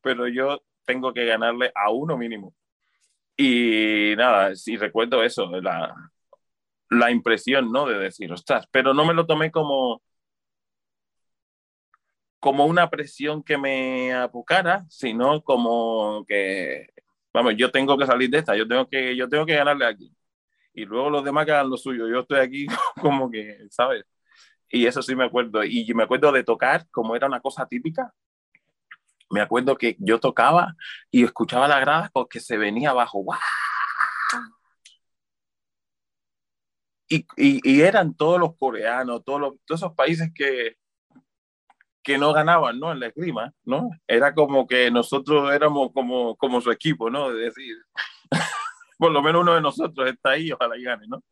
pero 0.00 0.28
yo 0.28 0.62
tengo 0.84 1.12
que 1.12 1.24
ganarle 1.26 1.72
a 1.74 1.90
uno 1.90 2.16
mínimo. 2.16 2.54
Y 3.36 4.14
nada, 4.16 4.54
si 4.56 4.76
recuerdo 4.76 5.24
eso, 5.24 5.48
la, 5.60 5.94
la 6.90 7.10
impresión, 7.10 7.72
¿no? 7.72 7.86
De 7.86 7.98
decir, 7.98 8.32
ostras, 8.32 8.66
pero 8.70 8.94
no 8.94 9.04
me 9.06 9.14
lo 9.14 9.26
tomé 9.26 9.50
como 9.50 10.02
como 12.40 12.66
una 12.66 12.90
presión 12.90 13.42
que 13.42 13.56
me 13.56 14.12
apucara, 14.12 14.84
sino 14.90 15.42
como 15.42 16.24
que 16.26 16.88
vamos, 17.32 17.54
yo 17.56 17.70
tengo 17.70 17.98
que 17.98 18.06
salir 18.06 18.30
de 18.30 18.38
esta, 18.38 18.56
yo 18.56 18.66
tengo 18.68 18.88
que, 18.88 19.16
yo 19.16 19.28
tengo 19.28 19.46
que 19.46 19.56
ganarle 19.56 19.86
aquí. 19.86 20.14
Y 20.74 20.84
luego 20.86 21.10
los 21.10 21.24
demás 21.24 21.46
que 21.46 21.52
hagan 21.52 21.70
lo 21.70 21.76
suyo. 21.78 22.08
Yo 22.08 22.20
estoy 22.20 22.40
aquí 22.40 22.66
como 23.00 23.30
que, 23.30 23.58
¿sabes? 23.70 24.04
Y 24.70 24.86
eso 24.86 25.02
sí 25.02 25.16
me 25.16 25.24
acuerdo. 25.24 25.64
Y 25.64 25.92
me 25.94 26.04
acuerdo 26.04 26.32
de 26.32 26.44
tocar, 26.44 26.88
como 26.90 27.16
era 27.16 27.26
una 27.28 27.40
cosa 27.40 27.66
típica. 27.68 28.14
Me 29.30 29.40
acuerdo 29.40 29.76
que 29.76 29.96
yo 29.98 30.20
tocaba 30.20 30.74
y 31.10 31.24
escuchaba 31.24 31.68
la 31.68 31.80
grada 31.80 32.10
porque 32.12 32.40
se 32.40 32.56
venía 32.56 32.90
abajo. 32.90 33.24
Y, 37.08 37.26
y, 37.36 37.60
y, 37.62 37.82
eran 37.82 38.14
todos 38.14 38.40
los 38.40 38.56
coreanos, 38.56 39.24
todos, 39.24 39.54
todos 39.66 39.80
esos 39.80 39.94
países 39.94 40.30
que, 40.34 40.76
que 42.04 42.18
no 42.18 42.32
ganaban, 42.32 42.78
¿no? 42.78 42.92
En 42.92 43.00
la 43.00 43.06
esgrima, 43.08 43.52
¿no? 43.64 43.90
Era 44.06 44.34
como 44.34 44.66
que 44.66 44.90
nosotros 44.90 45.52
éramos 45.52 45.90
como, 45.92 46.36
como 46.36 46.60
su 46.60 46.70
equipo, 46.70 47.10
¿no? 47.10 47.30
Es 47.30 47.54
decir, 47.54 47.76
por 48.98 49.10
lo 49.10 49.22
menos 49.22 49.42
uno 49.42 49.54
de 49.54 49.62
nosotros 49.62 50.08
está 50.10 50.30
ahí, 50.30 50.52
ojalá 50.52 50.76
y 50.76 50.84
gane, 50.84 51.06
¿no? 51.08 51.22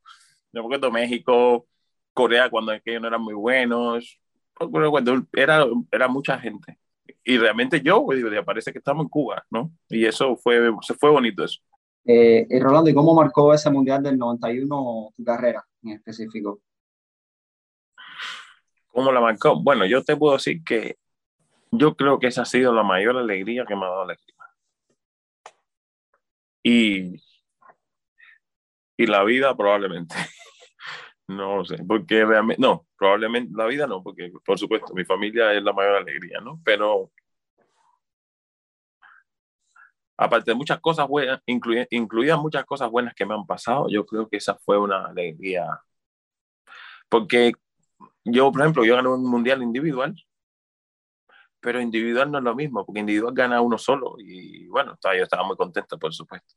Yo 0.53 0.63
recuerdo 0.63 0.91
México, 0.91 1.67
Corea 2.15 2.51
cuando 2.51 2.73
aquellos 2.73 3.03
no 3.03 3.09
eran 3.09 3.23
muy 3.23 3.35
buenos, 3.35 4.19
era, 5.33 5.67
era 5.91 6.09
mucha 6.09 6.39
gente. 6.39 6.79
Y 7.25 7.39
realmente 7.39 7.81
yo, 7.81 8.05
pues, 8.05 8.23
parece 8.45 8.73
que 8.73 8.79
estamos 8.79 9.05
en 9.05 9.09
Cuba, 9.09 9.45
¿no? 9.51 9.71
Y 9.89 10.05
eso 10.05 10.37
fue, 10.37 10.73
se 10.83 10.95
fue 10.95 11.11
bonito 11.11 11.45
eso. 11.45 11.61
Eh, 12.05 12.47
y 12.51 12.59
Rolando, 12.59 12.91
¿y 12.91 12.95
cómo 12.95 13.15
marcó 13.15 13.55
ese 13.55 13.71
Mundial 13.71 14.03
del 14.03 14.19
91 14.19 15.13
tu 15.17 15.25
carrera 15.25 15.65
en 15.83 15.91
específico? 15.91 16.61
¿Cómo 18.89 19.13
la 19.13 19.21
marcó? 19.21 19.63
Bueno, 19.63 19.87
yo 19.87 20.03
te 20.03 20.17
puedo 20.17 20.35
decir 20.35 20.63
que 20.65 20.97
yo 21.71 21.95
creo 21.95 22.19
que 22.19 22.27
esa 22.27 22.43
ha 22.43 22.45
sido 22.45 22.75
la 22.75 22.83
mayor 22.83 23.17
alegría 23.17 23.65
que 23.67 23.77
me 23.77 23.87
ha 23.87 23.89
dado 23.89 24.05
la 24.05 24.15
esgrima. 24.15 24.45
Y, 26.63 27.23
y 28.97 29.07
la 29.07 29.25
vida 29.25 29.57
probablemente. 29.57 30.15
No 31.37 31.57
lo 31.57 31.65
sé, 31.65 31.77
porque 31.87 32.25
realmente, 32.25 32.61
no, 32.61 32.87
probablemente 32.97 33.53
la 33.57 33.67
vida 33.67 33.87
no, 33.87 34.03
porque 34.03 34.31
por 34.45 34.59
supuesto 34.59 34.93
mi 34.95 35.05
familia 35.05 35.53
es 35.55 35.63
la 35.63 35.73
mayor 35.73 35.97
alegría, 35.97 36.41
¿no? 36.41 36.61
Pero 36.65 37.11
aparte 40.17 40.51
de 40.51 40.55
muchas 40.57 40.81
cosas 40.81 41.09
buenas, 41.09 41.41
incluidas 41.47 42.39
muchas 42.39 42.65
cosas 42.65 42.91
buenas 42.91 43.15
que 43.15 43.27
me 43.27 43.35
han 43.35 43.47
pasado, 43.47 43.89
yo 43.89 44.05
creo 44.07 44.29
que 44.29 44.37
esa 44.37 44.57
fue 44.57 44.79
una 44.79 45.07
alegría. 45.07 45.67
Porque 47.09 47.53
yo, 48.25 48.51
por 48.53 48.61
ejemplo, 48.63 48.85
yo 48.85 48.97
gané 48.97 49.09
un 49.09 49.25
mundial 49.29 49.63
individual, 49.63 50.15
pero 51.61 51.81
individual 51.81 52.31
no 52.31 52.39
es 52.39 52.45
lo 52.45 52.55
mismo, 52.55 52.85
porque 52.85 53.01
individual 53.01 53.35
gana 53.35 53.61
uno 53.61 53.79
solo 53.79 54.17
y 54.19 54.67
bueno, 54.69 54.99
yo 55.03 55.23
estaba 55.23 55.45
muy 55.45 55.57
contento, 55.57 55.99
por 55.99 56.13
supuesto. 56.13 56.55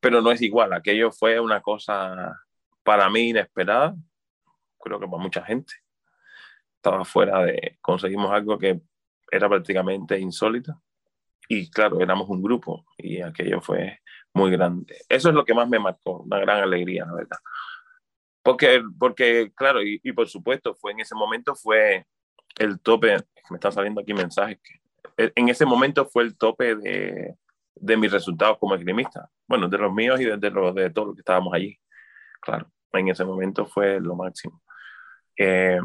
Pero 0.00 0.22
no 0.22 0.30
es 0.32 0.42
igual, 0.42 0.72
aquello 0.72 1.10
fue 1.12 1.40
una 1.40 1.60
cosa 1.60 2.34
para 2.90 3.08
mí 3.08 3.28
inesperada, 3.28 3.94
creo 4.80 4.98
que 4.98 5.06
para 5.06 5.22
mucha 5.22 5.44
gente. 5.44 5.74
Estaba 6.74 7.04
fuera 7.04 7.44
de, 7.44 7.78
conseguimos 7.80 8.32
algo 8.32 8.58
que 8.58 8.80
era 9.30 9.48
prácticamente 9.48 10.18
insólito 10.18 10.82
y 11.48 11.70
claro, 11.70 12.00
éramos 12.00 12.28
un 12.28 12.42
grupo 12.42 12.84
y 12.98 13.20
aquello 13.20 13.60
fue 13.60 14.00
muy 14.34 14.50
grande. 14.50 14.96
Eso 15.08 15.28
es 15.28 15.34
lo 15.36 15.44
que 15.44 15.54
más 15.54 15.68
me 15.68 15.78
marcó, 15.78 16.22
una 16.22 16.40
gran 16.40 16.64
alegría, 16.64 17.06
la 17.06 17.12
verdad. 17.12 17.38
Porque, 18.42 18.82
porque 18.98 19.52
claro, 19.54 19.84
y, 19.84 20.00
y, 20.02 20.10
por 20.10 20.28
supuesto, 20.28 20.74
fue 20.74 20.90
en 20.90 20.98
ese 20.98 21.14
momento 21.14 21.54
fue 21.54 22.04
el 22.58 22.80
tope, 22.80 23.18
me 23.50 23.56
están 23.56 23.70
saliendo 23.70 24.00
aquí 24.00 24.14
mensajes, 24.14 24.58
que 24.60 25.26
e, 25.26 25.32
en 25.36 25.48
ese 25.48 25.64
momento 25.64 26.06
fue 26.06 26.24
el 26.24 26.36
tope 26.36 26.74
de, 26.74 27.36
de 27.76 27.96
mis 27.96 28.10
resultados 28.10 28.58
como 28.58 28.74
esgrimista. 28.74 29.30
Bueno, 29.46 29.68
de 29.68 29.78
los 29.78 29.92
míos 29.92 30.20
y 30.20 30.24
de, 30.24 30.50
los 30.50 30.74
de 30.74 30.90
todos 30.90 31.06
los 31.06 31.14
que 31.14 31.20
estábamos 31.20 31.54
allí. 31.54 31.78
Claro, 32.40 32.68
en 32.92 33.08
ese 33.08 33.24
momento 33.24 33.66
fue 33.66 34.00
lo 34.00 34.16
máximo. 34.16 34.62
Eh, 35.36 35.80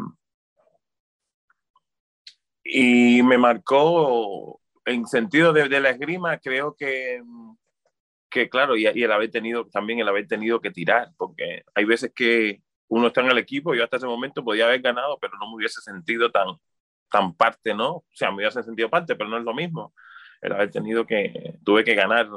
y 2.63 3.21
me 3.23 3.37
marcó 3.37 4.59
en 4.85 5.05
sentido 5.07 5.53
de, 5.53 5.79
la 5.79 5.91
esgrima, 5.91 6.37
creo 6.39 6.75
que 6.75 7.21
que 8.29 8.49
claro, 8.49 8.75
y, 8.75 8.85
el 8.85 9.11
haber 9.13 9.31
tenido, 9.31 9.65
también 9.67 9.99
el 9.99 10.09
haber 10.09 10.27
tenido 10.27 10.59
que 10.59 10.69
tirar, 10.69 11.11
porque 11.17 11.63
hay 11.73 11.85
veces 11.85 12.11
que 12.13 12.61
uno 12.89 13.07
está 13.07 13.21
en 13.21 13.31
el 13.31 13.37
equipo, 13.37 13.73
yo 13.73 13.83
hasta 13.85 13.95
ese 13.95 14.07
momento 14.07 14.43
podía 14.43 14.65
haber 14.65 14.81
ganado, 14.81 15.17
pero 15.21 15.37
no 15.39 15.47
me 15.47 15.55
hubiese 15.55 15.79
sentido 15.79 16.29
tan, 16.31 16.47
tan 17.09 17.33
parte, 17.33 17.73
¿no? 17.73 17.89
O 17.89 18.05
sea, 18.11 18.31
me 18.31 18.37
hubiese 18.37 18.61
sentido 18.63 18.89
parte, 18.89 19.15
pero 19.15 19.29
no 19.29 19.37
es 19.37 19.43
lo 19.45 19.53
mismo. 19.53 19.93
El 20.41 20.51
haber 20.51 20.69
tenido 20.69 21.05
que, 21.05 21.55
tuve 21.63 21.85
que 21.85 21.95
ganar 21.95 22.27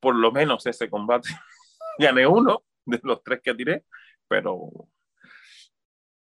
por 0.00 0.16
lo 0.16 0.32
menos 0.32 0.66
ese 0.66 0.90
combate. 0.90 1.28
Gané 1.98 2.26
uno 2.26 2.64
de 2.84 3.00
los 3.02 3.22
tres 3.22 3.40
que 3.42 3.54
tiré, 3.54 3.84
pero 4.28 4.70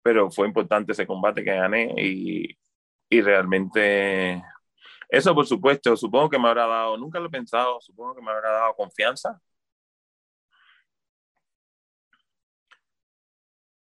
pero 0.03 0.31
fue 0.31 0.47
importante 0.47 0.93
ese 0.93 1.07
combate 1.07 1.43
que 1.43 1.55
gané 1.55 1.95
y, 1.97 2.59
y 3.09 3.21
realmente 3.23 4.43
eso 5.09 5.35
por 5.35 5.47
supuesto, 5.47 5.97
supongo 5.97 6.31
que 6.31 6.39
me 6.39 6.49
habrá 6.49 6.67
dado, 6.67 6.97
nunca 6.99 7.21
lo 7.21 7.27
he 7.27 7.31
pensado, 7.31 7.81
supongo 7.81 8.17
que 8.17 8.23
me 8.23 8.31
habrá 8.31 8.51
dado 8.51 8.75
confianza. 8.75 9.41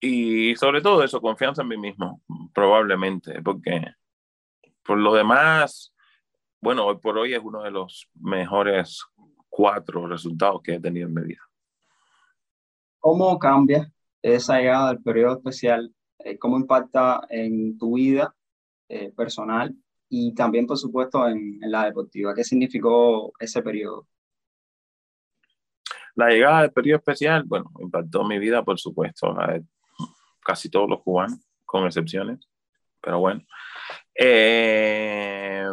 Y 0.01 0.55
sobre 0.57 0.83
todo 0.83 1.03
eso, 1.03 1.21
confianza 1.21 1.63
en 1.63 1.69
mí 1.69 1.79
mismo, 1.79 2.21
probablemente, 2.53 3.41
porque 3.43 3.95
por 4.83 4.99
lo 4.99 5.15
demás, 5.15 5.95
bueno, 6.61 6.87
hoy 6.87 6.99
por 6.99 7.17
hoy 7.19 7.35
es 7.35 7.41
uno 7.43 7.63
de 7.63 7.71
los 7.71 8.09
mejores 8.15 9.03
cuatro 9.49 10.07
resultados 10.07 10.63
que 10.63 10.75
he 10.75 10.81
tenido 10.81 11.09
en 11.09 11.15
mi 11.15 11.23
vida. 11.23 11.43
¿Cómo 13.05 13.39
cambia 13.39 13.93
esa 14.23 14.57
llegada 14.57 14.89
del 14.89 15.03
periodo 15.03 15.37
especial? 15.37 15.95
Eh, 16.21 16.39
¿Cómo 16.39 16.57
impacta 16.57 17.21
en 17.29 17.77
tu 17.77 17.97
vida 17.97 18.35
eh, 18.89 19.13
personal 19.15 19.75
y 20.09 20.33
también, 20.35 20.67
por 20.67 20.79
supuesto, 20.79 21.29
en, 21.29 21.59
la 21.61 21.85
deportiva? 21.85 22.35
¿Qué 22.35 22.43
significó 22.43 23.35
ese 23.39 23.61
periodo? 23.61 24.09
La 26.15 26.31
llegada 26.31 26.63
del 26.63 26.73
periodo 26.73 27.01
especial, 27.01 27.45
bueno, 27.45 27.71
impactó 27.79 28.25
mi 28.25 28.39
vida, 28.39 28.65
por 28.65 28.81
supuesto, 28.81 29.37
casi 30.41 30.71
todos 30.71 30.89
los 30.89 31.03
cubanos, 31.03 31.41
con 31.67 31.85
excepciones, 31.85 32.49
pero 33.03 33.19
bueno. 33.19 33.43
Eh, 34.15 35.67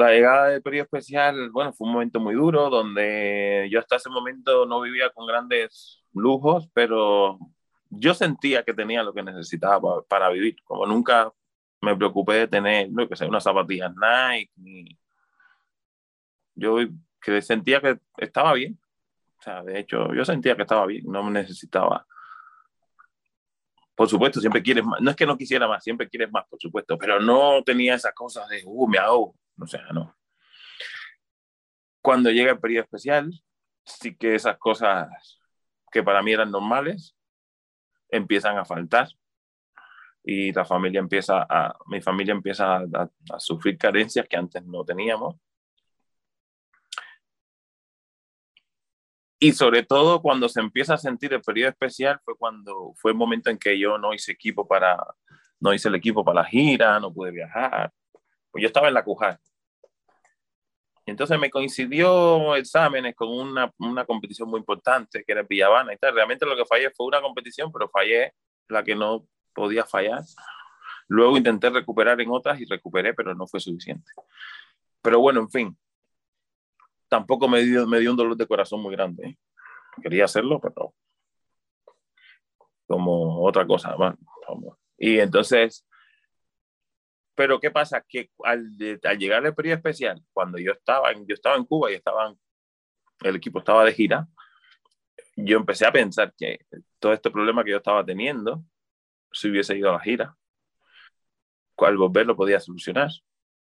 la 0.00 0.10
llegada 0.10 0.48
del 0.48 0.62
periodo 0.62 0.84
especial, 0.84 1.50
bueno, 1.50 1.72
fue 1.72 1.86
un 1.86 1.92
momento 1.92 2.18
muy 2.18 2.34
duro 2.34 2.68
donde 2.68 3.68
yo 3.70 3.78
hasta 3.78 3.96
ese 3.96 4.10
momento 4.10 4.66
no 4.66 4.80
vivía 4.80 5.10
con 5.10 5.26
grandes 5.26 6.02
lujos, 6.12 6.68
pero 6.74 7.38
yo 7.90 8.12
sentía 8.12 8.64
que 8.64 8.74
tenía 8.74 9.04
lo 9.04 9.14
que 9.14 9.22
necesitaba 9.22 10.02
para, 10.02 10.30
vivir. 10.30 10.56
Como 10.64 10.84
nunca 10.86 11.32
me 11.80 11.96
preocupé 11.96 12.34
de 12.34 12.48
tener, 12.48 12.88
lo 12.92 13.08
que 13.08 13.14
sé, 13.14 13.26
unas 13.26 13.44
zapatillas 13.44 13.92
Nike, 13.94 14.98
yo 16.56 16.78
que 17.20 17.40
sentía 17.40 17.80
que 17.80 17.98
estaba 18.18 18.52
bien. 18.54 18.78
O 19.38 19.42
sea, 19.42 19.62
de 19.62 19.78
hecho, 19.78 20.12
yo 20.12 20.24
sentía 20.24 20.56
que 20.56 20.62
estaba 20.62 20.86
bien, 20.86 21.04
no 21.06 21.22
me 21.22 21.30
necesitaba. 21.30 22.04
Por 23.94 24.08
supuesto, 24.08 24.40
siempre 24.40 24.62
quieres 24.62 24.84
más. 24.84 25.00
No 25.00 25.10
es 25.10 25.16
que 25.16 25.26
no 25.26 25.38
quisiera 25.38 25.68
más, 25.68 25.84
siempre 25.84 26.08
quieres 26.08 26.32
más, 26.32 26.46
por 26.48 26.58
supuesto, 26.58 26.98
pero 26.98 27.20
no 27.20 27.62
tenía 27.62 27.94
esas 27.94 28.12
cosas 28.12 28.48
de, 28.48 28.62
uh, 28.64 28.88
me 28.88 28.98
hago 28.98 29.36
o 29.58 29.66
sea, 29.66 29.84
no. 29.92 30.16
Cuando 32.00 32.30
llega 32.30 32.52
el 32.52 32.60
periodo 32.60 32.84
especial, 32.84 33.32
sí 33.84 34.16
que 34.16 34.34
esas 34.34 34.58
cosas 34.58 35.08
que 35.90 36.02
para 36.02 36.22
mí 36.22 36.32
eran 36.32 36.50
normales 36.50 37.16
empiezan 38.10 38.58
a 38.58 38.64
faltar 38.64 39.08
y 40.24 40.52
la 40.52 40.64
familia 40.64 41.00
empieza 41.00 41.46
a, 41.48 41.76
mi 41.86 42.00
familia 42.00 42.32
empieza 42.32 42.76
a, 42.78 43.10
sufrir 43.38 43.76
carencias 43.78 44.26
que 44.28 44.36
antes 44.36 44.64
no 44.64 44.84
teníamos. 44.84 45.36
Y 49.38 49.52
sobre 49.52 49.82
todo 49.82 50.22
cuando 50.22 50.48
se 50.48 50.60
empieza 50.60 50.94
a 50.94 50.98
sentir 50.98 51.34
el 51.34 51.42
periodo 51.42 51.70
especial 51.70 52.18
fue 52.24 52.36
cuando 52.36 52.94
fue 52.96 53.10
el 53.10 53.16
momento 53.16 53.50
en 53.50 53.58
que 53.58 53.78
yo 53.78 53.98
no 53.98 54.14
hice 54.14 54.32
equipo 54.32 54.66
para, 54.66 54.96
no 55.60 55.74
hice 55.74 55.88
el 55.88 55.94
equipo 55.96 56.24
para 56.24 56.42
la 56.42 56.46
gira, 56.46 56.98
no 56.98 57.12
pude 57.12 57.30
viajar, 57.30 57.92
pues 58.54 58.62
yo 58.62 58.68
estaba 58.68 58.86
en 58.86 58.94
la 58.94 59.02
Cujar. 59.02 59.40
Y 61.04 61.10
entonces 61.10 61.36
me 61.40 61.50
coincidió 61.50 62.54
exámenes 62.54 63.16
con 63.16 63.28
una, 63.28 63.68
una 63.80 64.04
competición 64.04 64.48
muy 64.48 64.60
importante, 64.60 65.24
que 65.24 65.32
era 65.32 65.42
Villavana 65.42 65.92
y 65.92 65.96
tal. 65.96 66.14
Realmente 66.14 66.46
lo 66.46 66.54
que 66.54 66.64
fallé 66.64 66.88
fue 66.92 67.06
una 67.06 67.20
competición, 67.20 67.72
pero 67.72 67.88
fallé 67.88 68.32
la 68.68 68.84
que 68.84 68.94
no 68.94 69.26
podía 69.52 69.84
fallar. 69.84 70.22
Luego 71.08 71.36
intenté 71.36 71.68
recuperar 71.68 72.20
en 72.20 72.30
otras 72.30 72.60
y 72.60 72.64
recuperé, 72.64 73.12
pero 73.12 73.34
no 73.34 73.48
fue 73.48 73.58
suficiente. 73.58 74.08
Pero 75.02 75.18
bueno, 75.18 75.40
en 75.40 75.50
fin, 75.50 75.78
tampoco 77.08 77.48
me 77.48 77.60
dio, 77.62 77.88
me 77.88 77.98
dio 77.98 78.12
un 78.12 78.16
dolor 78.16 78.36
de 78.36 78.46
corazón 78.46 78.80
muy 78.80 78.94
grande. 78.94 79.30
¿eh? 79.30 79.38
Quería 80.00 80.26
hacerlo, 80.26 80.60
pero 80.60 80.94
como 82.86 83.44
otra 83.44 83.66
cosa. 83.66 83.96
Y 84.96 85.18
entonces 85.18 85.84
pero 87.34 87.60
¿qué 87.60 87.70
pasa? 87.70 88.04
Que 88.06 88.30
al, 88.44 88.70
al 89.02 89.18
llegar 89.18 89.44
el 89.44 89.54
periodo 89.54 89.76
especial, 89.76 90.22
cuando 90.32 90.58
yo 90.58 90.72
estaba, 90.72 91.10
en, 91.12 91.26
yo 91.26 91.34
estaba 91.34 91.56
en 91.56 91.64
Cuba 91.64 91.90
y 91.90 91.94
estaban, 91.94 92.38
el 93.22 93.36
equipo 93.36 93.58
estaba 93.58 93.84
de 93.84 93.92
gira, 93.92 94.26
yo 95.36 95.56
empecé 95.56 95.86
a 95.86 95.92
pensar 95.92 96.32
que 96.36 96.60
todo 96.98 97.12
este 97.12 97.30
problema 97.30 97.64
que 97.64 97.72
yo 97.72 97.78
estaba 97.78 98.04
teniendo, 98.04 98.64
si 99.32 99.50
hubiese 99.50 99.76
ido 99.76 99.90
a 99.90 99.94
la 99.94 100.00
gira, 100.00 100.36
al 101.78 101.96
volver 101.96 102.26
lo 102.26 102.36
podía 102.36 102.60
solucionar, 102.60 103.10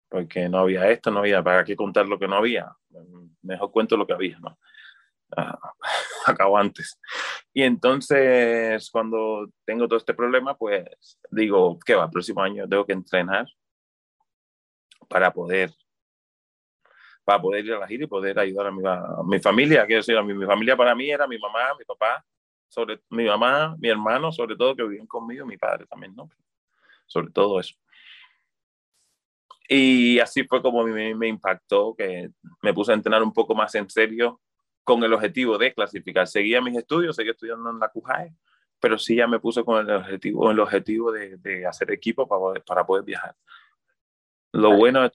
porque 0.07 0.47
no 0.47 0.59
había 0.59 0.89
esto, 0.89 1.09
no 1.09 1.19
había, 1.19 1.43
¿para 1.43 1.63
qué 1.63 1.75
contar 1.75 2.07
lo 2.07 2.19
que 2.19 2.27
no 2.27 2.35
había? 2.35 2.71
Mejor 3.41 3.71
cuento 3.71 3.97
lo 3.97 4.05
que 4.05 4.13
había, 4.13 4.37
¿no? 4.39 4.59
Ah, 5.35 5.57
acabo 6.27 6.57
antes. 6.57 6.99
Y 7.51 7.63
entonces, 7.63 8.89
cuando 8.91 9.49
tengo 9.65 9.87
todo 9.87 9.97
este 9.97 10.13
problema, 10.13 10.55
pues 10.55 10.85
digo, 11.31 11.79
¿qué 11.83 11.95
va? 11.95 12.05
El 12.05 12.11
próximo 12.11 12.41
año 12.41 12.67
tengo 12.69 12.85
que 12.85 12.93
entrenar 12.93 13.47
para 15.07 15.31
poder 15.31 15.71
para 17.23 17.41
poder 17.41 17.65
ir 17.65 17.73
a 17.73 17.79
la 17.79 17.87
gira 17.87 18.03
y 18.03 18.07
poder 18.07 18.37
ayudar 18.37 18.67
a 18.67 18.71
mi, 18.71 18.81
mi 19.25 19.39
familia. 19.39 19.85
Quiero 19.85 20.01
decir, 20.01 20.17
a 20.17 20.23
mi, 20.23 20.33
mi, 20.33 20.45
familia 20.45 20.75
para 20.75 20.93
mí 20.93 21.09
era 21.09 21.25
mi 21.27 21.37
mamá, 21.37 21.73
mi 21.79 21.85
papá, 21.85 22.23
sobre 22.67 22.99
mi 23.09 23.25
mamá, 23.25 23.75
mi 23.79 23.87
hermano, 23.87 24.31
sobre 24.31 24.55
todo 24.55 24.75
que 24.75 24.83
vivían 24.83 25.07
conmigo, 25.07 25.45
mi 25.45 25.57
padre 25.57 25.85
también, 25.85 26.15
¿no? 26.15 26.29
Sobre 27.05 27.31
todo 27.31 27.59
eso. 27.59 27.75
Y 29.69 30.19
así 30.19 30.43
fue 30.43 30.61
como 30.61 30.83
me, 30.83 31.15
me 31.15 31.27
impactó, 31.27 31.95
que 31.95 32.29
me 32.61 32.73
puse 32.73 32.91
a 32.91 32.95
entrenar 32.95 33.23
un 33.23 33.31
poco 33.31 33.55
más 33.55 33.73
en 33.75 33.89
serio 33.89 34.41
con 34.83 35.01
el 35.03 35.13
objetivo 35.13 35.57
de 35.57 35.73
clasificar. 35.73 36.27
Seguía 36.27 36.61
mis 36.61 36.75
estudios, 36.75 37.15
seguía 37.15 37.31
estudiando 37.31 37.69
en 37.69 37.79
la 37.79 37.87
CUJAE, 37.87 38.33
pero 38.79 38.97
sí 38.97 39.15
ya 39.15 39.27
me 39.27 39.39
puse 39.39 39.63
con 39.63 39.79
el 39.79 39.95
objetivo, 39.95 40.51
el 40.51 40.59
objetivo 40.59 41.11
de, 41.11 41.37
de 41.37 41.65
hacer 41.65 41.89
equipo 41.91 42.27
para 42.27 42.39
poder, 42.39 42.63
para 42.63 42.85
poder 42.85 43.05
viajar. 43.05 43.35
Lo 44.53 44.77
bueno 44.77 45.09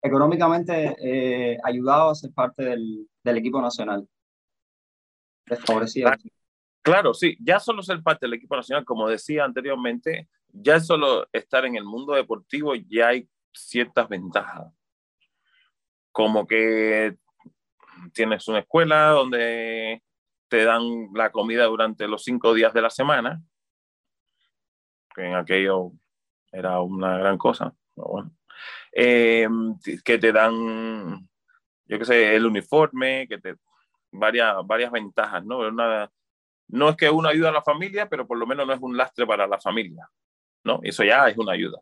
Económicamente 0.00 0.94
eh, 1.02 1.58
ayudado 1.64 2.10
a 2.10 2.14
ser 2.14 2.32
parte 2.32 2.62
del, 2.62 3.08
del 3.24 3.36
equipo 3.36 3.60
nacional. 3.60 4.08
Desfavorecido. 5.46 6.10
Claro, 6.82 7.12
sí, 7.14 7.36
ya 7.40 7.58
solo 7.58 7.82
ser 7.82 8.02
parte 8.02 8.26
del 8.26 8.34
equipo 8.34 8.54
nacional, 8.54 8.84
como 8.84 9.08
decía 9.08 9.44
anteriormente, 9.44 10.28
ya 10.50 10.78
solo 10.78 11.26
estar 11.32 11.64
en 11.64 11.74
el 11.74 11.84
mundo 11.84 12.14
deportivo 12.14 12.74
ya 12.74 13.08
hay 13.08 13.28
ciertas 13.52 14.08
ventajas. 14.08 14.72
Como 16.12 16.46
que 16.46 17.16
tienes 18.12 18.46
una 18.46 18.60
escuela 18.60 19.08
donde 19.10 20.02
te 20.48 20.64
dan 20.64 21.08
la 21.12 21.30
comida 21.30 21.64
durante 21.64 22.06
los 22.06 22.22
cinco 22.22 22.54
días 22.54 22.72
de 22.72 22.82
la 22.82 22.90
semana, 22.90 23.42
que 25.14 25.26
en 25.26 25.34
aquello 25.34 25.92
era 26.52 26.80
una 26.80 27.18
gran 27.18 27.38
cosa. 27.38 27.74
Bueno. 27.94 28.30
Eh, 28.92 29.48
que 30.04 30.18
te 30.18 30.32
dan, 30.32 31.28
yo 31.86 31.98
qué 31.98 32.04
sé, 32.04 32.34
el 32.34 32.46
uniforme, 32.46 33.26
que 33.28 33.38
te 33.38 33.56
varias, 34.10 34.54
varias 34.66 34.90
ventajas, 34.90 35.44
¿no? 35.44 35.58
Una, 35.58 36.10
no 36.68 36.88
es 36.90 36.96
que 36.96 37.10
uno 37.10 37.28
ayuda 37.28 37.50
a 37.50 37.52
la 37.52 37.62
familia, 37.62 38.08
pero 38.08 38.26
por 38.26 38.38
lo 38.38 38.46
menos 38.46 38.66
no 38.66 38.72
es 38.72 38.80
un 38.80 38.96
lastre 38.96 39.26
para 39.26 39.46
la 39.46 39.58
familia, 39.60 40.08
¿no? 40.64 40.80
Eso 40.82 41.04
ya 41.04 41.28
es 41.28 41.38
una 41.38 41.52
ayuda. 41.52 41.80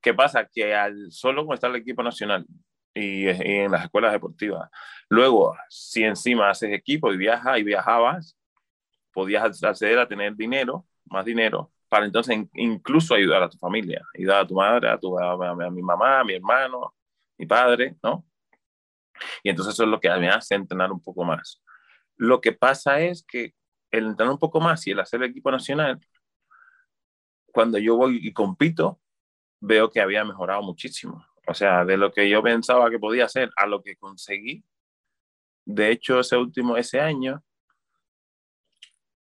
¿Qué 0.00 0.14
pasa? 0.14 0.46
Que 0.46 0.74
al 0.74 1.10
solo 1.10 1.44
con 1.44 1.54
estar 1.54 1.70
el 1.70 1.76
equipo 1.76 2.02
nacional 2.02 2.46
y, 2.94 3.26
y, 3.26 3.28
en 3.28 3.72
las 3.72 3.84
escuelas 3.84 4.12
deportivas, 4.12 4.70
luego, 5.08 5.56
si 5.68 6.04
encima 6.04 6.50
haces 6.50 6.72
equipo 6.72 7.12
y 7.12 7.16
viajas 7.16 7.58
y 7.58 7.64
viajabas, 7.64 8.36
podías 9.12 9.62
acceder 9.64 9.98
a 9.98 10.08
tener 10.08 10.36
dinero, 10.36 10.86
más 11.06 11.24
dinero, 11.24 11.72
para 11.88 12.06
entonces 12.06 12.36
incluso 12.54 13.14
ayudar 13.14 13.42
a 13.42 13.48
tu 13.48 13.58
familia, 13.58 14.04
ayudar 14.16 14.42
a 14.42 14.46
tu 14.46 14.54
madre, 14.54 14.88
a, 14.90 14.98
tu, 14.98 15.18
a, 15.18 15.70
mi 15.70 15.82
mamá, 15.82 16.20
a 16.20 16.24
mi 16.24 16.34
hermano, 16.34 16.94
mi 17.36 17.46
padre, 17.46 17.96
¿no? 18.02 18.24
Y 19.42 19.50
entonces 19.50 19.74
eso 19.74 19.84
es 19.84 19.88
lo 19.88 19.98
que 19.98 20.08
me 20.10 20.28
hace 20.28 20.54
entrenar 20.54 20.92
un 20.92 21.02
poco 21.02 21.24
más. 21.24 21.62
Lo 22.16 22.40
que 22.40 22.52
pasa 22.52 23.00
es 23.00 23.24
que 23.24 23.54
el 23.90 24.06
entrenar 24.06 24.32
un 24.32 24.38
poco 24.38 24.60
más 24.60 24.86
y 24.86 24.90
el 24.90 25.00
hacer 25.00 25.22
el 25.22 25.30
equipo 25.30 25.50
nacional, 25.50 25.98
cuando 27.52 27.78
yo 27.78 27.96
voy 27.96 28.20
y 28.22 28.32
compito, 28.32 29.00
veo 29.60 29.90
que 29.90 30.00
había 30.00 30.24
mejorado 30.24 30.62
muchísimo. 30.62 31.24
O 31.46 31.54
sea, 31.54 31.84
de 31.84 31.96
lo 31.96 32.12
que 32.12 32.28
yo 32.28 32.42
pensaba 32.42 32.90
que 32.90 32.98
podía 32.98 33.24
hacer 33.24 33.50
a 33.56 33.66
lo 33.66 33.82
que 33.82 33.96
conseguí. 33.96 34.62
De 35.64 35.90
hecho, 35.90 36.20
ese 36.20 36.36
último, 36.36 36.76
ese 36.76 37.00
año, 37.00 37.42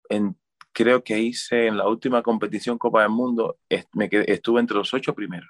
en 0.10 0.38
creo 0.74 1.04
que 1.04 1.20
hice 1.20 1.68
en 1.68 1.78
la 1.78 1.88
última 1.88 2.22
competición 2.22 2.78
Copa 2.78 3.02
del 3.02 3.12
Mundo, 3.12 3.58
me 3.94 4.10
estuve 4.12 4.60
entre 4.60 4.78
los 4.78 4.94
ocho 4.94 5.14
primeros. 5.14 5.50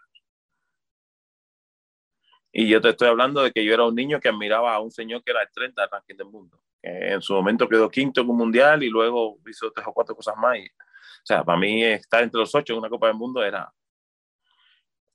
Y 2.51 2.67
yo 2.67 2.79
te 2.81 2.89
estoy 2.89 3.07
hablando 3.07 3.41
de 3.41 3.51
que 3.51 3.65
yo 3.65 3.73
era 3.73 3.85
un 3.85 3.95
niño 3.95 4.19
que 4.19 4.29
admiraba 4.29 4.75
a 4.75 4.79
un 4.79 4.91
señor 4.91 5.23
que 5.23 5.31
era 5.31 5.41
el 5.41 5.49
30 5.51 5.87
ranking 5.87 6.15
del 6.15 6.27
mundo, 6.27 6.61
en 6.83 7.21
su 7.21 7.33
momento 7.33 7.67
quedó 7.67 7.89
quinto 7.89 8.21
en 8.21 8.29
un 8.29 8.37
mundial 8.37 8.83
y 8.83 8.89
luego 8.89 9.39
hizo 9.49 9.71
tres 9.71 9.87
o 9.87 9.93
cuatro 9.93 10.15
cosas 10.15 10.35
más. 10.37 10.57
Y, 10.57 10.65
o 10.65 11.25
sea, 11.25 11.43
para 11.43 11.57
mí 11.57 11.83
estar 11.83 12.21
entre 12.21 12.39
los 12.39 12.53
ocho 12.53 12.73
en 12.73 12.79
una 12.79 12.89
Copa 12.89 13.07
del 13.07 13.15
Mundo 13.15 13.41
era, 13.41 13.73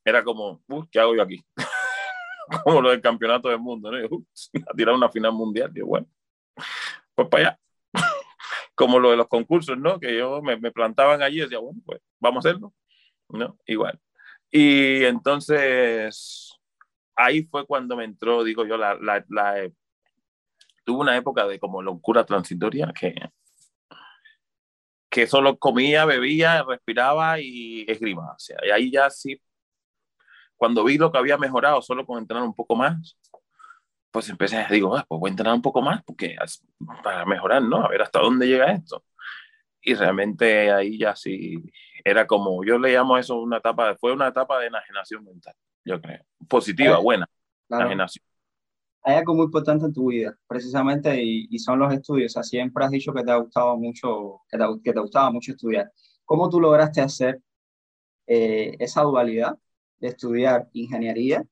era 0.04 0.24
como, 0.24 0.62
¿qué 0.90 0.98
hago 0.98 1.14
yo 1.14 1.22
aquí? 1.22 1.44
como 2.64 2.80
lo 2.80 2.90
del 2.90 3.02
campeonato 3.02 3.48
del 3.48 3.58
mundo, 3.58 3.92
¿no? 3.92 3.98
a 4.66 4.74
tirar 4.74 4.94
una 4.94 5.10
final 5.10 5.32
mundial, 5.32 5.70
y 5.74 5.80
bueno, 5.82 6.06
pues 7.14 7.28
para 7.28 7.48
allá. 7.48 7.60
Como 8.78 9.00
lo 9.00 9.10
de 9.10 9.16
los 9.16 9.26
concursos, 9.26 9.76
¿no? 9.76 9.98
Que 9.98 10.16
yo 10.16 10.40
me, 10.40 10.56
me, 10.56 10.70
plantaban 10.70 11.20
allí 11.20 11.38
y 11.38 11.40
decía, 11.40 11.58
bueno, 11.58 11.80
pues 11.84 12.00
vamos 12.20 12.46
a 12.46 12.50
hacerlo, 12.50 12.72
¿no? 13.28 13.58
Igual. 13.66 13.98
Y 14.52 15.02
entonces, 15.04 16.52
ahí 17.16 17.42
fue 17.42 17.66
cuando 17.66 17.96
me 17.96 18.04
entró, 18.04 18.44
digo 18.44 18.64
yo, 18.64 18.76
la, 18.76 18.94
la 19.00 19.68
tuve 20.84 21.00
una 21.00 21.16
época 21.16 21.44
de 21.48 21.58
como 21.58 21.82
locura 21.82 22.24
transitoria 22.24 22.92
que, 22.98 23.16
que 25.10 25.26
solo 25.26 25.58
comía, 25.58 26.04
bebía, 26.04 26.62
respiraba 26.62 27.40
y 27.40 27.84
esgrima. 27.88 28.30
O 28.30 28.38
sea, 28.38 28.58
y 28.64 28.70
ahí 28.70 28.92
ya 28.92 29.10
sí, 29.10 29.42
cuando 30.56 30.84
vi 30.84 30.98
lo 30.98 31.10
que 31.10 31.18
había 31.18 31.36
mejorado 31.36 31.82
solo 31.82 32.06
con 32.06 32.18
entrenar 32.18 32.44
un 32.44 32.54
poco 32.54 32.76
más, 32.76 33.18
pues 34.18 34.30
empecé, 34.30 34.66
digo, 34.68 34.96
ah, 34.96 35.04
pues 35.08 35.20
voy 35.20 35.28
a 35.28 35.30
entrenar 35.30 35.54
un 35.54 35.62
poco 35.62 35.80
más 35.80 36.02
porque 36.02 36.34
para 37.04 37.24
mejorar, 37.24 37.62
¿no? 37.62 37.84
A 37.84 37.88
ver 37.88 38.02
hasta 38.02 38.18
dónde 38.18 38.48
llega 38.48 38.72
esto. 38.72 39.04
Y 39.80 39.94
realmente 39.94 40.72
ahí 40.72 40.98
ya 40.98 41.14
sí, 41.14 41.62
era 42.04 42.26
como, 42.26 42.64
yo 42.64 42.80
le 42.80 42.92
llamo 42.92 43.16
eso 43.16 43.40
una 43.40 43.58
etapa, 43.58 43.94
fue 43.94 44.12
una 44.12 44.26
etapa 44.26 44.58
de 44.58 44.66
enajenación 44.66 45.22
mental, 45.24 45.54
yo 45.84 46.00
creo. 46.00 46.20
Positiva, 46.48 46.98
buena, 46.98 47.28
enajenación 47.70 48.24
hay 49.04 49.14
algo 49.14 49.36
muy 49.36 49.44
importante 49.44 49.86
en 49.86 49.92
tu 49.92 50.08
vida, 50.08 50.36
precisamente, 50.48 51.22
y, 51.22 51.56
son 51.60 51.78
los 51.78 51.94
estudios. 51.94 52.32
O 52.32 52.34
sea, 52.34 52.42
siempre 52.42 52.84
has 52.84 52.90
dicho 52.90 53.12
que 53.14 53.22
te 53.22 53.30
ha 53.30 53.36
gustado 53.36 53.76
mucho, 53.78 54.40
que 54.50 54.58
te, 54.58 54.64
que 54.82 54.92
te 54.92 55.00
gustaba 55.00 55.30
mucho 55.30 55.52
estudiar. 55.52 55.92
¿Cómo 56.24 56.50
tú 56.50 56.60
lograste 56.60 57.00
hacer 57.00 57.40
eh, 58.26 58.76
esa 58.80 59.02
dualidad 59.02 59.56
de 60.00 60.08
estudiar 60.08 60.68
ingeniería 60.72 61.44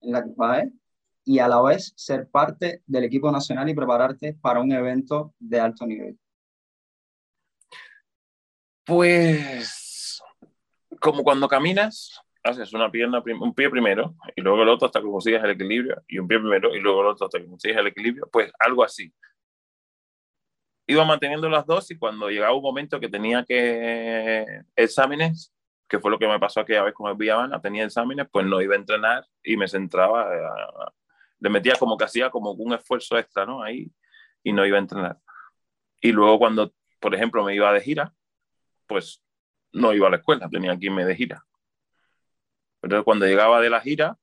en 0.00 0.12
la 0.12 0.22
CUPAE 0.22 0.72
y 1.24 1.38
a 1.38 1.48
la 1.48 1.60
vez 1.62 1.92
ser 1.96 2.28
parte 2.28 2.82
del 2.86 3.04
equipo 3.04 3.30
nacional 3.30 3.68
y 3.68 3.74
prepararte 3.74 4.34
para 4.34 4.60
un 4.60 4.72
evento 4.72 5.34
de 5.38 5.60
alto 5.60 5.86
nivel? 5.86 6.18
Pues, 8.84 10.22
como 11.00 11.24
cuando 11.24 11.48
caminas, 11.48 12.20
haces 12.44 12.72
una 12.74 12.90
pierna, 12.90 13.22
un 13.40 13.54
pie 13.54 13.70
primero 13.70 14.14
y 14.36 14.42
luego 14.42 14.62
el 14.62 14.68
otro 14.68 14.86
hasta 14.86 15.00
que 15.00 15.06
consigas 15.06 15.42
el 15.44 15.50
equilibrio 15.50 16.02
y 16.06 16.18
un 16.18 16.28
pie 16.28 16.38
primero 16.38 16.74
y 16.74 16.80
luego 16.80 17.00
el 17.00 17.06
otro 17.08 17.24
hasta 17.24 17.38
que 17.38 17.46
consigas 17.46 17.78
el 17.78 17.86
equilibrio, 17.86 18.28
pues 18.30 18.52
algo 18.58 18.84
así. 18.84 19.12
Iba 20.86 21.06
manteniendo 21.06 21.48
las 21.48 21.64
dos 21.64 21.90
y 21.90 21.96
cuando 21.96 22.28
llegaba 22.28 22.54
un 22.54 22.62
momento 22.62 23.00
que 23.00 23.08
tenía 23.08 23.42
que 23.42 24.44
exámenes, 24.76 25.50
que 25.88 25.98
fue 25.98 26.10
lo 26.10 26.18
que 26.18 26.28
me 26.28 26.38
pasó 26.38 26.60
aquella 26.60 26.82
vez 26.82 26.92
con 26.92 27.10
el 27.10 27.16
Villavana, 27.16 27.60
tenía 27.62 27.84
exámenes, 27.84 28.26
pues 28.30 28.44
no 28.44 28.60
iba 28.60 28.74
a 28.74 28.78
entrenar 28.78 29.26
y 29.42 29.56
me 29.56 29.66
centraba, 29.66 30.28
le 31.44 31.50
metía 31.50 31.74
como 31.78 31.98
que 31.98 32.04
hacía 32.04 32.30
como 32.30 32.52
un 32.52 32.72
esfuerzo 32.72 33.18
extra, 33.18 33.44
¿no? 33.44 33.62
Ahí 33.62 33.92
y 34.42 34.52
no 34.52 34.64
iba 34.64 34.78
a 34.78 34.80
entrenar. 34.80 35.18
Y 36.00 36.10
luego 36.10 36.38
cuando, 36.38 36.72
por 37.00 37.14
ejemplo, 37.14 37.44
me 37.44 37.54
iba 37.54 37.70
de 37.70 37.82
gira, 37.82 38.14
pues 38.86 39.22
no 39.72 39.92
iba 39.92 40.06
a 40.06 40.10
la 40.10 40.16
escuela, 40.16 40.48
tenía 40.48 40.78
que 40.78 40.86
irme 40.86 41.04
de 41.04 41.14
gira 41.14 41.44
entonces, 42.84 43.04
cuando 43.04 43.24
llegaba 43.26 43.60
de 43.62 43.70
la 43.70 43.80
gira, 43.80 44.18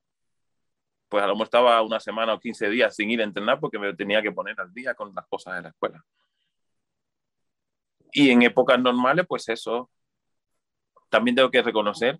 pues 1.10 1.23
a 1.23 1.27
lo 1.27 1.34
mejor 1.34 1.45
estaba 1.45 1.81
una 1.81 1.99
semana 1.99 2.36
o 2.36 2.39
15 2.39 2.69
días 2.69 2.95
sin 2.95 3.10
ir 3.10 3.19
a 3.21 3.23
entrenar 3.23 3.60
porque 3.60 3.79
me 3.79 3.93
tenía 3.95 4.21
que 4.21 4.31
poner 4.31 4.60
al 4.62 4.71
día 4.71 4.93
con 4.93 5.13
las 5.15 5.25
cosas 5.27 5.55
de 5.55 5.63
la 5.63 5.69
escuela. 5.69 6.05
Y 8.13 8.29
en 8.29 8.43
épocas 8.43 8.79
normales, 8.79 9.25
pues 9.27 9.49
eso, 9.49 9.89
también 11.10 11.36
tengo 11.36 11.49
que 11.49 11.63
reconocer 11.63 12.19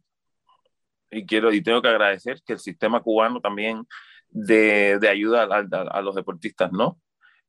y 1.12 1.26
quiero 1.28 1.54
y 1.54 1.62
tengo 1.62 1.82
que 1.82 1.90
agradecer 1.90 2.42
que 2.44 2.54
el 2.54 2.60
sistema 2.60 3.02
cubano 3.02 3.40
también 3.40 3.86
de, 4.32 4.98
de 5.00 5.10
ayuda 5.10 5.44
a, 5.44 5.98
a, 5.98 6.02
los 6.02 6.16
deportistas, 6.16 6.72
¿no? 6.72 7.00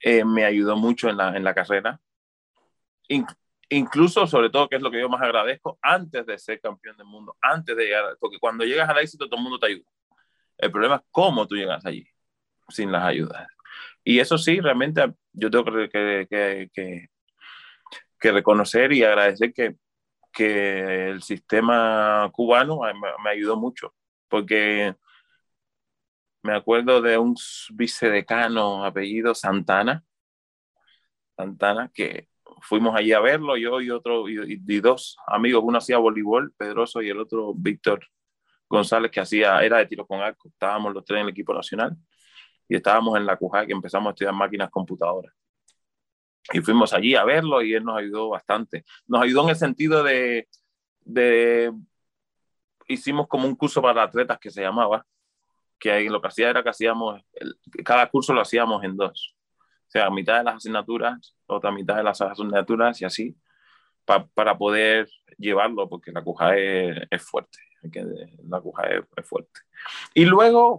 Eh, 0.00 0.24
me 0.24 0.44
ayudó 0.44 0.76
mucho 0.76 1.08
en 1.08 1.16
la, 1.16 1.36
en 1.36 1.44
la 1.44 1.54
carrera 1.54 2.00
incluso, 3.72 4.26
sobre 4.26 4.50
todo, 4.50 4.68
que 4.68 4.76
es 4.76 4.82
lo 4.82 4.90
que 4.90 5.00
yo 5.00 5.08
más 5.08 5.22
agradezco, 5.22 5.78
antes 5.82 6.26
de 6.26 6.38
ser 6.38 6.60
campeón 6.60 6.96
del 6.96 7.06
mundo, 7.06 7.36
antes 7.40 7.76
de 7.76 7.84
llegar, 7.84 8.16
porque 8.20 8.38
cuando 8.38 8.64
llegas 8.64 8.88
al 8.88 8.98
éxito 8.98 9.26
todo 9.26 9.36
el 9.36 9.42
mundo 9.42 9.58
te 9.58 9.66
ayuda. 9.66 9.90
El 10.58 10.70
problema 10.70 10.96
es 10.96 11.02
cómo 11.10 11.46
tú 11.46 11.56
llegas 11.56 11.84
allí, 11.86 12.06
sin 12.68 12.92
las 12.92 13.04
ayudas. 13.04 13.46
Y 14.04 14.18
eso 14.18 14.36
sí, 14.36 14.60
realmente 14.60 15.02
yo 15.32 15.50
tengo 15.50 15.64
que, 15.64 15.88
que, 15.88 16.70
que, 16.72 17.08
que 18.20 18.32
reconocer 18.32 18.92
y 18.92 19.04
agradecer 19.04 19.52
que, 19.52 19.76
que 20.32 21.08
el 21.10 21.22
sistema 21.22 22.30
cubano 22.32 22.80
me, 22.80 22.92
me, 23.22 23.30
ayudó 23.30 23.56
mucho, 23.56 23.94
porque 24.28 24.94
me 26.42 26.54
acuerdo 26.54 27.00
de 27.00 27.18
un 27.18 27.36
vicedecano 27.70 28.84
apellido 28.84 29.34
Santana, 29.34 30.04
Santana, 31.36 31.90
que 31.94 32.28
fuimos 32.60 32.94
allí 32.94 33.12
a 33.12 33.20
verlo, 33.20 33.56
yo 33.56 33.80
y 33.80 33.90
otro, 33.90 34.28
y, 34.28 34.80
dos 34.80 35.16
amigos, 35.26 35.62
uno 35.64 35.78
hacía 35.78 35.98
voleibol, 35.98 36.52
Pedroso, 36.56 37.02
y 37.02 37.10
el 37.10 37.20
otro 37.20 37.54
Víctor 37.54 38.06
González, 38.68 39.10
que 39.10 39.20
hacía, 39.20 39.60
era 39.62 39.78
de 39.78 39.86
tiro 39.86 40.06
con 40.06 40.20
arco, 40.20 40.48
estábamos 40.48 40.92
los 40.92 41.04
tres 41.04 41.18
en 41.18 41.26
el 41.26 41.30
equipo 41.30 41.54
nacional, 41.54 41.96
y 42.68 42.76
estábamos 42.76 43.16
en 43.16 43.26
la 43.26 43.36
CUJA, 43.36 43.66
que 43.66 43.72
empezamos 43.72 44.08
a 44.08 44.10
estudiar 44.10 44.34
máquinas 44.34 44.70
computadoras. 44.70 45.32
Y 46.52 46.60
fuimos 46.60 46.92
allí 46.92 47.14
a 47.14 47.24
verlo 47.24 47.62
y 47.62 47.74
él 47.74 47.84
nos 47.84 47.98
ayudó 47.98 48.30
bastante. 48.30 48.84
Nos 49.06 49.22
ayudó 49.22 49.44
en 49.44 49.50
el 49.50 49.56
sentido 49.56 50.02
de, 50.02 50.48
de 51.04 51.72
hicimos 52.88 53.28
como 53.28 53.46
un 53.46 53.54
curso 53.54 53.80
para 53.80 54.02
atletas 54.02 54.38
que 54.40 54.50
se 54.50 54.62
llamaba, 54.62 55.06
que 55.82 56.08
lo 56.08 56.22
que 56.22 56.28
hacía 56.28 56.48
era 56.48 56.62
que 56.62 56.68
hacíamos, 56.68 57.20
cada 57.84 58.08
curso 58.08 58.32
lo 58.32 58.40
hacíamos 58.40 58.84
en 58.84 58.96
dos. 58.96 59.34
O 59.88 59.90
sea, 59.90 60.08
mitad 60.10 60.38
de 60.38 60.44
las 60.44 60.54
asignaturas 60.54 61.34
otra 61.46 61.72
mitad 61.72 61.96
de 61.96 62.04
las 62.04 62.20
asignaturas 62.20 63.00
y 63.02 63.04
así, 63.04 63.36
para 64.04 64.56
poder 64.56 65.08
llevarlo, 65.36 65.88
porque 65.88 66.12
la 66.12 66.22
cuja 66.22 66.56
es, 66.56 67.22
fuerte, 67.22 67.58
que, 67.92 68.06
la 68.44 68.60
cuja 68.60 68.84
es, 68.90 69.28
fuerte. 69.28 69.60
Y 70.14 70.24
luego 70.24 70.78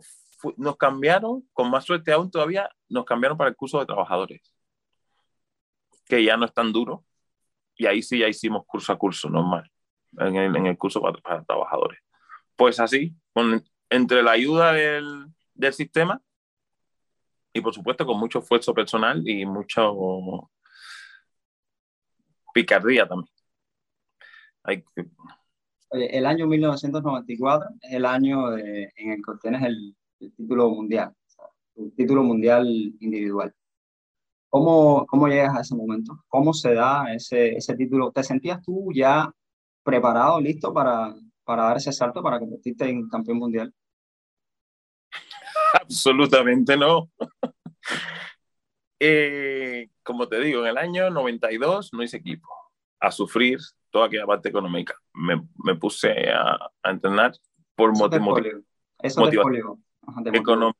nos 0.55 0.77
cambiaron, 0.77 1.47
con 1.51 1.69
más 1.69 1.83
suerte 1.83 2.13
aún 2.13 2.31
todavía, 2.31 2.69
nos 2.87 3.03
cambiaron 3.03 3.37
para 3.37 3.49
el 3.49 3.57
curso 3.57 3.79
de 3.79 3.85
trabajadores, 3.85 4.41
que 6.05 6.23
ya 6.23 6.37
no 6.37 6.45
es 6.45 6.53
tan 6.53 6.71
duro, 6.71 7.03
y 7.75 7.87
ahí 7.87 8.01
sí 8.01 8.19
ya 8.19 8.29
hicimos 8.29 8.65
curso 8.65 8.93
a 8.93 8.97
curso 8.97 9.29
normal, 9.29 9.69
en 10.17 10.35
el, 10.37 10.55
en 10.55 10.67
el 10.67 10.77
curso 10.77 11.01
para, 11.01 11.43
trabajadores. 11.43 11.99
Pues 12.55 12.79
así, 12.79 13.13
con, 13.33 13.63
entre 13.93 14.23
la 14.23 14.31
ayuda 14.31 14.73
del, 14.73 15.27
del 15.53 15.73
sistema, 15.73 16.21
y 17.53 17.61
por 17.61 17.73
supuesto 17.73 18.05
con 18.05 18.19
mucho 18.19 18.39
esfuerzo 18.39 18.73
personal 18.73 19.27
y 19.27 19.45
mucho 19.45 20.49
picardía 22.53 23.07
también. 23.07 23.33
Hay 24.63 24.83
el 25.91 26.25
año 26.25 26.47
1994 26.47 27.69
es 27.81 27.93
el 27.93 28.05
año 28.05 28.57
en 28.57 29.11
el 29.11 29.21
que 29.23 29.31
obtienes 29.31 29.61
el, 29.61 29.95
título 30.35 30.69
mundial, 30.71 31.13
el 31.75 31.93
título 31.93 32.23
mundial 32.23 32.67
individual. 32.99 33.53
¿Cómo, 34.49 35.05
¿Cómo 35.05 35.27
llegas 35.27 35.55
a 35.55 35.61
ese 35.61 35.75
momento? 35.75 36.23
¿Cómo 36.27 36.53
se 36.53 36.73
da 36.73 37.13
ese, 37.13 37.55
ese 37.55 37.75
título? 37.75 38.11
¿Te 38.11 38.23
sentías 38.23 38.59
tú 38.63 38.89
ya 38.91 39.31
preparado, 39.83 40.39
listo 40.41 40.73
para, 40.73 41.13
para 41.43 41.63
dar 41.65 41.77
ese 41.77 41.91
salto, 41.91 42.23
para 42.23 42.39
convertirte 42.39 42.89
en 42.89 43.07
campeón 43.07 43.37
mundial? 43.37 43.73
Absolutamente 45.81 46.77
no. 46.77 47.09
Eh, 49.05 49.89
como 50.01 50.29
te 50.29 50.39
digo, 50.39 50.61
en 50.61 50.67
el 50.67 50.77
año 50.77 51.09
92 51.09 51.89
no 51.91 52.03
hice 52.03 52.15
equipo, 52.15 52.47
a 53.01 53.11
sufrir 53.11 53.59
toda 53.89 54.05
aquella 54.05 54.25
parte 54.25 54.47
económica. 54.47 54.95
Me, 55.13 55.45
me 55.61 55.75
puse 55.75 56.31
a, 56.31 56.57
a, 56.81 56.89
entrenar 56.89 57.33
por 57.75 57.91
motivación. 57.97 58.65
Eso 59.01 59.29
económica. 60.33 60.79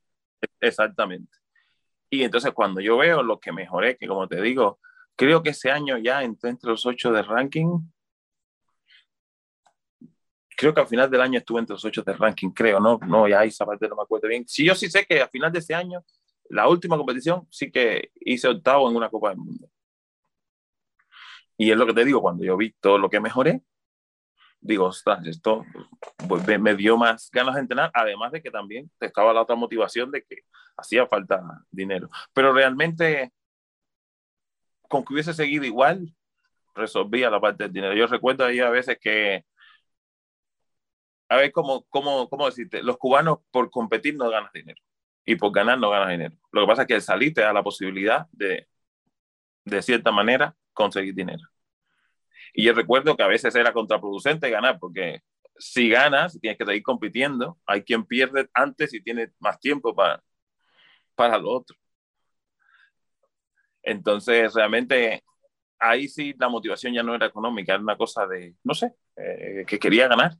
Exactamente. 0.62 1.38
Y 2.10 2.24
entonces 2.24 2.54
cuando 2.54 2.80
yo 2.80 2.96
veo 2.96 3.24
lo 3.24 3.41
que 3.41 3.52
mejoré, 3.52 3.98
que 3.98 4.08
como 4.08 4.30
te 4.30 4.41
digo, 4.41 4.80
creo 5.18 5.44
que 5.44 5.50
ese 5.50 5.72
año 5.72 5.98
ya 5.98 6.24
entré 6.24 6.52
entre 6.52 6.70
los 6.70 6.86
ocho 6.86 7.12
de 7.12 7.24
ranking. 7.24 7.80
Creo 10.56 10.74
que 10.74 10.82
al 10.82 10.88
final 10.88 11.10
del 11.10 11.22
año 11.22 11.39
estuve 11.39 11.60
entre 11.60 11.74
los 11.74 11.86
ocho 11.86 12.04
de 12.04 12.14
ranking, 12.14 12.49
creo, 12.49 12.80
¿no? 12.80 12.99
No, 13.08 13.28
ya 13.28 13.43
esa 13.43 13.66
parte 13.66 13.88
no 13.88 13.95
me 13.95 14.04
acuerdo 14.04 14.28
bien. 14.28 14.47
Sí, 14.47 14.66
yo 14.66 14.76
sí 14.76 14.89
sé 14.89 15.06
que 15.06 15.22
al 15.22 15.30
final 15.30 15.51
de 15.51 15.60
ese 15.60 15.74
año 15.74 16.04
la 16.49 16.68
última 16.68 16.97
competición 16.97 17.47
sí 17.49 17.72
que 17.72 18.12
hice 18.22 18.47
octavo 18.47 18.89
en 18.89 18.95
una 18.95 19.10
Copa 19.10 19.30
del 19.30 19.38
Mundo. 19.38 19.68
Y 21.58 21.72
es 21.72 21.78
lo 21.78 21.86
que 21.86 21.93
te 21.93 22.06
digo, 22.06 22.22
cuando 22.22 22.43
yo 22.43 22.58
vi 22.58 22.72
todo 22.80 22.97
lo 22.97 23.10
que 23.10 23.20
mejoré, 23.20 23.62
digo, 24.60 24.86
ostras, 24.86 25.26
esto 25.28 25.66
pues, 26.28 26.60
me 26.60 26.76
dio 26.76 26.97
más 26.97 27.30
ganas 27.32 27.56
de 27.56 27.62
entrenar, 27.62 27.91
además 27.93 28.32
de 28.32 28.41
que 28.41 28.51
también 28.51 28.89
estaba 28.99 29.34
la 29.34 29.41
otra 29.41 29.56
motivación 29.56 30.12
de 30.12 30.24
que 30.24 30.43
hacía 30.78 31.06
falta 31.08 31.41
dinero. 31.72 32.10
Pero 32.34 32.54
realmente 32.54 33.32
con 34.93 35.04
que 35.04 35.14
hubiese 35.14 35.34
seguido 35.34 35.66
igual, 35.66 36.14
resolvía 36.76 37.30
la 37.30 37.41
parte 37.41 37.64
del 37.64 37.74
dinero. 37.74 37.95
Yo 37.95 38.08
recuerdo 38.08 38.45
ahí 38.45 38.60
a 38.60 38.70
veces 38.70 38.97
que, 39.01 39.43
a 41.34 41.38
ver, 41.38 41.52
¿cómo, 41.52 41.84
cómo, 41.90 42.30
cómo 42.30 42.46
decirte? 42.46 42.84
Los 42.84 42.98
cubanos 42.98 43.40
por 43.50 43.72
competir 43.72 44.16
no 44.16 44.30
ganan 44.30 44.52
dinero 44.54 44.80
y 45.26 45.36
por 45.36 45.52
ganar 45.52 45.80
no 45.80 45.90
ganas 45.90 46.10
dinero. 46.10 46.36
Lo 46.52 46.62
que 46.62 46.68
pasa 46.68 46.82
es 46.84 46.88
que 46.88 46.94
el 46.94 47.02
salir 47.02 47.34
te 47.34 47.42
da 47.42 47.52
la 47.52 47.64
posibilidad 47.64 48.28
de, 48.32 48.68
de 49.66 49.82
cierta 49.82 50.12
manera, 50.12 50.56
conseguir 50.74 51.16
dinero. 51.16 51.42
Y 52.54 52.64
yo 52.64 52.74
recuerdo 52.74 53.18
que 53.18 53.24
a 53.24 53.28
veces 53.28 53.56
era 53.56 53.74
contraproducente 53.74 54.48
ganar, 54.48 54.78
porque 54.78 55.22
si 55.58 55.90
ganas, 55.90 56.40
tienes 56.40 56.56
que 56.56 56.66
seguir 56.66 56.84
compitiendo. 56.84 57.58
Hay 57.66 57.84
quien 57.84 58.06
pierde 58.06 58.48
antes 58.54 58.94
y 58.94 59.02
tiene 59.02 59.32
más 59.40 59.60
tiempo 59.60 59.96
para, 59.96 60.22
para 61.16 61.40
lo 61.40 61.50
otro. 61.50 61.76
Entonces, 63.82 64.54
realmente, 64.54 65.24
ahí 65.80 66.08
sí 66.08 66.36
la 66.38 66.48
motivación 66.48 66.94
ya 66.94 67.02
no 67.02 67.16
era 67.16 67.26
económica, 67.26 67.74
era 67.74 67.82
una 67.82 67.98
cosa 67.98 68.28
de, 68.28 68.54
no 68.64 68.76
sé, 68.76 68.94
eh, 69.16 69.66
que 69.68 69.80
quería 69.80 70.08
ganar 70.08 70.34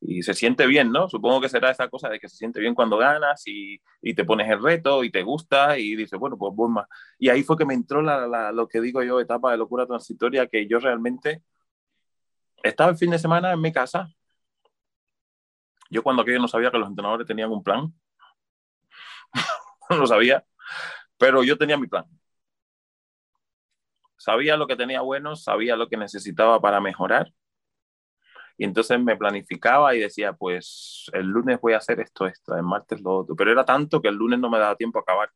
y 0.00 0.22
se 0.22 0.34
siente 0.34 0.66
bien, 0.66 0.90
¿no? 0.90 1.08
Supongo 1.08 1.40
que 1.40 1.48
será 1.48 1.70
esa 1.70 1.88
cosa 1.88 2.08
de 2.08 2.18
que 2.18 2.28
se 2.28 2.36
siente 2.36 2.58
bien 2.58 2.74
cuando 2.74 2.96
ganas 2.96 3.46
y, 3.46 3.80
y 4.00 4.14
te 4.14 4.24
pones 4.24 4.48
el 4.48 4.62
reto 4.62 5.04
y 5.04 5.10
te 5.10 5.22
gusta 5.22 5.78
y 5.78 5.94
dices, 5.94 6.18
bueno, 6.18 6.38
pues 6.38 6.54
voy 6.54 6.70
más. 6.70 6.86
Y 7.18 7.28
ahí 7.28 7.42
fue 7.42 7.56
que 7.56 7.66
me 7.66 7.74
entró 7.74 8.00
la, 8.00 8.26
la, 8.26 8.50
lo 8.50 8.66
que 8.66 8.80
digo 8.80 9.02
yo, 9.02 9.20
etapa 9.20 9.50
de 9.52 9.58
locura 9.58 9.86
transitoria, 9.86 10.46
que 10.46 10.66
yo 10.66 10.78
realmente 10.78 11.42
estaba 12.62 12.90
el 12.90 12.96
fin 12.96 13.10
de 13.10 13.18
semana 13.18 13.52
en 13.52 13.60
mi 13.60 13.72
casa. 13.72 14.08
Yo 15.90 16.02
cuando 16.02 16.22
aquello 16.22 16.38
no 16.40 16.48
sabía 16.48 16.70
que 16.70 16.78
los 16.78 16.88
entrenadores 16.88 17.26
tenían 17.26 17.50
un 17.50 17.62
plan, 17.62 17.92
no 19.90 19.96
lo 19.96 20.06
sabía, 20.06 20.44
pero 21.18 21.42
yo 21.44 21.58
tenía 21.58 21.76
mi 21.76 21.88
plan. 21.88 22.06
Sabía 24.16 24.56
lo 24.56 24.66
que 24.66 24.76
tenía 24.76 25.00
bueno, 25.02 25.36
sabía 25.36 25.76
lo 25.76 25.88
que 25.88 25.96
necesitaba 25.96 26.60
para 26.60 26.80
mejorar 26.80 27.32
y 28.60 28.64
entonces 28.64 29.00
me 29.00 29.16
planificaba 29.16 29.94
y 29.94 30.00
decía, 30.00 30.34
pues 30.34 31.06
el 31.14 31.26
lunes 31.26 31.58
voy 31.62 31.72
a 31.72 31.78
hacer 31.78 31.98
esto, 31.98 32.26
esto, 32.26 32.54
el 32.54 32.62
martes 32.62 33.00
lo 33.00 33.20
otro. 33.20 33.34
Pero 33.34 33.52
era 33.52 33.64
tanto 33.64 34.02
que 34.02 34.08
el 34.08 34.16
lunes 34.16 34.38
no 34.38 34.50
me 34.50 34.58
daba 34.58 34.76
tiempo 34.76 34.98
a 34.98 35.02
acabar. 35.02 35.30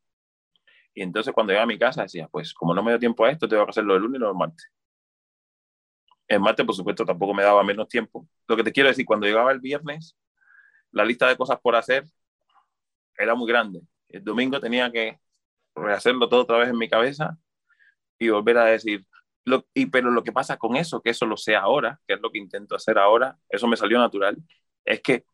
Y 0.93 1.01
entonces 1.01 1.33
cuando 1.33 1.55
iba 1.55 1.63
a 1.63 1.67
mi 1.67 1.79
casa 1.79 2.03
decía, 2.03 2.29
pues 2.29 2.53
como 2.53 2.75
no 2.75 2.83
me 2.83 2.91
dio 2.91 2.99
tiempo 2.99 3.25
a 3.25 3.31
esto, 3.31 3.49
tengo 3.49 3.65
que 3.65 3.71
hacerlo 3.71 3.97
el 3.97 4.03
lunes 4.03 4.21
no 4.21 4.29
el 4.29 4.35
martes. 4.35 4.71
El 6.29 6.41
martes, 6.41 6.67
por 6.67 6.75
supuesto, 6.75 7.07
tampoco 7.07 7.33
me 7.33 7.43
daba 7.43 7.65
menos 7.65 7.89
tiempo. 7.89 8.29
Lo 8.47 8.57
que 8.59 8.63
te 8.63 8.73
quiero 8.73 8.91
decir, 8.91 9.07
cuando 9.07 9.27
llegaba 9.27 9.53
el 9.53 9.61
viernes, 9.61 10.19
la 10.91 11.07
lista 11.07 11.27
de 11.27 11.39
cosas 11.39 11.59
por 11.63 11.77
hacer 11.77 12.05
era 13.17 13.35
muy 13.35 13.49
grande. 13.49 13.81
El 14.11 14.23
domingo 14.23 14.61
tenía 14.61 14.93
que 14.93 15.19
rehacerlo 15.75 16.29
todo 16.29 16.43
otra 16.43 16.59
vez 16.59 16.69
en 16.69 16.77
mi 16.77 16.91
cabeza 16.91 17.39
y 18.19 18.29
volver 18.29 18.59
a 18.59 18.65
decir, 18.67 19.07
y, 19.75 19.87
pero 19.87 20.11
lo 20.11 20.23
que 20.25 20.33
pasa 20.33 20.57
con 20.57 20.77
eso, 20.77 21.03
que 21.03 21.11
eso 21.11 21.27
lo 21.27 21.37
sé 21.37 21.57
ahora, 21.57 22.01
que 22.07 22.15
es 22.15 22.21
lo 22.21 22.31
que 22.31 22.39
intento 22.39 22.75
hacer 22.77 22.99
ahora, 22.99 23.39
eso 23.49 23.67
me 23.69 23.77
salió 23.77 23.99
natural, 23.99 24.37
es 24.85 25.01
que 25.03 25.25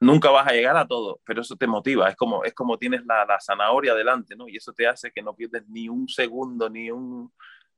nunca 0.00 0.30
vas 0.30 0.48
a 0.48 0.52
llegar 0.52 0.76
a 0.76 0.86
todo, 0.86 1.20
pero 1.24 1.42
eso 1.42 1.56
te 1.56 1.66
motiva, 1.66 2.08
es 2.08 2.16
como, 2.16 2.44
es 2.44 2.54
como 2.54 2.78
tienes 2.78 3.04
la, 3.06 3.24
la 3.26 3.40
zanahoria 3.40 3.94
delante, 3.94 4.36
¿no? 4.36 4.48
Y 4.48 4.56
eso 4.56 4.72
te 4.72 4.86
hace 4.86 5.12
que 5.12 5.22
no 5.22 5.34
pierdes 5.34 5.66
ni 5.68 5.88
un 5.88 6.08
segundo, 6.08 6.68
ni 6.70 6.90
un... 6.90 7.32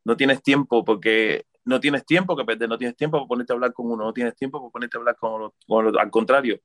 No 0.04 0.16
tienes 0.16 0.42
tiempo 0.42 0.84
porque 0.84 1.46
no 1.64 1.80
tienes 1.80 2.04
tiempo 2.06 2.36
que 2.36 2.44
perder, 2.44 2.68
no 2.68 2.78
tienes 2.78 2.96
tiempo 2.96 3.18
para 3.18 3.28
ponerte 3.28 3.52
a 3.52 3.56
hablar 3.56 3.72
con 3.72 3.90
uno, 3.90 4.04
no 4.04 4.12
tienes 4.12 4.34
tiempo 4.36 4.60
para 4.60 4.70
ponerte 4.72 4.96
a 4.96 5.00
hablar 5.00 5.16
con, 5.16 5.50
con 5.66 5.98
al 5.98 6.10
contrario. 6.10 6.60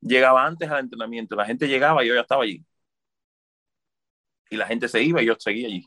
Llegaba 0.00 0.46
antes 0.46 0.70
al 0.70 0.80
entrenamiento, 0.80 1.36
la 1.36 1.46
gente 1.46 1.68
llegaba 1.68 2.04
y 2.04 2.08
yo 2.08 2.14
ya 2.14 2.22
estaba 2.22 2.44
allí. 2.44 2.64
Y 4.50 4.56
la 4.56 4.66
gente 4.66 4.88
se 4.88 5.02
iba 5.02 5.22
y 5.22 5.26
yo 5.26 5.36
seguía 5.38 5.66
allí 5.68 5.86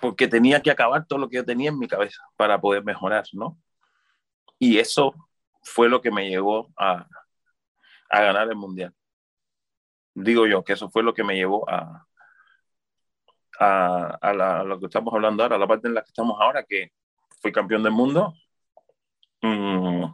porque 0.00 0.28
tenía 0.28 0.60
que 0.60 0.70
acabar 0.70 1.06
todo 1.06 1.18
lo 1.18 1.28
que 1.28 1.36
yo 1.36 1.44
tenía 1.44 1.70
en 1.70 1.78
mi 1.78 1.88
cabeza 1.88 2.22
para 2.36 2.60
poder 2.60 2.84
mejorar, 2.84 3.24
¿no? 3.32 3.58
Y 4.58 4.78
eso 4.78 5.14
fue 5.62 5.88
lo 5.88 6.00
que 6.00 6.10
me 6.10 6.28
llevó 6.28 6.72
a, 6.76 7.06
a 8.10 8.22
ganar 8.22 8.48
el 8.48 8.56
mundial. 8.56 8.94
Digo 10.14 10.46
yo 10.46 10.64
que 10.64 10.72
eso 10.74 10.90
fue 10.90 11.02
lo 11.02 11.14
que 11.14 11.24
me 11.24 11.36
llevó 11.36 11.68
a, 11.68 12.06
a, 13.58 14.18
a, 14.20 14.64
lo 14.64 14.80
que 14.80 14.86
estamos 14.86 15.12
hablando 15.14 15.42
ahora, 15.42 15.56
a 15.56 15.58
la 15.58 15.66
parte 15.66 15.88
en 15.88 15.94
la 15.94 16.02
que 16.02 16.08
estamos 16.08 16.36
ahora, 16.40 16.64
que 16.64 16.92
fui 17.40 17.52
campeón 17.52 17.82
del 17.82 17.92
mundo. 17.92 18.34
Mm, 19.42 20.04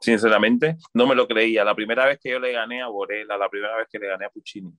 sinceramente, 0.00 0.76
no 0.94 1.06
me 1.06 1.14
lo 1.14 1.26
creía. 1.26 1.64
La 1.64 1.74
primera 1.74 2.06
vez 2.06 2.18
que 2.20 2.30
yo 2.30 2.38
le 2.38 2.52
gané 2.52 2.82
a 2.82 2.88
Borela, 2.88 3.36
la 3.36 3.48
primera 3.48 3.76
vez 3.76 3.88
que 3.90 3.98
le 3.98 4.08
gané 4.08 4.26
a 4.26 4.30
Puccini, 4.30 4.72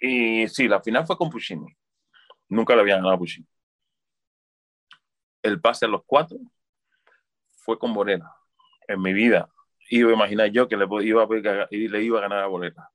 Y 0.00 0.48
sí, 0.48 0.66
la 0.66 0.80
final 0.80 1.06
fue 1.06 1.16
con 1.16 1.30
Puccini. 1.30 1.76
Nunca 2.48 2.74
le 2.74 2.80
había 2.80 2.96
ganado 2.96 3.14
a 3.14 3.18
Puccini. 3.18 3.46
El 5.42 5.60
pase 5.60 5.84
a 5.86 5.88
los 5.88 6.02
cuatro 6.06 6.38
fue 7.50 7.78
con 7.78 7.92
Borena. 7.92 8.34
En 8.88 9.00
mi 9.00 9.12
vida 9.12 9.48
iba 9.90 10.10
a 10.10 10.14
imaginar 10.14 10.50
yo 10.50 10.68
que 10.68 10.76
le 10.76 10.86
iba 11.02 11.22
a, 11.22 11.68
le 11.70 12.02
iba 12.02 12.18
a 12.18 12.22
ganar 12.22 12.40
a 12.40 12.46
Borena. 12.46 12.88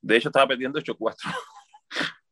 De 0.00 0.16
hecho, 0.16 0.28
estaba 0.28 0.48
perdiendo 0.48 0.80
8-4. 0.80 1.16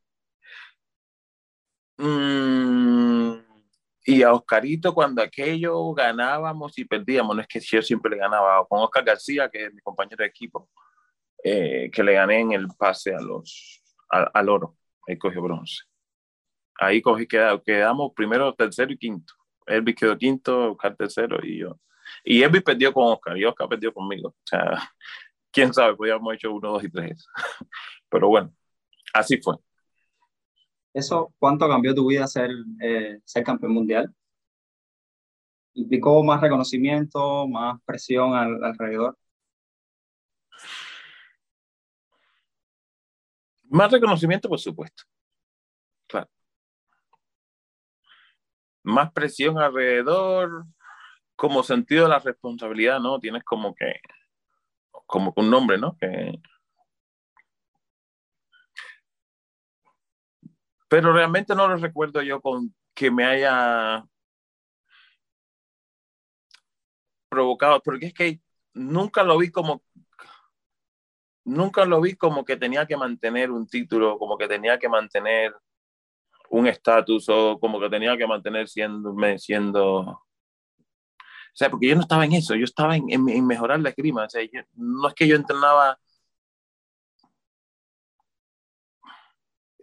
Mm, 2.02 3.34
y 4.06 4.22
a 4.22 4.32
Oscarito, 4.32 4.94
cuando 4.94 5.20
aquello 5.22 5.92
ganábamos 5.92 6.78
y 6.78 6.86
perdíamos, 6.86 7.36
no 7.36 7.42
es 7.42 7.48
que 7.48 7.60
yo 7.60 7.82
siempre 7.82 8.12
le 8.12 8.16
ganaba, 8.16 8.66
con 8.66 8.80
Oscar 8.80 9.04
García, 9.04 9.50
que 9.50 9.66
es 9.66 9.74
mi 9.74 9.82
compañero 9.82 10.22
de 10.22 10.28
equipo, 10.28 10.70
eh, 11.44 11.90
que 11.92 12.02
le 12.02 12.14
gané 12.14 12.40
en 12.40 12.52
el 12.52 12.68
pase 12.78 13.14
a 13.14 13.20
los 13.20 13.79
al, 14.10 14.48
oro. 14.48 14.76
Ahí 15.06 15.18
cogió 15.18 15.42
bronce. 15.42 15.84
Ahí 16.78 17.02
cogí, 17.02 17.26
quedamos 17.26 18.12
primero, 18.14 18.54
tercero 18.54 18.92
y 18.92 18.98
quinto. 18.98 19.34
Elvis 19.66 19.94
quedó 19.94 20.16
quinto, 20.16 20.72
Oscar 20.72 20.96
tercero 20.96 21.38
y 21.42 21.58
yo. 21.58 21.78
Y 22.24 22.42
Elvis 22.42 22.62
perdió 22.62 22.92
con 22.92 23.12
Oscar 23.12 23.36
y 23.36 23.44
Oscar 23.44 23.68
perdió 23.68 23.92
conmigo. 23.92 24.30
O 24.30 24.36
sea, 24.44 24.60
quién 25.52 25.72
sabe, 25.72 25.94
podríamos 25.94 26.26
haber 26.26 26.36
hecho 26.36 26.52
uno, 26.52 26.72
dos 26.72 26.84
y 26.84 26.90
tres. 26.90 27.26
Pero 28.08 28.28
bueno, 28.28 28.52
así 29.12 29.40
fue. 29.40 29.56
¿Eso 30.92 31.32
cuánto 31.38 31.68
cambió 31.68 31.94
tu 31.94 32.08
vida 32.08 32.26
ser, 32.26 32.50
eh, 32.80 33.20
ser 33.24 33.44
campeón 33.44 33.72
mundial? 33.72 34.12
¿Implicó 35.74 36.22
más 36.24 36.40
reconocimiento, 36.40 37.46
más 37.46 37.80
presión 37.84 38.34
alrededor? 38.34 39.16
Más 43.70 43.90
reconocimiento, 43.92 44.48
por 44.48 44.58
supuesto. 44.58 45.04
Claro. 46.08 46.28
Más 48.82 49.12
presión 49.12 49.58
alrededor, 49.58 50.64
como 51.36 51.62
sentido 51.62 52.04
de 52.04 52.10
la 52.10 52.18
responsabilidad, 52.18 52.98
¿no? 52.98 53.20
Tienes 53.20 53.44
como 53.44 53.74
que, 53.74 54.00
como 55.06 55.32
un 55.36 55.50
nombre, 55.50 55.78
¿no? 55.78 55.96
Que... 55.96 56.40
Pero 60.88 61.12
realmente 61.12 61.54
no 61.54 61.68
lo 61.68 61.76
recuerdo 61.76 62.20
yo 62.22 62.40
con 62.40 62.74
que 62.92 63.10
me 63.12 63.24
haya 63.24 64.04
provocado, 67.28 67.80
porque 67.82 68.06
es 68.06 68.14
que 68.14 68.40
nunca 68.74 69.22
lo 69.22 69.38
vi 69.38 69.52
como 69.52 69.84
nunca 71.50 71.84
lo 71.84 72.00
vi 72.00 72.14
como 72.14 72.44
que 72.44 72.56
tenía 72.56 72.86
que 72.86 72.96
mantener 72.96 73.50
un 73.50 73.66
título, 73.66 74.18
como 74.18 74.38
que 74.38 74.48
tenía 74.48 74.78
que 74.78 74.88
mantener 74.88 75.54
un 76.50 76.66
estatus 76.66 77.28
o 77.28 77.58
como 77.60 77.80
que 77.80 77.88
tenía 77.90 78.16
que 78.16 78.26
mantener 78.26 78.68
siendo, 78.68 79.14
siendo... 79.38 79.98
O 79.98 81.54
sea, 81.54 81.68
porque 81.70 81.88
yo 81.88 81.96
no 81.96 82.02
estaba 82.02 82.24
en 82.24 82.32
eso, 82.32 82.54
yo 82.54 82.64
estaba 82.64 82.96
en, 82.96 83.10
en, 83.10 83.46
mejorar 83.46 83.80
la 83.80 83.90
esgrima. 83.90 84.24
O 84.24 84.30
sea, 84.30 84.42
no 84.74 85.08
es 85.08 85.14
que 85.14 85.26
yo 85.26 85.36
entrenaba... 85.36 85.98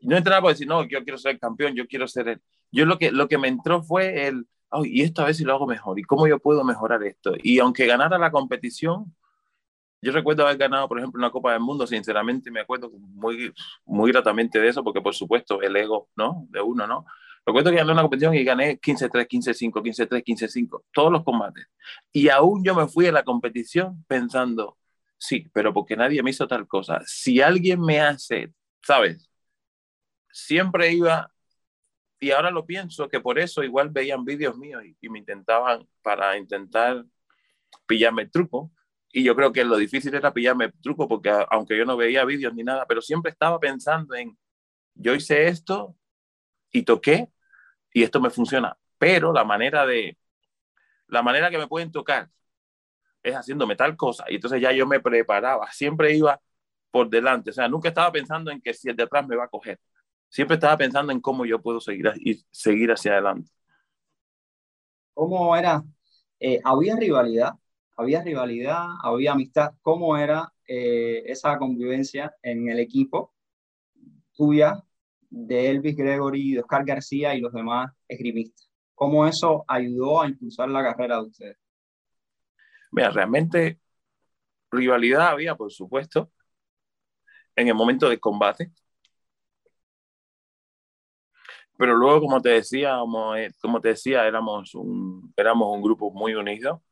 No 0.01 0.15
entrenaba 0.15 0.43
por 0.43 0.51
decir, 0.51 0.67
no, 0.67 0.87
yo 0.87 1.03
quiero 1.03 1.17
ser 1.17 1.39
campeón, 1.39 1.75
yo 1.75 1.87
quiero 1.87 2.07
ser 2.07 2.27
el... 2.29 2.41
Yo 2.71 2.85
lo 2.85 2.97
que, 2.97 3.11
lo 3.11 3.27
que 3.27 3.37
me 3.37 3.47
entró 3.47 3.83
fue 3.83 4.27
el, 4.27 4.47
oh, 4.69 4.85
y 4.85 5.01
esto 5.01 5.21
a 5.21 5.25
ver 5.25 5.35
si 5.35 5.43
lo 5.43 5.53
hago 5.53 5.67
mejor, 5.67 5.99
y 5.99 6.03
cómo 6.03 6.27
yo 6.27 6.39
puedo 6.39 6.63
mejorar 6.63 7.03
esto. 7.03 7.33
Y 7.41 7.59
aunque 7.59 7.85
ganara 7.85 8.17
la 8.17 8.31
competición, 8.31 9.15
yo 10.01 10.11
recuerdo 10.11 10.43
haber 10.43 10.57
ganado, 10.57 10.87
por 10.87 10.99
ejemplo, 10.99 11.19
una 11.19 11.31
Copa 11.31 11.53
del 11.53 11.61
Mundo, 11.61 11.87
sinceramente 11.87 12.51
me 12.51 12.59
acuerdo 12.59 12.91
muy, 12.91 13.53
muy 13.85 14.11
gratamente 14.11 14.59
de 14.59 14.69
eso, 14.69 14.83
porque 14.83 15.01
por 15.01 15.15
supuesto 15.15 15.61
el 15.61 15.75
ego, 15.75 16.09
¿no? 16.15 16.45
De 16.49 16.61
uno, 16.61 16.85
¿no? 16.85 17.05
Recuerdo 17.45 17.71
que 17.71 17.77
gané 17.77 17.91
una 17.93 18.01
competición 18.01 18.35
y 18.35 18.43
gané 18.43 18.79
15-3, 18.79 19.25
15-5, 19.25 19.81
15-3, 19.81 20.23
15-5, 20.23 20.83
todos 20.91 21.11
los 21.11 21.23
combates. 21.23 21.65
Y 22.11 22.29
aún 22.29 22.63
yo 22.63 22.75
me 22.75 22.87
fui 22.87 23.07
a 23.07 23.11
la 23.11 23.23
competición 23.23 24.03
pensando, 24.07 24.77
sí, 25.17 25.47
pero 25.53 25.73
porque 25.73 25.95
nadie 25.95 26.21
me 26.21 26.31
hizo 26.31 26.47
tal 26.47 26.67
cosa. 26.67 27.01
Si 27.05 27.41
alguien 27.41 27.81
me 27.81 28.01
hace, 28.01 28.53
¿sabes? 28.83 29.29
Siempre 30.29 30.91
iba, 30.91 31.31
y 32.19 32.31
ahora 32.31 32.51
lo 32.51 32.65
pienso, 32.65 33.07
que 33.07 33.21
por 33.21 33.39
eso 33.39 33.63
igual 33.63 33.89
veían 33.89 34.25
vídeos 34.25 34.57
míos 34.57 34.83
y, 34.85 34.97
y 35.01 35.09
me 35.09 35.19
intentaban, 35.19 35.87
para 36.01 36.37
intentar 36.37 37.05
pillarme 37.87 38.23
el 38.23 38.31
truco, 38.31 38.71
Y 39.17 39.23
yo 39.23 39.35
creo 39.35 39.51
que 39.51 39.65
lo 39.65 39.77
difícil 39.77 40.13
era 40.13 40.31
pillarme 40.31 40.71
truco, 40.73 41.07
porque 41.07 41.31
aunque 41.49 41.75
yo 41.75 41.85
no 41.85 41.97
veía 41.97 42.23
vídeos 42.23 42.53
ni 42.53 42.61
nada, 42.63 42.85
pero 42.85 43.01
siempre 43.01 43.31
estaba 43.31 43.59
pensando 43.59 44.13
en, 44.13 44.37
yo 44.93 45.15
hice 45.15 45.47
esto 45.47 45.95
y 46.71 46.83
toqué 46.83 47.27
y 47.91 48.03
esto 48.03 48.21
me 48.21 48.29
funciona. 48.29 48.77
Pero 48.99 49.33
la 49.33 49.43
manera 49.43 49.87
de, 49.87 50.19
la 51.07 51.23
manera 51.23 51.49
que 51.49 51.57
me 51.57 51.65
pueden 51.67 51.91
tocar 51.91 52.29
es 53.23 53.33
haciéndome 53.33 53.75
tal 53.75 53.97
cosa. 53.97 54.23
Y 54.29 54.35
entonces 54.35 54.61
ya 54.61 54.71
yo 54.71 54.85
me 54.85 54.99
preparaba, 54.99 55.71
siempre 55.71 56.15
iba 56.15 56.39
por 56.91 57.09
delante. 57.09 57.49
O 57.49 57.53
sea, 57.53 57.67
nunca 57.67 57.89
estaba 57.89 58.11
pensando 58.11 58.51
en 58.51 58.61
que 58.61 58.75
si 58.75 58.87
el 58.87 58.95
de 58.95 59.03
atrás 59.05 59.27
me 59.27 59.35
va 59.35 59.45
a 59.45 59.49
coger. 59.49 59.79
Siempre 60.29 60.57
estaba 60.57 60.77
pensando 60.77 61.11
en 61.11 61.21
cómo 61.21 61.43
yo 61.43 61.59
puedo 61.59 61.79
seguir, 61.79 62.13
y 62.17 62.45
seguir 62.51 62.91
hacia 62.91 63.13
adelante. 63.13 63.49
¿Cómo 65.15 65.55
era? 65.55 65.83
Eh, 66.39 66.61
¿Había 66.63 66.95
rivalidad? 66.95 67.55
¿Había 67.97 68.21
rivalidad? 68.23 68.85
¿Había 69.01 69.31
amistad? 69.31 69.73
¿Cómo 69.81 70.15
era 70.17 70.53
eh, 70.67 71.23
esa 71.25 71.57
convivencia 71.57 72.35
en 72.43 72.69
el 72.69 72.79
equipo 72.79 73.33
tuya 74.33 74.83
de 75.29 75.71
Elvis 75.71 75.97
Gregory, 75.97 76.53
de 76.53 76.59
Oscar 76.59 76.85
García 76.85 77.33
y 77.33 77.41
los 77.41 77.51
demás 77.51 77.91
esgrimistas? 78.07 78.69
¿Cómo 78.93 79.27
eso 79.27 79.65
ayudó 79.67 80.21
a 80.21 80.27
impulsar 80.27 80.69
la 80.69 80.83
carrera 80.83 81.17
de 81.17 81.23
ustedes? 81.23 81.57
Mira, 82.91 83.09
realmente 83.09 83.79
rivalidad 84.71 85.29
había, 85.29 85.55
por 85.55 85.71
supuesto, 85.71 86.31
en 87.55 87.67
el 87.67 87.73
momento 87.73 88.09
de 88.09 88.19
combate. 88.19 88.71
Pero 91.77 91.95
luego, 91.95 92.21
como 92.21 92.41
te 92.41 92.49
decía, 92.49 92.97
eh, 93.37 93.51
como, 93.61 93.81
te 93.81 93.89
decía, 93.89 94.25
éramos 94.27 94.73
un, 94.75 95.33
éramos 95.35 95.75
un 95.75 95.81
grupo 95.81 96.11
muy 96.11 96.33
unido. 96.35 96.83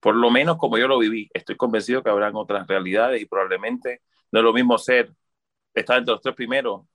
Por 0.00 0.16
lo 0.16 0.30
menos 0.30 0.56
como 0.58 0.78
yo 0.78 0.88
lo 0.88 0.98
viví. 0.98 1.28
Estoy 1.34 1.56
convencido 1.56 2.02
que 2.02 2.10
habrán 2.10 2.36
otras 2.36 2.66
realidades 2.66 3.20
y 3.20 3.26
probablemente 3.26 4.02
no 4.30 4.40
es 4.40 4.44
lo 4.44 4.52
mismo 4.52 4.78
ser, 4.78 5.12
estar 5.74 5.98
entre 5.98 6.12
los 6.12 6.22
tres 6.22 6.34
primeros 6.34 6.86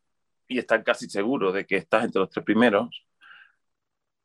y 0.47 0.59
estar 0.59 0.83
casi 0.83 1.09
seguro 1.09 1.51
de 1.51 1.65
que 1.65 1.77
estás 1.77 2.05
entre 2.05 2.21
los 2.21 2.29
tres 2.29 2.45
primeros, 2.45 3.05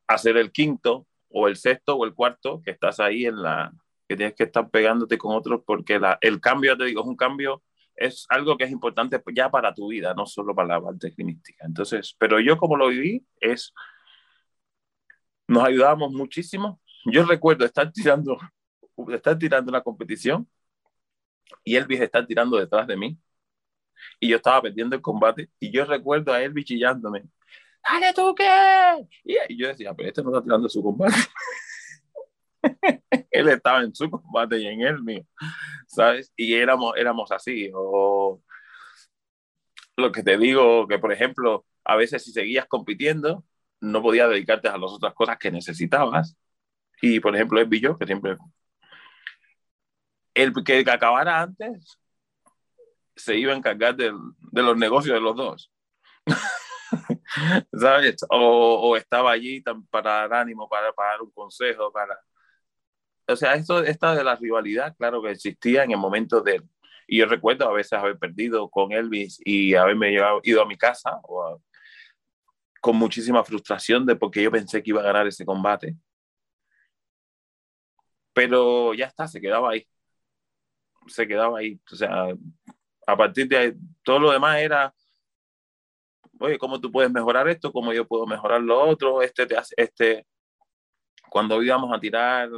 a 0.07 0.17
ser 0.17 0.37
el 0.37 0.51
quinto 0.51 1.07
o 1.29 1.47
el 1.47 1.55
sexto 1.55 1.95
o 1.95 2.05
el 2.05 2.13
cuarto, 2.13 2.61
que 2.63 2.71
estás 2.71 2.99
ahí 2.99 3.25
en 3.25 3.41
la, 3.41 3.71
que 4.07 4.15
tienes 4.15 4.35
que 4.35 4.43
estar 4.43 4.69
pegándote 4.69 5.17
con 5.17 5.35
otros, 5.35 5.61
porque 5.65 5.99
la, 5.99 6.17
el 6.21 6.41
cambio, 6.41 6.77
te 6.77 6.85
digo, 6.85 7.01
es 7.01 7.07
un 7.07 7.15
cambio 7.15 7.63
es 7.99 8.25
algo 8.29 8.57
que 8.57 8.63
es 8.63 8.71
importante 8.71 9.21
ya 9.35 9.51
para 9.51 9.73
tu 9.73 9.89
vida, 9.89 10.13
no 10.13 10.25
solo 10.25 10.55
para 10.55 10.69
la 10.69 10.81
parte 10.81 11.13
clínica. 11.13 11.65
Entonces, 11.65 12.15
pero 12.17 12.39
yo 12.39 12.57
como 12.57 12.77
lo 12.77 12.87
viví, 12.87 13.25
es, 13.41 13.73
nos 15.47 15.65
ayudábamos 15.65 16.13
muchísimo. 16.13 16.79
Yo 17.05 17.25
recuerdo 17.25 17.65
estar 17.65 17.91
tirando, 17.91 18.37
estar 19.15 19.37
tirando 19.37 19.69
una 19.69 19.81
competición 19.81 20.47
y 21.63 21.75
Elvis 21.75 22.01
está 22.01 22.25
tirando 22.25 22.57
detrás 22.57 22.87
de 22.87 22.97
mí 22.97 23.17
y 24.19 24.29
yo 24.29 24.37
estaba 24.37 24.61
perdiendo 24.61 24.95
el 24.95 25.01
combate 25.01 25.49
y 25.59 25.71
yo 25.71 25.85
recuerdo 25.85 26.33
a 26.33 26.41
Elvis 26.41 26.65
chillándome, 26.65 27.23
¡Dale 27.83 28.13
tú 28.13 28.35
qué! 28.35 29.07
Y 29.23 29.57
yo 29.57 29.67
decía, 29.67 29.93
pero 29.93 30.09
este 30.09 30.21
no 30.23 30.29
está 30.29 30.43
tirando 30.43 30.69
su 30.69 30.83
combate. 30.83 31.15
él 33.31 33.49
estaba 33.49 33.81
en 33.81 33.95
su 33.95 34.09
combate 34.09 34.59
y 34.59 34.67
en 34.67 34.81
el 34.81 35.01
mío, 35.01 35.25
¿sabes? 35.87 36.31
Y 36.35 36.53
éramos, 36.53 36.93
éramos 36.97 37.31
así. 37.31 37.71
O 37.73 38.41
lo 39.97 40.11
que 40.11 40.23
te 40.23 40.37
digo, 40.37 40.87
que 40.87 40.99
por 40.99 41.11
ejemplo, 41.11 41.65
a 41.83 41.95
veces 41.95 42.23
si 42.23 42.31
seguías 42.31 42.67
compitiendo, 42.67 43.45
no 43.81 44.01
podías 44.01 44.29
dedicarte 44.29 44.67
a 44.67 44.77
las 44.77 44.91
otras 44.91 45.13
cosas 45.13 45.37
que 45.37 45.51
necesitabas. 45.51 46.37
Y 47.01 47.19
por 47.19 47.35
ejemplo, 47.35 47.59
el 47.61 47.69
yo, 47.79 47.97
que 47.97 48.05
siempre. 48.05 48.37
El 50.43 50.53
que 50.63 50.85
acabara 50.89 51.41
antes 51.41 51.99
se 53.15 53.37
iba 53.37 53.53
a 53.53 53.57
encargar 53.57 53.95
de, 53.95 54.13
de 54.51 54.63
los 54.63 54.77
negocios 54.77 55.15
de 55.15 55.21
los 55.21 55.35
dos. 55.35 55.71
¿Sabes? 57.73 58.17
O, 58.29 58.89
o, 58.89 58.95
estaba 58.95 59.31
allí 59.31 59.61
para 59.89 60.11
dar 60.11 60.33
ánimo, 60.33 60.67
para, 60.69 60.93
para 60.93 61.11
dar 61.11 61.21
un 61.21 61.31
consejo, 61.31 61.91
para, 61.91 62.17
o 63.29 63.35
sea, 63.35 63.53
esto, 63.53 63.83
esta 63.83 64.15
de 64.15 64.23
la 64.23 64.35
rivalidad, 64.35 64.95
claro 64.97 65.21
que 65.21 65.31
existía 65.31 65.83
en 65.83 65.91
el 65.91 65.97
momento 65.97 66.41
de... 66.41 66.63
Y 67.07 67.19
yo 67.19 67.25
recuerdo 67.27 67.67
a 67.67 67.73
veces 67.73 67.93
haber 67.93 68.17
perdido 68.17 68.69
con 68.69 68.91
Elvis 68.91 69.39
y 69.45 69.75
haberme 69.75 70.13
ido 70.43 70.61
a 70.61 70.65
mi 70.65 70.77
casa 70.77 71.19
con 72.81 72.95
muchísima 72.95 73.43
frustración 73.43 74.05
de 74.05 74.15
porque 74.15 74.43
yo 74.43 74.51
pensé 74.51 74.81
que 74.81 74.91
iba 74.91 75.01
a 75.01 75.03
ganar 75.05 75.27
ese 75.27 75.45
combate. 75.45 75.95
Pero 78.33 78.93
ya 78.93 79.05
está, 79.07 79.27
se 79.27 79.41
quedaba 79.41 79.71
ahí. 79.71 79.87
Se 81.07 81.27
quedaba 81.27 81.59
ahí. 81.59 81.79
O 81.91 81.95
sea, 81.95 82.27
a 83.07 83.17
partir 83.17 83.47
de 83.47 83.57
ahí, 83.57 83.73
todo 84.03 84.19
lo 84.19 84.31
demás 84.31 84.59
era, 84.59 84.93
oye, 86.39 86.57
¿cómo 86.57 86.79
tú 86.79 86.91
puedes 86.91 87.11
mejorar 87.11 87.47
esto? 87.47 87.71
¿Cómo 87.71 87.93
yo 87.93 88.07
puedo 88.07 88.25
mejorar 88.25 88.61
lo 88.61 88.79
otro? 88.81 89.21
Este, 89.21 89.47
este, 89.77 90.25
cuando 91.29 91.61
íbamos 91.61 91.95
a 91.95 91.99
tirar 91.99 92.49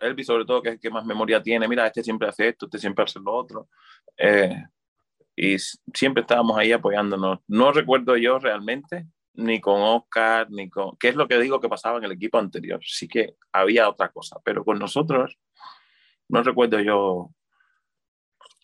Elvis 0.00 0.26
sobre 0.26 0.44
todo, 0.44 0.62
que 0.62 0.68
es 0.70 0.74
el 0.74 0.80
que 0.80 0.90
más 0.90 1.04
memoria 1.04 1.42
tiene, 1.42 1.68
mira, 1.68 1.86
este 1.86 2.02
siempre 2.02 2.28
hace 2.28 2.48
esto, 2.48 2.66
este 2.66 2.78
siempre 2.78 3.04
hace 3.04 3.20
lo 3.20 3.32
otro. 3.32 3.68
Eh, 4.16 4.62
y 5.36 5.56
siempre 5.58 6.20
estábamos 6.20 6.56
ahí 6.56 6.72
apoyándonos. 6.72 7.40
No 7.48 7.72
recuerdo 7.72 8.16
yo 8.16 8.38
realmente, 8.38 9.06
ni 9.34 9.60
con 9.60 9.80
Oscar, 9.80 10.50
ni 10.50 10.70
con... 10.70 10.96
¿Qué 10.96 11.08
es 11.08 11.16
lo 11.16 11.26
que 11.26 11.38
digo 11.38 11.60
que 11.60 11.68
pasaba 11.68 11.98
en 11.98 12.04
el 12.04 12.12
equipo 12.12 12.38
anterior? 12.38 12.80
Sí 12.84 13.08
que 13.08 13.36
había 13.52 13.88
otra 13.88 14.10
cosa, 14.10 14.38
pero 14.44 14.64
con 14.64 14.78
nosotros, 14.78 15.38
no 16.28 16.42
recuerdo 16.42 16.80
yo... 16.80 17.30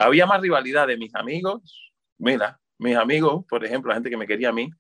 Había 0.01 0.25
más 0.25 0.41
rivalidad 0.41 0.87
de 0.87 0.97
mis 0.97 1.15
amigos, 1.15 1.93
mira, 2.17 2.59
mis 2.79 2.97
amigos, 2.97 3.45
por 3.47 3.63
ejemplo, 3.63 3.91
la 3.91 3.97
gente 3.97 4.09
que 4.09 4.17
me 4.17 4.27
quería 4.27 4.49
a 4.49 4.53
mí, 4.53 4.71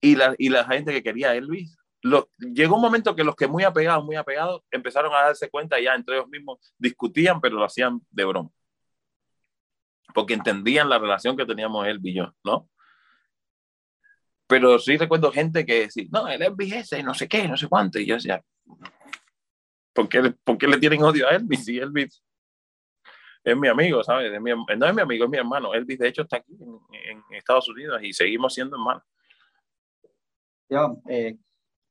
y 0.00 0.16
la, 0.16 0.34
y 0.38 0.48
la 0.48 0.64
gente 0.64 0.92
que 0.92 1.04
quería 1.04 1.30
a 1.30 1.36
Elvis, 1.36 1.78
llegó 2.38 2.74
un 2.74 2.82
momento 2.82 3.14
que 3.14 3.22
los 3.22 3.36
que 3.36 3.46
muy 3.46 3.62
apegados, 3.62 4.04
muy 4.04 4.16
apegados, 4.16 4.62
empezaron 4.72 5.12
a 5.14 5.22
darse 5.22 5.48
cuenta 5.48 5.78
ya 5.78 5.94
entre 5.94 6.16
ellos 6.16 6.28
mismos 6.28 6.74
discutían, 6.78 7.40
pero 7.40 7.58
lo 7.58 7.64
hacían 7.64 8.00
de 8.10 8.24
broma. 8.24 8.50
Porque 10.12 10.34
entendían 10.34 10.88
la 10.88 10.98
relación 10.98 11.36
que 11.36 11.46
teníamos 11.46 11.86
él 11.86 12.00
y 12.02 12.14
yo, 12.14 12.34
¿no? 12.42 12.68
Pero 14.48 14.80
sí 14.80 14.96
recuerdo 14.96 15.30
gente 15.30 15.64
que 15.64 15.82
decía, 15.82 16.06
no, 16.10 16.26
el 16.26 16.42
Elvis 16.42 16.72
ese, 16.72 17.04
no 17.04 17.14
sé 17.14 17.28
qué, 17.28 17.46
no 17.46 17.56
sé 17.56 17.68
cuánto. 17.68 18.00
Y 18.00 18.06
yo 18.06 18.16
decía, 18.16 18.42
¿por 19.92 20.08
qué, 20.08 20.34
¿por 20.42 20.58
qué 20.58 20.66
le 20.66 20.78
tienen 20.78 21.04
odio 21.04 21.28
a 21.28 21.36
Elvis? 21.36 21.64
Si 21.64 21.78
Elvis 21.78 22.20
es 23.42 23.56
mi 23.56 23.68
amigo, 23.68 24.02
¿sabes? 24.04 24.30
no 24.30 24.86
es 24.86 24.94
mi 24.94 25.00
amigo, 25.00 25.24
es 25.24 25.30
mi 25.30 25.38
hermano. 25.38 25.72
Elvis, 25.74 25.98
de 25.98 26.08
hecho, 26.08 26.22
está 26.22 26.36
aquí 26.36 26.52
en, 26.52 27.22
Estados 27.30 27.68
Unidos 27.68 28.00
y 28.02 28.12
seguimos 28.12 28.54
siendo 28.54 28.76
hermanos. 28.76 29.02
Ya, 30.68 30.88
eh, 31.08 31.36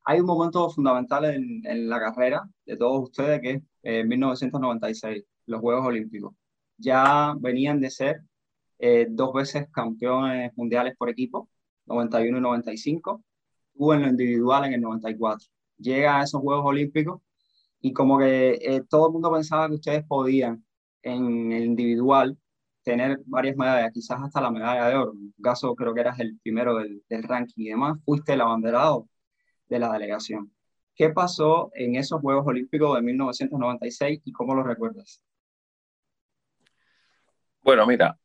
hay 0.06 0.20
un 0.20 0.26
momento 0.26 0.70
fundamental 0.70 1.26
en, 1.26 1.62
en, 1.66 1.90
la 1.90 2.00
carrera 2.00 2.48
de 2.66 2.78
todos 2.78 3.04
ustedes 3.04 3.42
que 3.42 3.52
es 3.52 3.64
eh, 3.84 4.04
1996, 4.04 5.24
los 5.48 5.62
Juegos 5.62 5.86
Olímpicos. 5.86 6.34
Ya 6.78 7.34
venían 7.40 7.82
de 7.82 7.90
ser 7.90 8.22
eh, 8.80 9.08
dos 9.10 9.34
veces 9.34 9.68
campeones 9.72 10.56
mundiales 10.56 10.96
por 10.98 11.10
equipo, 11.10 11.50
91 11.86 12.38
y 12.38 12.42
95, 12.42 13.24
hubo 13.76 13.94
en 13.94 14.02
lo 14.04 14.08
individual 14.08 14.66
en 14.66 14.74
el 14.74 14.82
94. 14.82 15.48
Llega 15.78 16.20
a 16.20 16.24
esos 16.24 16.42
Juegos 16.42 16.66
Olímpicos 16.66 17.22
y 17.82 17.94
como 17.94 18.18
que 18.20 18.60
eh, 18.62 18.84
todo 18.90 19.08
el 19.08 19.14
mundo 19.14 19.32
pensaba 19.32 19.68
que 19.68 19.76
ustedes 19.76 20.06
podían 20.06 20.66
en 21.10 21.52
el 21.52 21.66
individual 21.66 22.38
tener 22.84 23.20
varias 23.26 23.56
medallas, 23.56 23.92
quizás 23.94 24.22
hasta 24.22 24.42
la 24.42 24.52
medalla 24.52 24.88
de 24.88 24.96
oro. 24.96 25.12
En 25.14 25.34
tu 25.34 25.42
caso 25.42 25.76
creo 25.76 25.94
que 25.94 26.02
eras 26.02 26.20
el 26.20 26.40
primero 26.40 26.76
del, 26.76 27.04
del 27.10 27.24
ranking 27.24 27.64
y 27.64 27.70
demás, 27.70 28.00
fuiste 28.06 28.34
el 28.34 28.42
abanderado 28.42 29.08
de 29.68 29.80
la 29.80 29.92
delegación. 29.92 30.52
¿Qué 30.96 31.10
pasó 31.10 31.72
en 31.76 31.96
esos 31.96 32.20
Juegos 32.22 32.46
Olímpicos 32.48 32.96
de 32.96 33.02
1996 33.02 34.22
y 34.26 34.32
cómo 34.32 34.54
lo 34.56 34.64
recuerdas? 34.64 35.22
Bueno, 37.62 37.86
mira, 37.86 38.18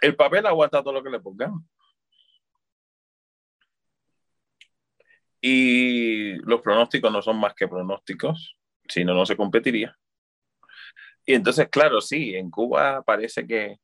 el 0.00 0.14
papel 0.14 0.46
aguanta 0.46 0.82
todo 0.82 0.92
lo 0.92 1.02
que 1.02 1.10
le 1.10 1.20
pongan. 1.20 1.54
Y 5.40 6.34
los 6.44 6.60
pronósticos 6.60 7.12
no 7.12 7.22
son 7.22 7.38
más 7.38 7.54
que 7.54 7.68
pronósticos, 7.68 8.56
si 8.88 9.04
no, 9.04 9.14
no 9.14 9.24
se 9.24 9.36
competiría. 9.36 9.96
Y 11.28 11.34
entonces, 11.34 11.68
claro, 11.68 12.00
sí, 12.00 12.34
en 12.34 12.50
Cuba 12.50 13.02
parece 13.02 13.46
que 13.46 13.78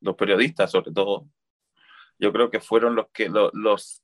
los 0.00 0.16
periodistas, 0.16 0.72
sobre 0.72 0.90
todo, 0.90 1.28
yo 2.18 2.32
creo 2.32 2.50
que 2.50 2.58
fueron 2.58 2.96
los 2.96 3.06
que 3.12 3.28
los 3.28 4.02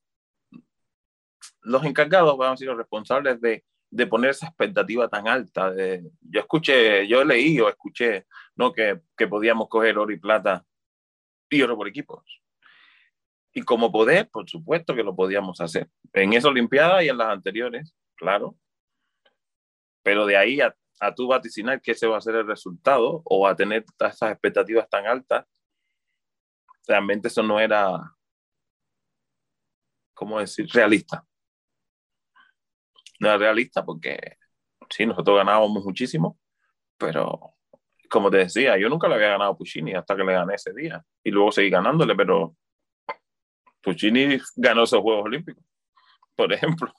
los 1.63 1.85
encargados, 1.85 2.39
vamos 2.39 2.47
a 2.47 2.51
decir, 2.53 2.69
los 2.69 2.77
responsables 2.77 3.41
de, 3.41 3.65
de 3.91 4.07
poner 4.07 4.31
esa 4.31 4.47
expectativa 4.47 5.09
tan 5.09 5.27
alta. 5.27 5.73
De, 5.73 6.09
yo 6.21 6.39
escuché, 6.39 7.09
yo 7.09 7.25
leí 7.25 7.59
o 7.59 7.69
escuché 7.69 8.25
¿no? 8.55 8.73
que, 8.73 9.01
que 9.17 9.27
podíamos 9.27 9.69
coger 9.69 9.99
oro 9.99 10.13
y 10.13 10.21
plata 10.21 10.65
y 11.51 11.61
oro 11.61 11.77
por 11.77 11.89
equipos. 11.89 12.41
Y 13.53 13.63
como 13.63 13.91
poder, 13.91 14.31
por 14.31 14.49
supuesto 14.49 14.95
que 14.95 15.03
lo 15.03 15.17
podíamos 15.17 15.61
hacer. 15.61 15.89
En 16.13 16.35
esa 16.35 16.51
Olimpiada 16.51 17.03
y 17.03 17.09
en 17.09 17.19
las 17.19 17.31
anteriores, 17.31 17.97
claro. 18.15 18.55
Pero 20.05 20.25
de 20.25 20.37
ahí 20.37 20.61
a 20.61 20.77
a 21.01 21.15
tú 21.15 21.29
vaticinar 21.29 21.81
que 21.81 21.93
ese 21.93 22.07
va 22.07 22.19
a 22.19 22.21
ser 22.21 22.37
el 22.37 22.47
resultado 22.47 23.23
o 23.25 23.47
a 23.47 23.57
tener 23.57 23.85
esas 23.99 24.31
expectativas 24.33 24.89
tan 24.89 25.07
altas, 25.07 25.47
realmente 26.87 27.29
eso 27.29 27.43
no 27.43 27.59
era, 27.61 28.01
¿cómo 30.15 30.39
decir?, 30.39 30.69
realista. 30.73 31.25
No 33.21 33.29
era 33.29 33.39
realista 33.39 33.85
porque 33.85 34.39
sí, 34.91 35.07
nosotros 35.07 35.37
ganábamos 35.37 35.85
muchísimo, 35.85 36.39
pero 36.99 37.55
como 38.11 38.31
te 38.31 38.39
decía, 38.39 38.79
yo 38.79 38.89
nunca 38.89 39.09
le 39.09 39.15
había 39.17 39.29
ganado 39.29 39.53
a 39.53 39.57
Puccini 39.57 39.95
hasta 39.95 40.15
que 40.15 40.25
le 40.25 40.33
gané 40.33 40.55
ese 40.55 40.73
día 40.73 41.05
y 41.23 41.31
luego 41.31 41.51
seguí 41.51 41.71
ganándole, 41.71 42.15
pero 42.15 42.57
Puccini 43.83 44.39
ganó 44.57 44.85
esos 44.85 45.01
Juegos 45.01 45.25
Olímpicos, 45.25 45.65
por 46.37 46.53
ejemplo. 46.53 46.93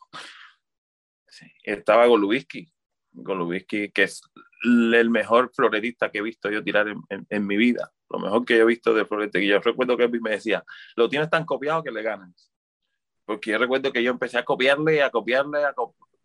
estaba 1.64 2.06
Golubiski, 2.06 2.72
Golubiski, 3.16 3.92
que 3.92 4.04
es 4.04 4.22
el 4.64 5.10
mejor 5.10 5.52
floretista 5.54 6.12
que 6.12 6.20
he 6.20 6.22
visto 6.22 6.50
yo 6.50 6.64
tirar 6.64 6.88
en, 7.10 7.48
mi 7.48 7.58
vida, 7.58 7.92
lo 8.10 8.20
mejor 8.20 8.46
que 8.46 8.58
he 8.58 8.66
visto 8.66 8.94
de 8.94 9.06
florete. 9.06 9.44
Y 9.44 9.48
yo 9.48 9.60
recuerdo 9.60 9.98
que 9.98 10.08
me 10.08 10.32
decía, 10.32 10.64
lo 10.96 11.10
tienes 11.10 11.30
tan 11.30 11.46
copiado 11.46 11.84
que 11.84 11.92
le 11.92 12.02
ganas. 12.02 12.52
Porque 13.26 13.52
yo 13.52 13.58
recuerdo 13.58 13.92
que 13.92 14.04
yo 14.04 14.12
empecé 14.12 14.38
a 14.38 14.46
copiarle, 14.46 15.02
a 15.02 15.10
copiarle, 15.10 15.64
a 15.64 15.74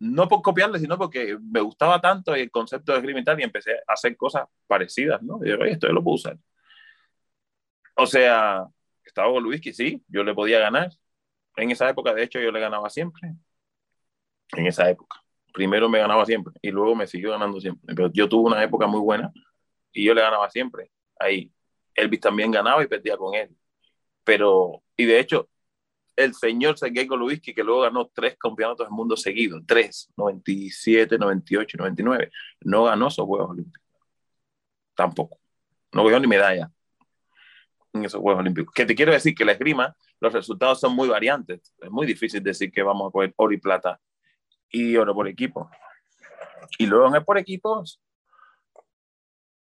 no 0.01 0.29
por 0.29 0.43
copiarle, 0.43 0.79
sino 0.79 0.99
porque 0.99 1.39
me 1.41 1.61
gustaba 1.61 2.01
tanto 2.01 2.35
el 2.35 2.51
concepto 2.51 2.93
de 2.93 2.99
esgrima 2.99 3.21
y 3.39 3.43
empecé 3.43 3.73
a 3.87 3.93
hacer 3.93 4.17
cosas 4.17 4.49
parecidas, 4.67 5.23
¿no? 5.23 5.41
Y 5.45 5.49
yo, 5.49 5.57
esto 5.65 5.87
yo 5.87 5.93
lo 5.93 6.03
puedo 6.03 6.17
usar. 6.17 6.39
O 7.97 8.07
sea, 8.07 8.67
estaba 9.05 9.29
Golubiski, 9.29 9.73
sí, 9.73 10.03
yo 10.09 10.25
le 10.25 10.35
podía 10.35 10.59
ganar. 10.59 10.91
En 11.57 11.71
esa 11.71 11.89
época, 11.89 12.15
de 12.15 12.23
hecho, 12.23 12.41
yo 12.41 12.51
le 12.53 12.61
ganaba 12.61 12.89
siempre. 12.91 13.35
En 14.53 14.67
esa 14.67 14.89
época 14.89 15.23
primero 15.53 15.89
me 15.89 15.99
ganaba 15.99 16.25
siempre 16.27 16.55
y 16.63 16.71
luego 16.71 16.95
me 16.95 17.07
siguió 17.07 17.31
ganando 17.31 17.61
siempre. 17.61 17.95
Pero 17.95 18.11
yo 18.13 18.29
tuve 18.29 18.51
una 18.51 18.63
época 18.63 18.87
muy 18.87 19.01
buena 19.01 19.33
y 19.93 20.05
yo 20.05 20.15
le 20.15 20.23
ganaba 20.23 20.49
siempre. 20.51 20.91
Ahí 21.19 21.51
Elvis 21.95 22.21
también 22.21 22.51
ganaba 22.51 22.83
y 22.83 22.87
perdía 22.87 23.17
con 23.17 23.35
él. 23.35 23.51
Pero, 24.25 24.83
y 24.97 25.05
de 25.05 25.19
hecho, 25.19 25.49
el 26.17 26.35
señor 26.35 26.79
Sergei 26.79 27.07
Golubinsky, 27.07 27.55
que 27.55 27.65
luego 27.65 27.83
ganó 27.83 28.11
tres 28.13 28.37
campeonatos 28.39 28.87
del 28.87 28.95
mundo 28.95 29.17
seguidos, 29.17 29.63
tres, 29.67 30.11
97, 30.17 31.19
98 31.19 31.77
y 31.77 31.79
99, 31.79 32.31
no 32.61 32.85
ganó 32.85 33.09
esos 33.09 33.27
Juegos 33.27 33.51
Olímpicos. 33.51 33.89
Tampoco. 34.95 35.39
No 35.93 36.05
ganó 36.05 36.21
ni 36.21 36.27
medalla 36.27 36.71
en 37.93 38.05
esos 38.05 38.21
Juegos 38.21 38.41
Olímpicos. 38.41 38.73
Que 38.75 38.87
te 38.87 38.95
quiero 38.95 39.13
decir 39.13 39.35
que 39.35 39.45
la 39.45 39.53
esgrima, 39.53 39.97
los 40.21 40.33
resultados 40.33 40.81
son 40.81 40.95
muy 40.95 41.09
variantes. 41.09 41.75
Es 41.81 41.91
muy 41.91 42.07
difícil 42.07 42.43
decir 42.43 42.71
que 42.71 42.83
vamos 42.83 43.09
a 43.09 43.13
coger 43.13 43.33
oro 43.37 43.53
y 43.53 43.59
plata 43.59 44.01
y 44.71 44.97
oro 44.97 45.15
por 45.15 45.29
equipo. 45.29 45.71
Y 46.79 46.87
luego 46.87 47.09
en 47.09 47.17
el 47.17 47.25
por 47.25 47.39
equipos, 47.39 48.01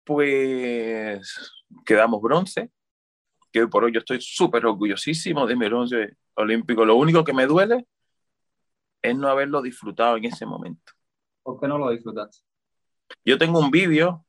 pues 0.04 1.52
quedamos 1.84 2.20
bronce, 2.20 2.70
que 3.52 3.62
hoy 3.62 3.68
por 3.68 3.84
hoy 3.84 3.92
yo 3.92 3.98
estoy 3.98 4.20
súper 4.20 4.66
orgullosísimo 4.66 5.46
de 5.46 5.56
mi 5.56 5.66
bronce 5.66 6.16
olímpico. 6.34 6.84
Lo 6.84 6.96
único 6.96 7.24
que 7.24 7.32
me 7.32 7.46
duele 7.46 7.86
es 9.02 9.16
no 9.16 9.28
haberlo 9.28 9.62
disfrutado 9.62 10.16
en 10.16 10.26
ese 10.26 10.46
momento. 10.46 10.92
¿Por 11.42 11.61
qué 11.61 11.68
no 11.68 11.78
lo 11.78 11.90
disfrutaste? 11.90 12.44
Yo 13.24 13.38
tengo 13.38 13.59
un 13.59 13.70
vídeo 13.70 14.24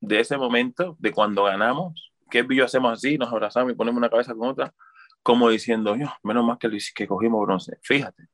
de 0.00 0.20
ese 0.20 0.36
momento, 0.36 0.96
de 0.98 1.12
cuando 1.12 1.44
ganamos, 1.44 2.12
que 2.30 2.42
vídeo 2.42 2.64
hacemos 2.64 2.92
así, 2.92 3.18
nos 3.18 3.32
abrazamos 3.32 3.72
y 3.72 3.76
ponemos 3.76 3.98
una 3.98 4.08
cabeza 4.08 4.34
con 4.34 4.48
otra, 4.48 4.72
como 5.22 5.50
diciendo, 5.50 5.96
yo, 5.96 6.06
menos 6.22 6.44
más 6.44 6.58
que, 6.58 6.70
que 6.94 7.06
cogimos 7.06 7.44
bronce. 7.44 7.78
Fíjate, 7.82 8.28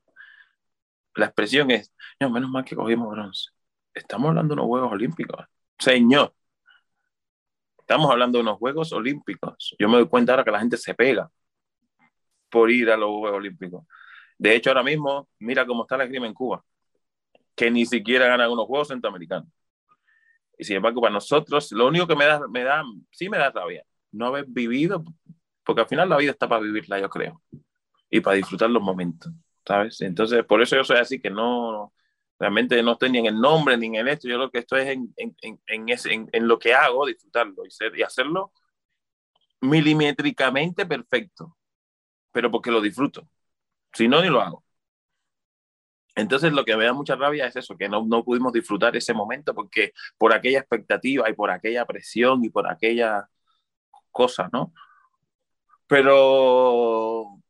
la 1.17 1.27
expresión 1.27 1.71
es, 1.71 1.93
no, 2.21 2.31
menos 2.31 2.51
mal 2.51 2.65
que 2.65 2.77
cogimos 2.77 3.11
bronce. 3.11 3.51
Estamos 3.95 4.29
hablando 4.29 4.55
de 4.55 4.61
unos 4.61 4.67
Juegos 4.67 4.93
Olímpicos. 4.93 5.47
Señor, 5.79 6.35
estamos 7.79 8.11
hablando 8.11 8.39
de 8.39 8.43
unos 8.43 8.59
Juegos 8.59 8.93
Olímpicos. 8.93 9.75
Yo 9.79 9.89
me 9.89 9.97
doy 9.97 10.09
cuenta 10.09 10.33
ahora 10.33 10.45
que 10.45 10.51
la 10.51 10.61
gente 10.61 10.77
se 10.77 10.95
pega 10.95 11.31
por 12.51 12.71
ir 12.71 12.91
a 12.91 12.97
los 12.97 13.09
Juegos 13.11 13.39
Olímpicos. 13.39 13.85
De 14.39 14.55
hecho, 14.55 14.71
ahora 14.71 14.83
mismo, 14.83 15.29
mira 15.39 15.67
cómo 15.67 15.83
está 15.83 15.97
la 15.97 16.05
esgrima 16.05 16.27
en 16.27 16.35
Cuba, 16.35 16.63
que 17.55 17.71
ni 17.71 17.87
siquiera 17.87 18.27
ganan 18.27 18.51
unos 18.51 18.67
Juegos 18.67 18.89
Centroamericanos. 18.89 19.49
Y 20.59 20.65
sin 20.65 20.77
embargo, 20.77 21.01
para 21.01 21.15
nosotros, 21.15 21.73
lo 21.73 21.87
único 21.87 22.07
que 22.07 22.17
me 22.17 22.27
da, 22.27 22.47
me 22.49 22.63
da, 22.63 22.83
sí 23.11 23.29
me 23.29 23.39
da 23.39 23.51
rabia, 23.51 23.85
no 24.13 24.27
haber 24.27 24.45
vivido, 24.47 25.05
porque 25.65 25.83
al 25.83 25.89
final 25.89 26.09
la 26.09 26.17
vida 26.19 26.31
está 26.31 26.49
para 26.49 26.63
vivirla, 26.63 27.01
yo 27.01 27.09
creo, 27.09 27.43
y 28.11 28.21
para 28.21 28.37
disfrutar 28.37 28.71
los 28.71 28.83
momentos. 28.83 29.33
¿Sabes? 29.67 30.01
Entonces, 30.01 30.45
por 30.45 30.63
eso 30.63 30.77
yo 30.77 30.85
soy 30.85 30.99
así, 30.99 31.21
que 31.21 31.31
no, 31.31 31.93
realmente 32.39 32.83
no 32.83 32.93
estoy 32.93 33.11
ni 33.11 33.19
en 33.19 33.27
el 33.27 33.41
nombre 33.41 33.77
ni 33.77 33.87
en 33.87 33.97
el 33.97 34.09
esto, 34.09 34.29
yo 34.29 34.39
lo 34.39 34.51
que 34.51 34.59
estoy 34.59 34.83
es 34.83 34.89
en, 34.89 35.15
en, 35.17 35.61
en, 35.67 35.89
ese, 35.89 36.13
en, 36.13 36.49
lo 36.49 36.59
que 36.59 36.75
hago, 36.75 37.07
disfrutarlo 37.07 37.67
y, 37.67 37.71
ser, 37.71 37.97
y 37.99 38.03
hacerlo 38.03 38.53
milimétricamente 39.61 40.87
perfecto, 40.87 41.57
pero 42.33 42.51
porque 42.51 42.71
lo 42.71 42.81
disfruto, 42.81 43.29
si 43.93 44.09
no, 44.09 44.23
ni 44.23 44.29
lo 44.29 44.41
hago. 44.41 44.65
Entonces 46.15 46.53
lo 46.53 46.65
que 46.65 46.77
me 46.77 46.85
da 46.85 46.95
mucha 46.95 47.15
rabia 47.17 47.47
es 47.47 47.57
eso, 47.57 47.77
que 47.77 47.89
no, 47.89 48.05
no 48.07 48.25
pudimos 48.25 48.53
disfrutar 48.53 48.97
ese 48.97 49.13
momento 49.13 49.55
porque 49.55 49.93
por 50.17 50.33
aquella 50.33 50.61
expectativa 50.61 51.29
y 51.29 51.35
por 51.35 51.51
aquella 51.51 51.85
presión 51.85 52.43
y 52.45 52.49
por 52.49 52.71
aquella 52.71 53.29
cosa, 54.13 54.49
¿no? 54.51 54.73
Pero 55.87 57.43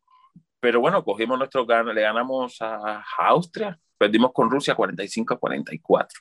pero 0.67 0.81
bueno, 0.81 1.05
cogimos 1.05 1.39
nuestro 1.39 1.64
le 1.64 2.01
ganamos 2.01 2.61
a, 2.61 3.05
Austria, 3.19 3.79
perdimos 3.97 4.33
con 4.33 4.51
Rusia 4.51 4.75
45 4.75 5.35
a 5.35 5.39
44. 5.39 6.21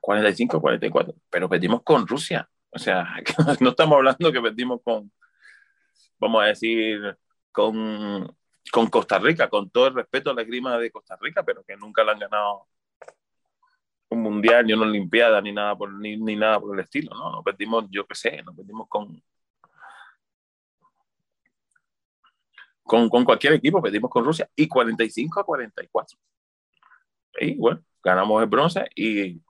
45 0.00 0.56
a 0.56 0.60
44, 0.62 1.14
pero 1.28 1.50
perdimos 1.50 1.82
con 1.82 2.06
Rusia. 2.06 2.48
O 2.70 2.78
sea, 2.78 3.14
no 3.60 3.68
estamos 3.68 3.96
hablando 3.96 4.32
que 4.32 4.40
perdimos 4.40 4.80
con, 4.82 5.12
vamos 6.18 6.42
a 6.42 6.46
decir, 6.46 7.14
con, 7.52 8.34
con 8.72 8.86
Costa 8.86 9.18
Rica, 9.18 9.50
con 9.50 9.68
todo 9.68 9.88
el 9.88 9.94
respeto 9.96 10.30
a 10.30 10.34
la 10.34 10.40
esgrima 10.40 10.78
de 10.78 10.90
Costa 10.90 11.18
Rica, 11.20 11.42
pero 11.42 11.62
que 11.62 11.76
nunca 11.76 12.02
le 12.04 12.12
han 12.12 12.20
ganado 12.20 12.66
un 14.08 14.22
mundial, 14.22 14.64
ni 14.64 14.72
una 14.72 14.86
olimpiada, 14.86 15.42
ni 15.42 15.52
nada 15.52 15.76
por, 15.76 15.92
ni, 15.92 16.16
ni 16.16 16.36
nada 16.36 16.58
por 16.58 16.74
el 16.74 16.82
estilo, 16.82 17.14
¿no? 17.14 17.32
Nos 17.32 17.44
perdimos, 17.44 17.84
yo 17.90 18.06
qué 18.06 18.14
sé, 18.14 18.42
nos 18.44 18.56
perdimos 18.56 18.88
con, 18.88 19.22
con, 22.84 23.08
con 23.08 23.24
cualquier 23.24 23.54
equipo, 23.54 23.82
perdimos 23.82 24.10
con 24.10 24.24
Rusia 24.24 24.48
y 24.54 24.68
45 24.68 25.40
a 25.40 25.44
44. 25.44 26.18
Y 27.40 27.56
bueno, 27.56 27.82
ganamos 28.02 28.42
el 28.42 28.48
bronce 28.48 28.86
y, 28.94 29.40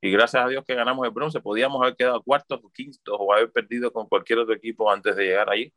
y 0.00 0.10
gracias 0.10 0.44
a 0.44 0.48
Dios 0.48 0.64
que 0.66 0.74
ganamos 0.74 1.06
el 1.06 1.12
bronce, 1.12 1.40
podíamos 1.40 1.80
haber 1.80 1.96
quedado 1.96 2.22
cuartos 2.22 2.60
o 2.62 2.70
quintos 2.70 3.16
o 3.18 3.32
haber 3.32 3.50
perdido 3.50 3.92
con 3.92 4.06
cualquier 4.06 4.40
otro 4.40 4.54
equipo 4.54 4.90
antes 4.90 5.16
de 5.16 5.24
llegar 5.24 5.48
allí. 5.48 5.72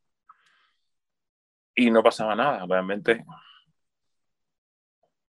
Y 1.75 1.91
no 1.91 2.01
pasaba 2.01 2.35
nada, 2.35 2.65
realmente. 2.67 3.23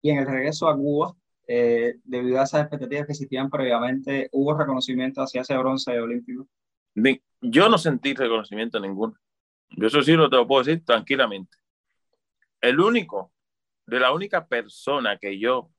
Y 0.02 0.12
en 0.12 0.20
el 0.20 0.28
regreso 0.28 0.70
a 0.70 0.76
Cuba, 0.76 1.16
eh, 1.48 1.96
debido 2.04 2.40
a 2.40 2.44
esas 2.44 2.62
expectativas 2.62 3.08
que 3.08 3.14
existían 3.14 3.50
previamente, 3.50 4.30
¿hubo 4.32 4.56
reconocimiento 4.56 5.22
hacia 5.22 5.42
ese 5.42 5.58
bronce 5.58 6.00
olímpico? 6.00 6.48
Yo 7.42 7.70
no 7.70 7.78
sentí 7.78 8.14
reconocimiento 8.14 8.80
ninguno. 8.80 9.16
Yo 9.70 9.88
eso 9.88 10.02
sí 10.02 10.14
lo 10.14 10.30
te 10.30 10.36
lo 10.38 10.48
puedo 10.48 10.64
decir 10.64 10.84
tranquilamente. 10.84 11.58
El 12.62 12.80
único, 12.80 13.32
de 13.86 14.00
la 14.00 14.12
única 14.12 14.48
persona 14.48 15.18
que 15.18 15.38
yo, 15.40 15.72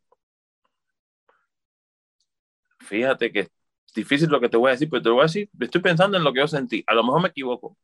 fíjate 2.80 3.32
que 3.32 3.40
es 3.40 3.50
difícil 3.94 4.28
lo 4.28 4.40
que 4.40 4.48
te 4.48 4.56
voy 4.56 4.68
a 4.68 4.72
decir, 4.72 4.88
pero 4.88 5.02
te 5.02 5.08
lo 5.08 5.16
voy 5.16 5.22
a 5.22 5.26
decir, 5.26 5.50
estoy 5.60 5.80
pensando 5.80 6.16
en 6.16 6.24
lo 6.24 6.32
que 6.32 6.40
yo 6.40 6.48
sentí. 6.48 6.84
A 6.86 6.94
lo 6.94 7.02
mejor 7.04 7.22
me 7.22 7.28
equivoco. 7.28 7.76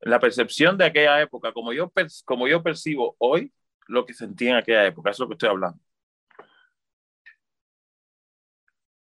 La 0.00 0.18
percepción 0.18 0.78
de 0.78 0.86
aquella 0.86 1.20
época, 1.20 1.52
como 1.52 1.72
yo, 1.72 1.92
como 2.24 2.48
yo 2.48 2.62
percibo 2.62 3.16
hoy, 3.18 3.52
lo 3.86 4.06
que 4.06 4.14
sentí 4.14 4.48
en 4.48 4.56
aquella 4.56 4.86
época, 4.86 5.10
es 5.10 5.18
lo 5.18 5.28
que 5.28 5.34
estoy 5.34 5.50
hablando. 5.50 5.80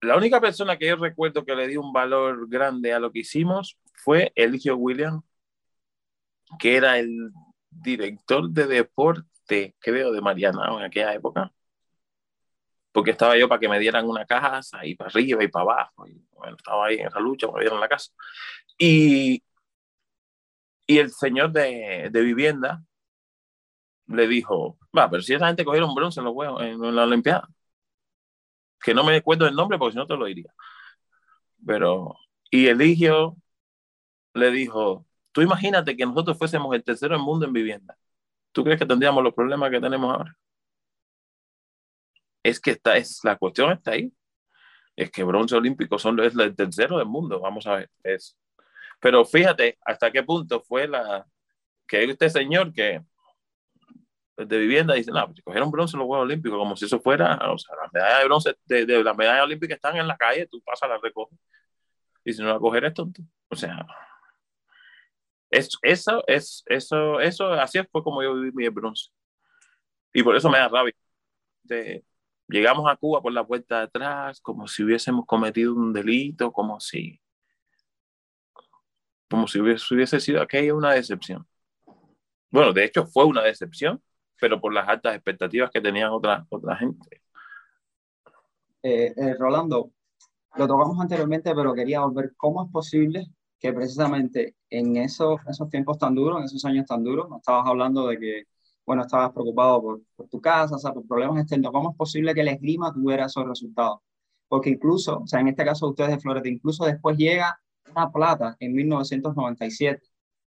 La 0.02 0.16
única 0.16 0.40
persona 0.40 0.78
que 0.78 0.88
yo 0.88 0.96
recuerdo 0.98 1.44
que 1.44 1.56
le 1.56 1.68
dio 1.68 1.82
un 1.82 1.92
valor 1.92 2.48
grande 2.48 2.94
a 2.94 3.00
lo 3.00 3.12
que 3.12 3.20
hicimos 3.20 3.78
fue 3.96 4.32
Eligio 4.36 4.78
William 4.78 5.24
que 6.60 6.76
era 6.78 6.98
el 7.00 7.32
director 7.70 8.50
de 8.50 8.68
deporte, 8.68 9.76
creo, 9.80 10.12
de 10.12 10.22
Mariana 10.22 10.68
en 10.78 10.84
aquella 10.84 11.14
época. 11.14 11.52
Porque 12.92 13.12
estaba 13.12 13.38
yo 13.38 13.50
para 13.50 13.60
que 13.60 13.70
me 13.70 13.80
dieran 13.80 14.08
una 14.08 14.26
casa 14.26 14.86
y 14.86 14.96
para 14.96 15.10
arriba 15.10 15.44
y 15.44 15.48
para 15.50 15.64
abajo. 15.64 16.08
Y 16.08 16.26
bueno, 16.32 16.56
estaba 16.58 16.88
ahí 16.88 16.96
en 17.00 17.08
esa 17.08 17.20
lucha, 17.20 17.48
me 17.52 17.60
dieron 17.62 17.80
la 17.80 17.90
casa. 17.90 18.12
Y, 18.78 19.44
y 20.88 20.98
el 21.00 21.12
señor 21.12 21.52
de, 21.52 22.10
de 22.12 22.22
vivienda 22.22 22.84
le 24.08 24.28
dijo, 24.28 24.78
va, 24.98 25.10
pero 25.10 25.22
si 25.24 25.34
esa 25.34 25.48
gente 25.48 25.66
cogieron 25.66 25.94
bronce 25.96 26.20
en 26.20 26.26
los 26.26 26.34
huevos, 26.36 26.62
en, 26.64 26.96
la 26.96 27.04
Olimpiada. 27.04 27.48
Que 28.82 28.94
no 28.94 29.04
me 29.04 29.16
acuerdo 29.16 29.48
el 29.48 29.56
nombre 29.56 29.78
porque 29.78 29.94
si 29.94 29.98
no 29.98 30.08
te 30.08 30.16
lo 30.16 30.26
diría. 30.26 30.54
Pero, 31.66 32.16
y 32.52 32.68
Eligio 32.68 33.38
le 34.34 34.52
dijo, 34.52 35.06
Tú 35.36 35.42
imagínate 35.42 35.98
que 35.98 36.06
nosotros 36.06 36.38
fuésemos 36.38 36.74
el 36.74 36.82
tercero 36.82 37.14
del 37.14 37.22
mundo 37.22 37.46
en 37.46 37.52
vivienda. 37.52 37.98
¿Tú 38.54 38.64
crees 38.64 38.80
que 38.80 38.86
tendríamos 38.86 39.22
los 39.22 39.34
problemas 39.34 39.70
que 39.70 39.82
tenemos 39.82 40.10
ahora? 40.10 40.34
Es 42.42 42.58
que 42.58 42.72
está, 42.72 42.96
es, 42.96 43.20
la 43.22 43.36
cuestión 43.36 43.70
está 43.74 43.92
ahí. 43.92 44.14
Es 44.96 45.12
que 45.12 45.26
bronce 45.26 45.54
olímpico 45.58 46.00
son, 46.00 46.22
es 46.22 46.38
el 46.38 46.56
tercero 46.56 47.00
del 47.00 47.08
mundo, 47.08 47.42
vamos 47.42 47.68
a 47.68 47.76
ver. 47.76 47.92
Es. 48.02 48.38
Pero 49.02 49.26
fíjate 49.26 49.78
hasta 49.82 50.10
qué 50.10 50.24
punto 50.24 50.62
fue 50.62 50.88
la 50.88 51.28
que 51.86 52.06
este 52.06 52.30
señor 52.30 52.72
que 52.72 53.04
de 54.38 54.58
vivienda 54.58 54.94
dice, 54.94 55.12
no, 55.12 55.28
pues 55.28 55.42
cogieron 55.42 55.70
bronce 55.70 55.98
en 55.98 56.00
los 56.00 56.08
Juegos 56.08 56.28
Olímpicos, 56.28 56.58
como 56.58 56.78
si 56.78 56.86
eso 56.86 57.02
fuera, 57.02 57.36
o 57.52 57.58
sea, 57.58 57.76
las 57.76 57.92
medallas 57.92 58.20
de 58.20 58.26
bronce 58.26 58.58
de, 58.68 59.04
las 59.04 59.18
medallas 59.18 59.44
olímpicas 59.44 59.76
están 59.76 59.98
en 59.98 60.08
la 60.08 60.16
calle, 60.16 60.48
tú 60.48 60.62
pasas, 60.62 60.90
las 60.90 61.02
recoges. 61.02 61.38
Y 62.24 62.32
si 62.32 62.42
no 62.42 62.54
la 62.54 62.58
coger 62.58 62.86
es 62.86 62.94
tonto. 62.94 63.22
O 63.50 63.56
sea, 63.58 63.86
es, 65.56 65.70
eso, 65.82 66.24
es, 66.28 66.64
eso, 66.68 67.20
eso, 67.20 67.54
así 67.54 67.80
fue 67.92 68.04
como 68.04 68.22
yo 68.22 68.36
viví 68.36 68.52
mi 68.54 68.68
bronce. 68.70 69.10
Y 70.14 70.24
por 70.24 70.36
eso 70.36 70.50
me 70.50 70.58
da 70.58 70.68
rabia. 70.68 70.94
Llegamos 72.48 72.92
a 72.92 72.96
Cuba 72.96 73.22
por 73.22 73.32
la 73.32 73.46
puerta 73.46 73.78
de 73.78 73.84
atrás, 73.84 74.40
como 74.42 74.68
si 74.68 74.84
hubiésemos 74.84 75.26
cometido 75.26 75.74
un 75.74 75.94
delito, 75.94 76.52
como 76.52 76.80
si, 76.80 77.20
como 79.30 79.48
si 79.48 79.60
hubiese, 79.60 79.94
hubiese 79.94 80.20
sido 80.20 80.42
aquella 80.42 80.76
una 80.76 80.92
decepción. 80.92 81.48
Bueno, 82.52 82.72
de 82.72 82.84
hecho 82.84 83.06
fue 83.08 83.26
una 83.26 83.42
decepción, 83.42 84.02
pero 84.40 84.62
por 84.62 84.74
las 84.74 84.88
altas 84.88 85.16
expectativas 85.16 85.72
que 85.72 85.82
tenían 85.82 86.12
otra, 86.12 86.46
otra 86.50 86.76
gente. 86.76 87.22
Eh, 88.84 89.14
eh, 89.16 89.36
Rolando, 89.40 89.92
lo 90.56 90.68
tocamos 90.68 91.00
anteriormente, 91.00 91.56
pero 91.56 91.74
quería 91.74 92.02
volver, 92.02 92.34
¿cómo 92.38 92.64
es 92.64 92.72
posible 92.72 93.28
que 93.66 93.74
precisamente 93.74 94.56
en 94.70 94.96
esos, 94.98 95.40
esos 95.50 95.70
tiempos 95.70 95.98
tan 95.98 96.14
duros, 96.14 96.40
en 96.40 96.46
esos 96.46 96.64
años 96.66 96.86
tan 96.86 97.04
duros, 97.04 97.28
estabas 97.36 97.68
hablando 97.68 98.08
de 98.08 98.20
que, 98.20 98.44
bueno, 98.86 99.02
estabas 99.04 99.32
preocupado 99.32 99.82
por, 99.82 100.02
por 100.16 100.28
tu 100.30 100.40
casa, 100.40 100.76
o 100.76 100.80
sea, 100.80 100.94
por 100.94 101.08
problemas 101.08 101.42
externos, 101.42 101.72
¿cómo 101.72 101.92
es 101.92 101.98
posible 101.98 102.34
que 102.36 102.42
el 102.42 102.50
esgrima 102.50 102.94
tuviera 102.94 103.26
esos 103.26 103.48
resultados? 103.48 104.00
Porque 104.48 104.70
incluso, 104.70 105.22
o 105.22 105.28
sea, 105.28 105.40
en 105.40 105.48
este 105.48 105.66
caso 105.66 105.90
ustedes 105.90 106.12
de 106.12 106.20
Florida, 106.20 106.48
incluso 106.48 106.86
después 106.86 107.18
llega 107.18 107.60
una 107.90 108.12
plata 108.12 108.56
en 108.60 108.74
1997 108.74 110.04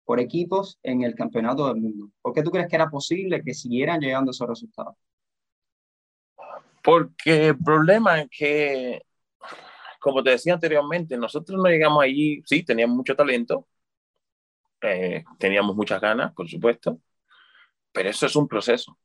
por 0.05 0.19
equipos 0.19 0.77
en 0.83 1.01
el 1.01 1.15
campeonato 1.15 1.67
del 1.67 1.77
mundo. 1.81 2.11
¿Por 2.21 2.33
qué 2.33 2.43
tú 2.43 2.51
crees 2.51 2.67
que 2.67 2.75
era 2.75 2.89
posible 2.89 3.43
que 3.43 3.55
siguieran 3.55 3.99
llegando 3.99 4.31
esos 4.31 4.47
resultados? 4.47 4.95
Porque 6.83 7.47
el 7.47 7.57
problema 7.57 8.21
es 8.21 8.29
que 8.29 9.01
como 9.99 10.23
te 10.23 10.31
decía 10.31 10.53
anteriormente, 10.55 11.17
nosotros 11.17 11.59
no 11.61 11.69
llegamos 11.69 12.03
allí, 12.03 12.41
sí, 12.45 12.63
teníamos 12.63 12.97
mucho 12.97 13.15
talento, 13.15 13.67
eh, 14.81 15.23
teníamos 15.37 15.75
muchas 15.75 16.01
ganas, 16.01 16.33
por 16.33 16.49
supuesto, 16.49 16.99
pero 17.91 18.09
eso 18.09 18.25
es 18.25 18.35
un 18.35 18.47
proceso. 18.47 18.97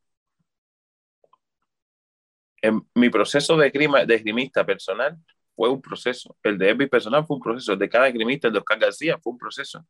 En 2.61 2.81
mi 2.95 3.09
proceso 3.09 3.55
de, 3.57 3.67
esgrima, 3.67 4.05
de 4.05 4.15
esgrimista 4.15 4.65
personal 4.65 5.17
fue 5.55 5.69
un 5.69 5.81
proceso. 5.81 6.35
El 6.43 6.57
de 6.57 6.71
Epi 6.71 6.87
personal 6.87 7.25
fue 7.25 7.37
un 7.37 7.43
proceso. 7.43 7.73
El 7.73 7.79
de 7.79 7.89
cada 7.89 8.07
esgrimista, 8.07 8.47
el 8.47 8.53
de 8.53 8.59
Oscar 8.59 8.79
García, 8.79 9.17
fue 9.19 9.33
un 9.33 9.39
proceso. 9.39 9.85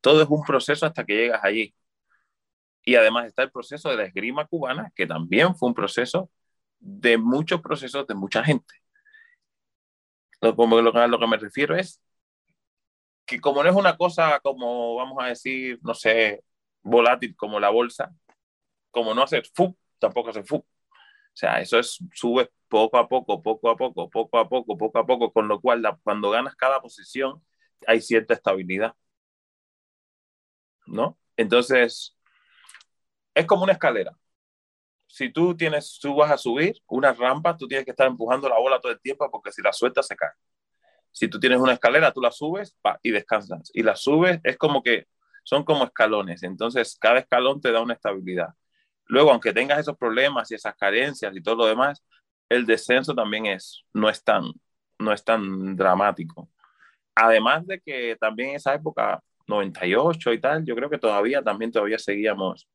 Todo 0.00 0.22
es 0.22 0.28
un 0.30 0.44
proceso 0.44 0.86
hasta 0.86 1.04
que 1.04 1.14
llegas 1.14 1.40
allí. 1.44 1.74
Y 2.84 2.94
además 2.96 3.26
está 3.26 3.42
el 3.42 3.50
proceso 3.50 3.90
de 3.90 3.96
la 3.96 4.04
esgrima 4.04 4.46
cubana, 4.46 4.92
que 4.96 5.06
también 5.06 5.54
fue 5.54 5.68
un 5.68 5.74
proceso 5.74 6.30
de 6.78 7.18
muchos 7.18 7.60
procesos 7.60 8.06
de 8.06 8.14
mucha 8.14 8.42
gente. 8.44 8.74
Lo, 10.40 10.52
lo, 10.52 11.08
lo 11.08 11.18
que 11.18 11.26
me 11.26 11.36
refiero 11.36 11.76
es 11.76 12.00
que 13.26 13.40
como 13.40 13.62
no 13.62 13.68
es 13.70 13.76
una 13.76 13.96
cosa 13.96 14.40
como, 14.40 14.96
vamos 14.96 15.22
a 15.22 15.28
decir, 15.28 15.78
no 15.82 15.94
sé, 15.94 16.42
volátil 16.82 17.36
como 17.36 17.60
la 17.60 17.70
bolsa, 17.70 18.12
como 18.90 19.14
no 19.14 19.22
hace 19.22 19.42
fu, 19.54 19.76
tampoco 19.98 20.30
hace 20.30 20.44
fu. 20.44 20.56
O 20.56 20.64
sea, 21.34 21.60
eso 21.60 21.78
es, 21.78 21.98
sube 22.14 22.50
poco 22.68 22.98
a 22.98 23.08
poco, 23.08 23.42
poco 23.42 23.70
a 23.70 23.76
poco, 23.76 24.10
poco 24.10 24.38
a 24.38 24.48
poco, 24.48 24.78
poco 24.78 24.98
a 24.98 25.06
poco, 25.06 25.32
con 25.32 25.48
lo 25.48 25.60
cual 25.60 25.82
cuando 26.02 26.30
ganas 26.30 26.56
cada 26.56 26.80
posición 26.80 27.44
hay 27.86 28.00
cierta 28.00 28.34
estabilidad. 28.34 28.94
¿No? 30.86 31.18
Entonces, 31.36 32.16
es 33.34 33.46
como 33.46 33.64
una 33.64 33.72
escalera 33.72 34.16
si 35.18 35.32
tú 35.32 35.56
tienes, 35.56 35.98
tú 36.00 36.14
vas 36.14 36.30
a 36.30 36.38
subir 36.38 36.80
una 36.86 37.12
rampa, 37.12 37.56
tú 37.56 37.66
tienes 37.66 37.84
que 37.84 37.90
estar 37.90 38.06
empujando 38.06 38.48
la 38.48 38.56
bola 38.56 38.80
todo 38.80 38.92
el 38.92 39.00
tiempo 39.00 39.28
porque 39.32 39.50
si 39.50 39.60
la 39.60 39.72
sueltas 39.72 40.06
se 40.06 40.14
cae. 40.14 40.30
Si 41.10 41.26
tú 41.26 41.40
tienes 41.40 41.58
una 41.58 41.72
escalera, 41.72 42.12
tú 42.12 42.20
la 42.20 42.30
subes 42.30 42.78
y 43.02 43.10
descansas. 43.10 43.68
Y 43.74 43.82
la 43.82 43.96
subes, 43.96 44.38
es 44.44 44.56
como 44.56 44.80
que 44.80 45.08
son 45.42 45.64
como 45.64 45.82
escalones. 45.82 46.44
Entonces, 46.44 46.96
cada 47.00 47.18
escalón 47.18 47.60
te 47.60 47.72
da 47.72 47.80
una 47.80 47.94
estabilidad. 47.94 48.50
Luego, 49.06 49.32
aunque 49.32 49.52
tengas 49.52 49.80
esos 49.80 49.98
problemas 49.98 50.52
y 50.52 50.54
esas 50.54 50.76
carencias 50.76 51.34
y 51.34 51.42
todo 51.42 51.56
lo 51.56 51.66
demás, 51.66 52.00
el 52.48 52.64
descenso 52.64 53.12
también 53.12 53.46
es, 53.46 53.82
no 53.92 54.08
es 54.08 54.22
tan, 54.22 54.44
no 55.00 55.12
es 55.12 55.24
tan 55.24 55.74
dramático. 55.74 56.48
Además 57.16 57.66
de 57.66 57.80
que 57.80 58.16
también 58.20 58.50
en 58.50 58.56
esa 58.56 58.72
época, 58.72 59.20
98 59.48 60.32
y 60.32 60.40
tal, 60.40 60.64
yo 60.64 60.76
creo 60.76 60.88
que 60.88 60.98
todavía, 60.98 61.42
también 61.42 61.72
todavía 61.72 61.98
seguíamos. 61.98 62.68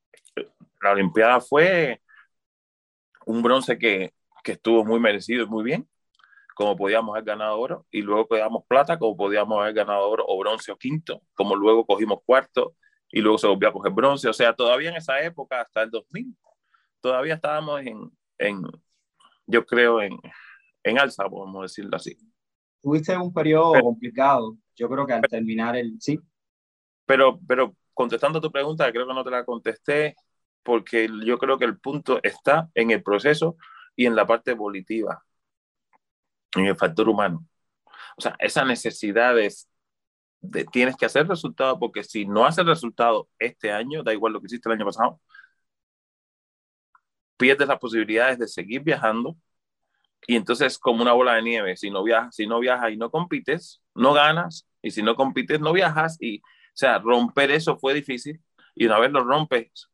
La 0.82 0.91
Olimpiada 0.91 1.39
fue 1.39 2.02
un 3.26 3.41
bronce 3.41 3.78
que, 3.78 4.13
que 4.43 4.53
estuvo 4.53 4.84
muy 4.86 4.99
merecido 4.99 5.43
y 5.43 5.47
muy 5.47 5.63
bien, 5.63 5.88
como 6.55 6.76
podíamos 6.76 7.13
haber 7.13 7.26
ganado 7.26 7.59
oro, 7.59 7.88
y 7.91 8.01
luego 8.01 8.28
quedamos 8.28 8.63
plata, 8.67 8.97
como 8.99 9.17
podíamos 9.17 9.59
haber 9.59 9.74
ganado 9.74 10.09
oro 10.09 10.26
o 10.28 10.38
bronce 10.39 10.71
o 10.71 10.78
quinto, 10.78 11.24
como 11.34 11.55
luego 11.55 11.86
cogimos 11.86 12.19
cuarto 12.26 12.76
y 13.09 13.21
luego 13.21 13.38
se 13.38 13.47
volvió 13.47 13.69
a 13.69 13.74
coger 13.74 13.91
bronce. 13.91 14.28
O 14.28 14.34
sea, 14.34 14.53
todavía 14.53 14.89
en 14.89 14.97
esa 14.97 15.21
época, 15.21 15.61
hasta 15.61 15.84
el 15.84 15.89
2000, 15.89 16.36
todavía 17.01 17.36
estábamos 17.36 17.82
en, 17.82 18.11
en 18.38 18.61
yo 19.47 19.65
creo, 19.65 20.01
en, 20.01 20.19
en 20.84 20.99
alza, 20.99 21.28
podemos 21.30 21.63
decirlo 21.63 21.95
así. 21.95 22.17
Tuviste 22.82 23.15
un 23.17 23.34
periodo 23.34 23.74
complicado, 23.82 24.57
yo 24.76 24.89
creo 24.89 25.05
que 25.05 25.13
al 25.13 25.21
terminar 25.21 25.76
el 25.76 25.95
sí. 25.99 26.19
Pero, 27.05 27.39
pero 27.47 27.76
contestando 27.93 28.39
a 28.39 28.41
tu 28.41 28.51
pregunta, 28.51 28.91
creo 28.91 29.07
que 29.07 29.13
no 29.13 29.24
te 29.24 29.32
la 29.32 29.45
contesté, 29.45 30.15
porque 30.64 31.09
yo 31.26 31.38
creo 31.38 31.57
que 31.57 31.66
el 31.66 31.80
punto 31.80 32.20
está 32.24 32.70
en 32.76 32.91
el 32.91 33.03
proceso 33.03 33.57
y 33.95 34.05
en 34.05 34.16
la 34.16 34.26
parte 34.26 34.51
evolutiva, 34.51 35.24
en 36.55 36.66
el 36.66 36.76
factor 36.76 37.09
humano. 37.09 37.45
O 38.18 38.22
sea, 38.22 38.36
esa 38.39 38.66
necesidad 38.66 39.36
de, 39.36 39.53
tienes 40.72 40.95
que 40.95 41.05
hacer 41.05 41.28
resultado, 41.28 41.80
porque 41.80 42.03
si 42.03 42.26
no 42.26 42.45
haces 42.45 42.66
resultado 42.66 43.30
este 43.39 43.72
año, 43.72 44.03
da 44.03 44.14
igual 44.14 44.34
lo 44.34 44.39
que 44.39 44.47
hiciste 44.47 44.70
el 44.70 44.76
año 44.76 44.86
pasado, 44.86 45.20
pierdes 47.38 47.68
las 47.68 47.80
posibilidades 47.80 48.39
de 48.39 48.47
seguir 48.47 48.82
viajando 48.84 49.36
y 50.28 50.36
entonces 50.36 50.78
como 50.80 51.01
una 51.01 51.14
bola 51.14 51.36
de 51.36 51.41
nieve, 51.41 51.76
si 51.78 51.89
no 51.89 52.03
viajas, 52.03 52.36
si 52.36 52.47
no 52.47 52.59
viajas 52.59 52.91
y 52.91 52.97
no 52.97 53.11
compites, 53.11 53.82
no 53.95 54.14
ganas 54.14 54.68
y 54.82 54.91
si 54.91 55.03
no 55.03 55.16
compites 55.16 55.59
no 55.59 55.74
viajas 55.74 56.18
y 56.22 56.39
o 56.39 56.76
sea, 56.76 56.99
romper 56.99 57.51
eso 57.51 57.78
fue 57.78 57.93
difícil 57.93 58.41
y 58.76 58.86
una 58.86 58.99
vez 58.99 59.11
lo 59.11 59.24
rompes, 59.24 59.89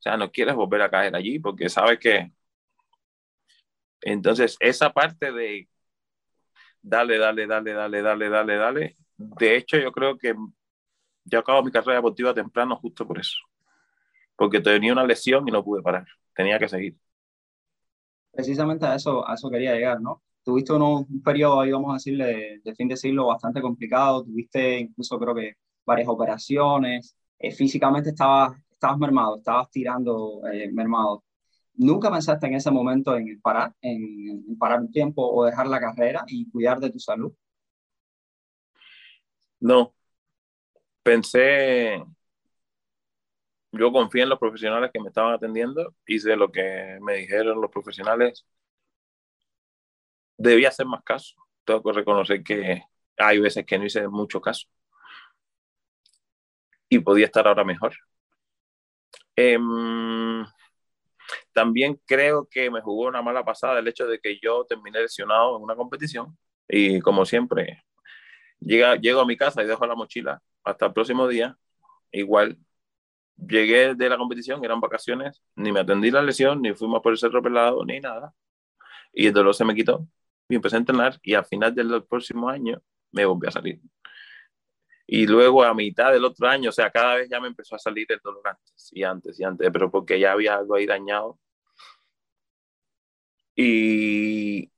o 0.00 0.02
sea, 0.02 0.16
no 0.16 0.32
quieres 0.32 0.54
volver 0.54 0.80
a 0.80 0.90
caer 0.90 1.14
allí 1.14 1.38
porque 1.38 1.68
sabes 1.68 1.98
que... 1.98 2.32
Entonces, 4.00 4.56
esa 4.60 4.90
parte 4.90 5.30
de 5.30 5.68
dale, 6.80 7.18
dale, 7.18 7.46
dale, 7.46 7.74
dale, 7.74 8.02
dale, 8.02 8.28
dale, 8.30 8.56
dale. 8.56 8.96
De 9.18 9.56
hecho, 9.56 9.76
yo 9.76 9.92
creo 9.92 10.16
que 10.16 10.34
yo 11.24 11.38
acabo 11.38 11.62
mi 11.62 11.70
carrera 11.70 11.96
deportiva 11.96 12.32
temprano 12.32 12.76
justo 12.76 13.06
por 13.06 13.18
eso. 13.18 13.36
Porque 14.36 14.60
tenía 14.60 14.90
una 14.94 15.04
lesión 15.04 15.46
y 15.46 15.50
no 15.50 15.62
pude 15.62 15.82
parar. 15.82 16.06
Tenía 16.34 16.58
que 16.58 16.68
seguir. 16.68 16.96
Precisamente 18.32 18.86
a 18.86 18.94
eso, 18.94 19.28
a 19.28 19.34
eso 19.34 19.50
quería 19.50 19.74
llegar, 19.74 20.00
¿no? 20.00 20.22
Tuviste 20.42 20.72
un 20.72 21.22
periodo, 21.22 21.60
ahí 21.60 21.70
vamos 21.70 21.90
a 21.90 21.94
decirle, 21.94 22.62
de, 22.64 22.74
fin 22.74 22.88
de 22.88 22.96
siglo 22.96 23.26
bastante 23.26 23.60
complicado. 23.60 24.24
Tuviste 24.24 24.78
incluso, 24.78 25.18
creo 25.18 25.34
que, 25.34 25.56
varias 25.84 26.08
operaciones. 26.08 27.14
Eh, 27.38 27.52
físicamente 27.52 28.10
estabas 28.10 28.58
estabas 28.80 28.98
mermado, 28.98 29.36
estabas 29.36 29.70
tirando 29.70 30.40
eh, 30.50 30.70
mermado. 30.72 31.22
¿Nunca 31.74 32.10
pensaste 32.10 32.46
en 32.46 32.54
ese 32.54 32.70
momento 32.70 33.14
en 33.16 33.40
parar, 33.40 33.74
en, 33.82 34.56
parar 34.58 34.80
un 34.80 34.90
tiempo 34.90 35.22
o 35.22 35.44
dejar 35.44 35.66
la 35.66 35.80
carrera 35.80 36.24
y 36.26 36.50
cuidar 36.50 36.80
de 36.80 36.90
tu 36.90 36.98
salud? 36.98 37.32
No. 39.60 39.94
Pensé, 41.02 42.02
yo 43.72 43.92
confié 43.92 44.22
en 44.22 44.30
los 44.30 44.38
profesionales 44.38 44.90
que 44.92 45.00
me 45.00 45.08
estaban 45.08 45.34
atendiendo, 45.34 45.94
hice 46.06 46.36
lo 46.36 46.50
que 46.50 46.98
me 47.02 47.16
dijeron 47.16 47.60
los 47.60 47.70
profesionales. 47.70 48.46
Debía 50.38 50.68
hacer 50.68 50.86
más 50.86 51.02
caso. 51.04 51.36
Tengo 51.64 51.82
que 51.82 51.92
reconocer 51.92 52.42
que 52.42 52.82
hay 53.18 53.38
veces 53.38 53.66
que 53.66 53.78
no 53.78 53.84
hice 53.84 54.08
mucho 54.08 54.40
caso. 54.40 54.66
Y 56.88 56.98
podía 57.00 57.26
estar 57.26 57.46
ahora 57.46 57.64
mejor. 57.64 57.94
Em, 59.36 60.44
también 61.52 62.00
creo 62.06 62.48
que 62.50 62.70
me 62.70 62.80
jugó 62.80 63.08
una 63.08 63.22
mala 63.22 63.44
pasada 63.44 63.78
el 63.78 63.88
hecho 63.88 64.06
de 64.06 64.18
que 64.18 64.38
yo 64.40 64.64
terminé 64.64 65.00
lesionado 65.00 65.56
en 65.56 65.62
una 65.62 65.76
competición 65.76 66.36
y 66.68 67.00
como 67.00 67.24
siempre, 67.26 67.82
llega, 68.60 68.96
llego 68.96 69.20
a 69.20 69.26
mi 69.26 69.36
casa 69.36 69.62
y 69.62 69.66
dejo 69.66 69.86
la 69.86 69.94
mochila 69.94 70.40
hasta 70.64 70.86
el 70.86 70.92
próximo 70.92 71.26
día. 71.28 71.56
Igual 72.12 72.58
llegué 73.36 73.94
de 73.94 74.08
la 74.08 74.16
competición, 74.16 74.64
eran 74.64 74.80
vacaciones, 74.80 75.42
ni 75.56 75.72
me 75.72 75.80
atendí 75.80 76.10
la 76.10 76.22
lesión, 76.22 76.62
ni 76.62 76.74
fuimos 76.74 77.02
por 77.02 77.12
el 77.12 77.18
cerro 77.18 77.42
ni 77.86 78.00
nada. 78.00 78.34
Y 79.12 79.26
el 79.26 79.32
dolor 79.32 79.54
se 79.54 79.64
me 79.64 79.74
quitó. 79.74 80.06
y 80.48 80.56
empecé 80.56 80.76
a 80.76 80.80
entrenar 80.80 81.18
y 81.22 81.34
al 81.34 81.44
final 81.44 81.74
del 81.74 82.04
próximo 82.04 82.48
año 82.48 82.82
me 83.12 83.24
volví 83.24 83.46
a 83.48 83.52
salir. 83.52 83.80
Y 85.12 85.26
luego 85.26 85.64
a 85.64 85.74
mitad 85.74 86.12
del 86.12 86.24
otro 86.24 86.46
año, 86.48 86.68
o 86.70 86.72
sea, 86.72 86.88
cada 86.90 87.16
vez 87.16 87.28
ya 87.28 87.40
me 87.40 87.48
empezó 87.48 87.74
a 87.74 87.80
salir 87.80 88.06
el 88.10 88.20
dolor 88.22 88.42
antes 88.46 88.90
y 88.92 89.02
antes 89.02 89.40
y 89.40 89.44
antes, 89.44 89.68
pero 89.72 89.90
porque 89.90 90.20
ya 90.20 90.30
había 90.32 90.54
algo 90.54 90.76
ahí 90.76 90.86
dañado. 90.86 91.36
Y, 93.56 94.70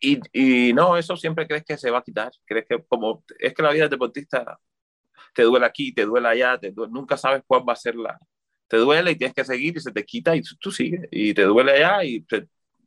y, 0.00 0.20
y, 0.32 0.72
no, 0.72 0.96
eso 0.96 1.16
siempre 1.16 1.46
crees 1.46 1.64
que 1.64 1.76
se 1.78 1.90
va 1.90 1.98
a 1.98 2.02
quitar. 2.02 2.32
Crees 2.46 2.66
que 2.68 2.82
como 2.84 3.24
es 3.38 3.54
que 3.54 3.62
la 3.62 3.70
vida 3.72 3.82
del 3.84 3.90
deportista 3.90 4.58
te 5.34 5.42
duele 5.44 5.66
aquí, 5.66 5.92
te 5.94 6.04
duele 6.06 6.28
allá, 6.28 6.58
te 6.58 6.72
nunca 6.72 7.16
sabes 7.18 7.42
cuál 7.46 7.64
va 7.68 7.74
a 7.74 7.76
ser 7.76 7.96
la. 7.96 8.18
Te 8.68 8.78
duele 8.78 9.12
y 9.12 9.16
tienes 9.16 9.34
que 9.34 9.44
seguir 9.44 9.76
y 9.76 9.80
se 9.80 9.92
te 9.92 10.04
quita 10.04 10.36
y 10.36 10.42
tú, 10.60 10.70
sigues. 10.72 11.08
Y 11.12 11.34
te 11.34 11.44
duele 11.44 11.72
allá 11.72 12.04
y, 12.04 12.26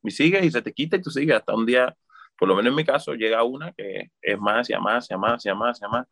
y 0.03 0.11
sigues 0.11 0.45
y 0.45 0.51
se 0.51 0.61
te 0.63 0.73
quita 0.73 0.97
y 0.97 1.01
tú 1.03 1.11
sigues 1.11 1.37
hasta 1.37 1.55
un 1.55 1.65
día, 1.67 1.95
por 2.37 2.47
lo 2.49 2.55
menos 2.55 2.71
en 2.71 2.77
mi 2.77 2.85
caso, 2.85 3.13
llega 3.15 3.43
una 3.43 3.73
que 3.73 4.11
es 4.21 4.39
más 4.39 4.69
y 4.69 4.75
más 4.77 5.09
y 5.11 5.17
más 5.17 5.45
y 5.45 5.53
más 5.53 5.81
y 5.81 5.87
más. 5.89 6.07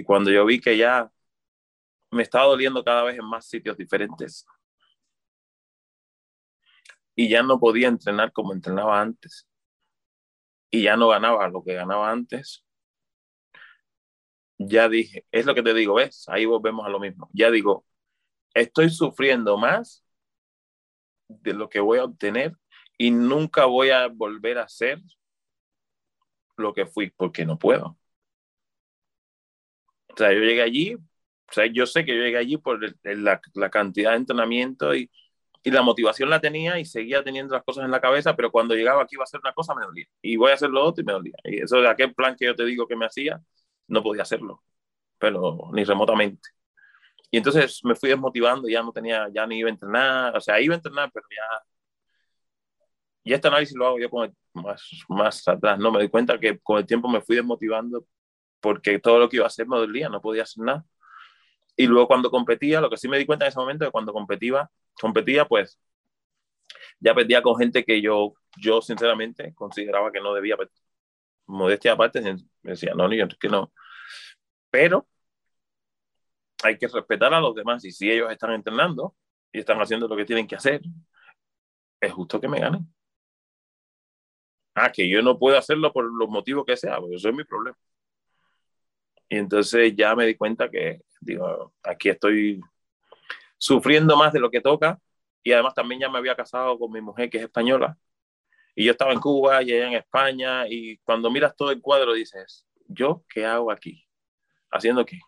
Y 0.00 0.02
cuando 0.02 0.30
yo 0.30 0.46
vi 0.46 0.58
que 0.58 0.78
ya 0.78 1.12
me 2.10 2.22
estaba 2.22 2.46
doliendo 2.46 2.82
cada 2.82 3.02
vez 3.02 3.18
en 3.18 3.24
más 3.26 3.46
sitios 3.46 3.76
diferentes 3.76 4.46
y 7.14 7.28
ya 7.28 7.42
no 7.42 7.60
podía 7.60 7.88
entrenar 7.88 8.32
como 8.32 8.54
entrenaba 8.54 8.98
antes 8.98 9.46
y 10.70 10.84
ya 10.84 10.96
no 10.96 11.08
ganaba 11.08 11.46
lo 11.48 11.62
que 11.62 11.74
ganaba 11.74 12.10
antes, 12.10 12.64
ya 14.56 14.88
dije, 14.88 15.26
es 15.32 15.44
lo 15.44 15.54
que 15.54 15.62
te 15.62 15.74
digo, 15.74 15.92
¿ves? 15.92 16.26
Ahí 16.30 16.46
volvemos 16.46 16.86
a 16.86 16.88
lo 16.88 16.98
mismo. 16.98 17.28
Ya 17.34 17.50
digo, 17.50 17.84
estoy 18.54 18.88
sufriendo 18.88 19.58
más 19.58 20.02
de 21.28 21.52
lo 21.52 21.68
que 21.68 21.80
voy 21.80 21.98
a 21.98 22.04
obtener 22.04 22.56
y 22.96 23.10
nunca 23.10 23.66
voy 23.66 23.90
a 23.90 24.06
volver 24.06 24.56
a 24.56 24.66
ser 24.66 25.02
lo 26.56 26.72
que 26.72 26.86
fui 26.86 27.10
porque 27.10 27.44
no 27.44 27.58
puedo. 27.58 27.99
O 30.12 30.16
sea, 30.16 30.32
yo 30.32 30.40
llegué 30.40 30.62
allí, 30.62 30.94
o 30.94 31.52
sea, 31.52 31.66
yo 31.66 31.86
sé 31.86 32.04
que 32.04 32.16
yo 32.16 32.22
llegué 32.22 32.38
allí 32.38 32.56
por 32.58 32.80
la, 33.02 33.40
la, 33.54 33.70
cantidad 33.70 34.12
de 34.12 34.16
entrenamiento 34.18 34.94
y, 34.94 35.10
y, 35.62 35.70
la 35.70 35.82
motivación 35.82 36.30
la 36.30 36.40
tenía 36.40 36.78
y 36.78 36.84
seguía 36.84 37.22
teniendo 37.24 37.54
las 37.54 37.64
cosas 37.64 37.84
en 37.84 37.90
la 37.90 38.00
cabeza, 38.00 38.36
pero 38.36 38.50
cuando 38.50 38.74
llegaba 38.74 39.02
aquí 39.02 39.16
iba 39.16 39.22
a 39.22 39.24
hacer 39.24 39.40
una 39.42 39.52
cosa 39.52 39.74
me 39.74 39.82
dolía 39.84 40.06
y 40.22 40.36
voy 40.36 40.50
a 40.50 40.54
hacer 40.54 40.70
lo 40.70 40.84
otro 40.84 41.02
y 41.02 41.06
me 41.06 41.12
dolía. 41.12 41.34
Y 41.44 41.62
eso 41.62 41.80
de 41.80 41.88
aquel 41.88 42.14
plan 42.14 42.36
que 42.36 42.46
yo 42.46 42.54
te 42.56 42.64
digo 42.64 42.86
que 42.86 42.96
me 42.96 43.06
hacía, 43.06 43.40
no 43.88 44.02
podía 44.02 44.22
hacerlo, 44.22 44.62
pero 45.18 45.70
ni 45.72 45.84
remotamente. 45.84 46.50
Y 47.30 47.38
entonces 47.38 47.80
me 47.84 47.94
fui 47.94 48.10
desmotivando, 48.10 48.68
ya 48.68 48.82
no 48.82 48.92
tenía, 48.92 49.28
ya 49.32 49.46
ni 49.46 49.58
iba 49.58 49.68
a 49.68 49.72
entrenar, 49.72 50.36
o 50.36 50.40
sea, 50.40 50.60
iba 50.60 50.74
a 50.74 50.78
entrenar, 50.78 51.10
pero 51.12 51.26
ya, 51.30 51.64
y 53.22 53.32
este 53.32 53.48
análisis 53.48 53.76
lo 53.76 53.86
hago 53.86 53.98
yo 53.98 54.10
con 54.10 54.34
más, 54.54 54.82
más 55.08 55.46
atrás, 55.46 55.78
¿no? 55.78 55.92
Me 55.92 56.02
di 56.02 56.08
cuenta 56.08 56.38
que 56.38 56.58
con 56.58 56.78
el 56.78 56.86
tiempo 56.86 57.08
me 57.08 57.20
fui 57.20 57.36
desmotivando 57.36 58.06
porque 58.60 58.98
todo 58.98 59.18
lo 59.18 59.28
que 59.28 59.36
iba 59.36 59.44
a 59.46 59.48
hacer 59.48 59.66
me 59.66 59.76
dolía, 59.76 60.08
no 60.08 60.20
podía 60.20 60.42
hacer 60.44 60.64
nada. 60.64 60.84
Y 61.76 61.86
luego 61.86 62.08
cuando 62.08 62.30
competía, 62.30 62.80
lo 62.80 62.90
que 62.90 62.96
sí 62.96 63.08
me 63.08 63.18
di 63.18 63.26
cuenta 63.26 63.46
en 63.46 63.50
ese 63.50 63.58
momento 63.58 63.84
es 63.84 63.88
que 63.88 63.92
cuando 63.92 64.12
competía, 64.12 64.70
competía, 65.00 65.46
pues 65.46 65.78
ya 67.00 67.14
perdía 67.14 67.42
con 67.42 67.56
gente 67.56 67.84
que 67.84 68.00
yo, 68.02 68.34
yo 68.58 68.80
sinceramente 68.82 69.54
consideraba 69.54 70.12
que 70.12 70.20
no 70.20 70.34
debía 70.34 70.56
perder. 70.56 70.74
Modestia 71.46 71.92
aparte, 71.92 72.20
me 72.22 72.72
decía, 72.72 72.94
no, 72.94 73.08
ni 73.08 73.18
yo, 73.18 73.26
que 73.28 73.48
no. 73.48 73.72
Pero 74.70 75.08
hay 76.62 76.78
que 76.78 76.88
respetar 76.88 77.32
a 77.34 77.40
los 77.40 77.54
demás 77.54 77.84
y 77.84 77.90
si 77.92 78.10
ellos 78.10 78.30
están 78.30 78.52
entrenando 78.52 79.16
y 79.52 79.60
están 79.60 79.80
haciendo 79.80 80.08
lo 80.08 80.16
que 80.16 80.24
tienen 80.24 80.46
que 80.46 80.56
hacer, 80.56 80.80
es 82.00 82.12
justo 82.12 82.40
que 82.40 82.48
me 82.48 82.60
ganen. 82.60 82.86
Ah, 84.74 84.90
que 84.92 85.08
yo 85.08 85.22
no 85.22 85.38
puedo 85.38 85.56
hacerlo 85.58 85.92
por 85.92 86.04
los 86.12 86.28
motivos 86.28 86.64
que 86.66 86.76
sea, 86.76 86.98
pues 86.98 87.12
eso 87.14 87.28
es 87.28 87.34
mi 87.34 87.44
problema. 87.44 87.76
Y 89.30 89.38
entonces 89.38 89.94
ya 89.96 90.14
me 90.14 90.26
di 90.26 90.34
cuenta 90.34 90.68
que, 90.68 91.00
digo, 91.20 91.72
aquí 91.82 92.10
estoy 92.10 92.60
sufriendo 93.56 94.16
más 94.16 94.32
de 94.32 94.40
lo 94.40 94.50
que 94.50 94.60
toca 94.60 95.00
y 95.42 95.52
además 95.52 95.74
también 95.74 96.02
ya 96.02 96.10
me 96.10 96.18
había 96.18 96.36
casado 96.36 96.78
con 96.78 96.92
mi 96.92 97.00
mujer 97.00 97.30
que 97.30 97.38
es 97.38 97.44
española 97.44 97.96
y 98.74 98.84
yo 98.84 98.92
estaba 98.92 99.12
en 99.12 99.20
Cuba 99.20 99.62
y 99.62 99.72
ella 99.72 99.88
en 99.88 99.94
España 99.94 100.66
y 100.68 100.98
cuando 100.98 101.30
miras 101.30 101.54
todo 101.56 101.70
el 101.70 101.80
cuadro 101.80 102.12
dices, 102.14 102.66
¿yo 102.86 103.24
qué 103.28 103.44
hago 103.44 103.70
aquí? 103.70 104.06
¿Haciendo 104.70 105.04
qué? 105.04 105.20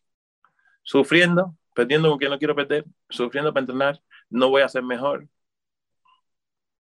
Sufriendo, 0.83 1.57
perdiendo 1.75 2.09
con 2.11 2.19
quien 2.19 2.31
no 2.31 2.39
quiero 2.39 2.55
perder, 2.55 2.85
sufriendo 3.09 3.53
para 3.53 3.63
entrenar, 3.63 4.03
no 4.31 4.49
voy 4.49 4.63
a 4.63 4.69
ser 4.69 4.83
mejor. 4.83 5.29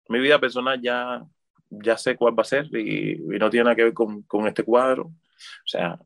Mi 0.08 0.18
vida 0.20 0.38
personal 0.38 0.80
ya, 0.80 1.22
ya 1.70 1.96
sé 1.96 2.16
cuál 2.16 2.38
va 2.38 2.42
a 2.42 2.44
ser 2.44 2.66
y, 2.76 3.18
no 3.18 3.50
tiene 3.50 3.64
nada 3.64 3.76
que 3.76 3.84
ver 3.84 3.94
con, 3.94 4.22
con 4.22 4.46
este 4.46 4.64
cuadro. 4.64 5.04
O 5.04 5.66
sea, 5.66 5.98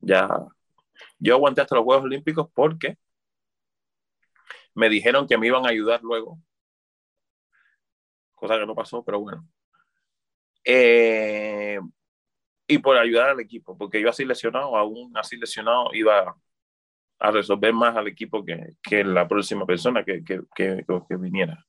ya 0.00 0.28
yo 1.18 1.34
aguanté 1.34 1.60
hasta 1.60 1.76
los 1.76 1.84
Juegos 1.84 2.04
Olímpicos 2.04 2.48
porque 2.54 2.96
me 4.74 4.88
dijeron 4.88 5.26
que 5.26 5.36
me 5.38 5.46
iban 5.48 5.66
a 5.66 5.70
ayudar 5.70 6.02
luego. 6.02 6.38
Cosa 8.34 8.58
que 8.58 8.66
no 8.66 8.74
pasó, 8.74 9.04
pero 9.04 9.20
bueno. 9.20 9.46
Eh, 10.64 11.80
y 12.66 12.78
por 12.78 12.96
ayudar 12.96 13.30
al 13.30 13.40
equipo, 13.40 13.76
porque 13.76 14.00
yo 14.00 14.10
así 14.10 14.24
lesionado, 14.24 14.76
aún 14.76 15.16
así 15.16 15.36
lesionado, 15.36 15.90
iba 15.94 16.36
a 17.18 17.30
resolver 17.30 17.72
más 17.72 17.96
al 17.96 18.08
equipo 18.08 18.44
que, 18.44 18.74
que 18.82 19.02
la 19.02 19.26
próxima 19.26 19.66
persona 19.66 20.04
que, 20.04 20.22
que, 20.22 20.42
que, 20.54 20.84
que 21.08 21.16
viniera. 21.16 21.64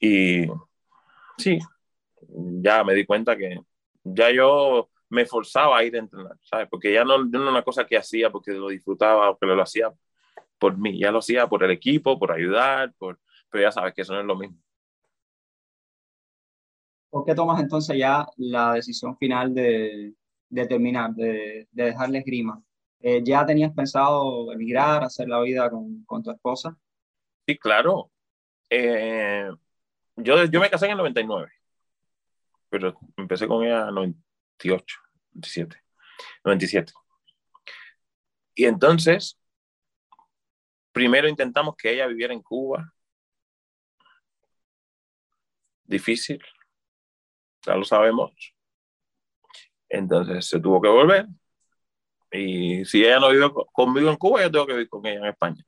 Y 0.00 0.46
sí, 1.36 1.58
ya 2.62 2.84
me 2.84 2.94
di 2.94 3.04
cuenta 3.06 3.36
que 3.36 3.60
ya 4.04 4.30
yo 4.30 4.90
me 5.10 5.26
forzaba 5.26 5.78
a 5.78 5.84
ir 5.84 5.96
a 5.96 6.00
entrenar, 6.00 6.36
¿sabes? 6.42 6.68
Porque 6.70 6.92
ya 6.92 7.04
no, 7.04 7.24
no 7.24 7.42
era 7.42 7.50
una 7.50 7.62
cosa 7.62 7.86
que 7.86 7.96
hacía 7.96 8.30
porque 8.30 8.52
lo 8.52 8.68
disfrutaba 8.68 9.30
o 9.30 9.38
que 9.38 9.46
lo 9.46 9.62
hacía 9.62 9.92
por 10.58 10.76
mí, 10.76 10.98
ya 10.98 11.10
lo 11.10 11.20
hacía 11.20 11.46
por 11.46 11.64
el 11.64 11.70
equipo, 11.70 12.18
por 12.18 12.32
ayudar, 12.32 12.92
por, 12.98 13.18
pero 13.50 13.62
ya 13.62 13.72
sabes 13.72 13.94
que 13.94 14.02
eso 14.02 14.12
no 14.12 14.20
es 14.20 14.26
lo 14.26 14.36
mismo. 14.36 14.58
¿Por 17.10 17.24
qué 17.24 17.34
tomas 17.34 17.60
entonces 17.60 17.96
ya 17.96 18.26
la 18.36 18.74
decisión 18.74 19.16
final 19.16 19.54
de, 19.54 20.14
de 20.50 20.66
terminar, 20.66 21.14
de, 21.14 21.66
de 21.70 21.84
dejarle 21.84 22.18
esgrima? 22.18 22.62
Eh, 23.00 23.22
¿Ya 23.24 23.46
tenías 23.46 23.72
pensado 23.72 24.52
emigrar, 24.52 25.04
hacer 25.04 25.28
la 25.28 25.40
vida 25.40 25.70
con, 25.70 26.04
con 26.04 26.22
tu 26.22 26.30
esposa? 26.30 26.76
Sí, 27.46 27.56
claro. 27.56 28.10
Eh, 28.68 29.48
yo, 30.16 30.44
yo 30.44 30.60
me 30.60 30.68
casé 30.68 30.86
en 30.86 30.92
el 30.92 30.98
99, 30.98 31.48
pero 32.68 32.98
empecé 33.16 33.46
con 33.46 33.64
ella 33.64 33.88
en 33.88 34.22
98, 34.58 34.98
97, 35.34 35.82
97. 36.44 36.92
Y 38.54 38.64
entonces, 38.64 39.38
primero 40.92 41.28
intentamos 41.28 41.76
que 41.76 41.92
ella 41.92 42.06
viviera 42.06 42.34
en 42.34 42.42
Cuba. 42.42 42.92
Difícil, 45.84 46.42
ya 47.64 47.76
lo 47.76 47.84
sabemos. 47.84 48.32
Entonces 49.88 50.46
se 50.46 50.60
tuvo 50.60 50.80
que 50.82 50.88
volver. 50.88 51.26
Y 52.30 52.84
si 52.84 53.04
ella 53.04 53.20
no 53.20 53.30
vive 53.30 53.48
conmigo 53.72 54.10
en 54.10 54.16
Cuba, 54.16 54.42
yo 54.42 54.50
tengo 54.50 54.66
que 54.66 54.72
vivir 54.72 54.88
con 54.88 55.06
ella 55.06 55.20
en 55.20 55.26
España. 55.26 55.64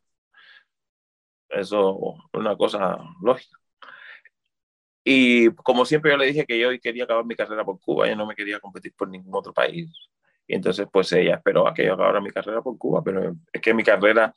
Eso 1.48 2.16
es 2.32 2.40
una 2.40 2.56
cosa 2.56 2.98
lógica. 3.22 3.59
Y 5.02 5.50
como 5.54 5.84
siempre 5.84 6.10
yo 6.10 6.16
le 6.16 6.26
dije 6.26 6.44
que 6.44 6.58
yo 6.58 6.68
quería 6.80 7.04
acabar 7.04 7.24
mi 7.24 7.34
carrera 7.34 7.64
por 7.64 7.80
Cuba, 7.80 8.08
yo 8.08 8.16
no 8.16 8.26
me 8.26 8.34
quería 8.34 8.60
competir 8.60 8.94
por 8.94 9.08
ningún 9.08 9.34
otro 9.34 9.52
país. 9.52 9.90
Y 10.46 10.54
entonces 10.54 10.86
pues 10.92 11.12
ella 11.12 11.36
esperó 11.36 11.66
a 11.66 11.72
que 11.72 11.84
yo 11.84 11.94
acabara 11.94 12.20
mi 12.20 12.30
carrera 12.30 12.60
por 12.60 12.76
Cuba, 12.76 13.02
pero 13.02 13.34
es 13.52 13.60
que 13.60 13.72
mi 13.72 13.82
carrera, 13.82 14.34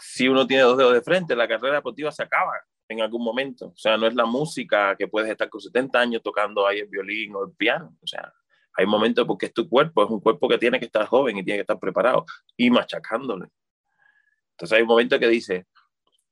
si 0.00 0.28
uno 0.28 0.46
tiene 0.46 0.62
dos 0.62 0.78
dedos 0.78 0.94
de 0.94 1.02
frente, 1.02 1.36
la 1.36 1.48
carrera 1.48 1.76
deportiva 1.76 2.10
se 2.12 2.22
acaba 2.22 2.52
en 2.88 3.00
algún 3.00 3.22
momento. 3.22 3.66
O 3.66 3.76
sea, 3.76 3.96
no 3.96 4.06
es 4.06 4.14
la 4.14 4.26
música 4.26 4.96
que 4.96 5.08
puedes 5.08 5.30
estar 5.30 5.48
con 5.48 5.60
70 5.60 5.98
años 5.98 6.22
tocando 6.22 6.66
ahí 6.66 6.78
el 6.78 6.88
violín 6.88 7.34
o 7.34 7.44
el 7.44 7.52
piano. 7.52 7.96
O 8.02 8.06
sea, 8.06 8.32
hay 8.76 8.86
momentos 8.86 9.26
porque 9.26 9.46
es 9.46 9.52
tu 9.52 9.68
cuerpo, 9.68 10.04
es 10.04 10.10
un 10.10 10.20
cuerpo 10.20 10.48
que 10.48 10.58
tiene 10.58 10.78
que 10.78 10.86
estar 10.86 11.06
joven 11.06 11.38
y 11.38 11.44
tiene 11.44 11.58
que 11.58 11.62
estar 11.62 11.78
preparado 11.78 12.24
y 12.56 12.70
machacándole. 12.70 13.48
Entonces 14.52 14.76
hay 14.76 14.82
un 14.82 14.88
momento 14.88 15.18
que 15.18 15.28
dice, 15.28 15.66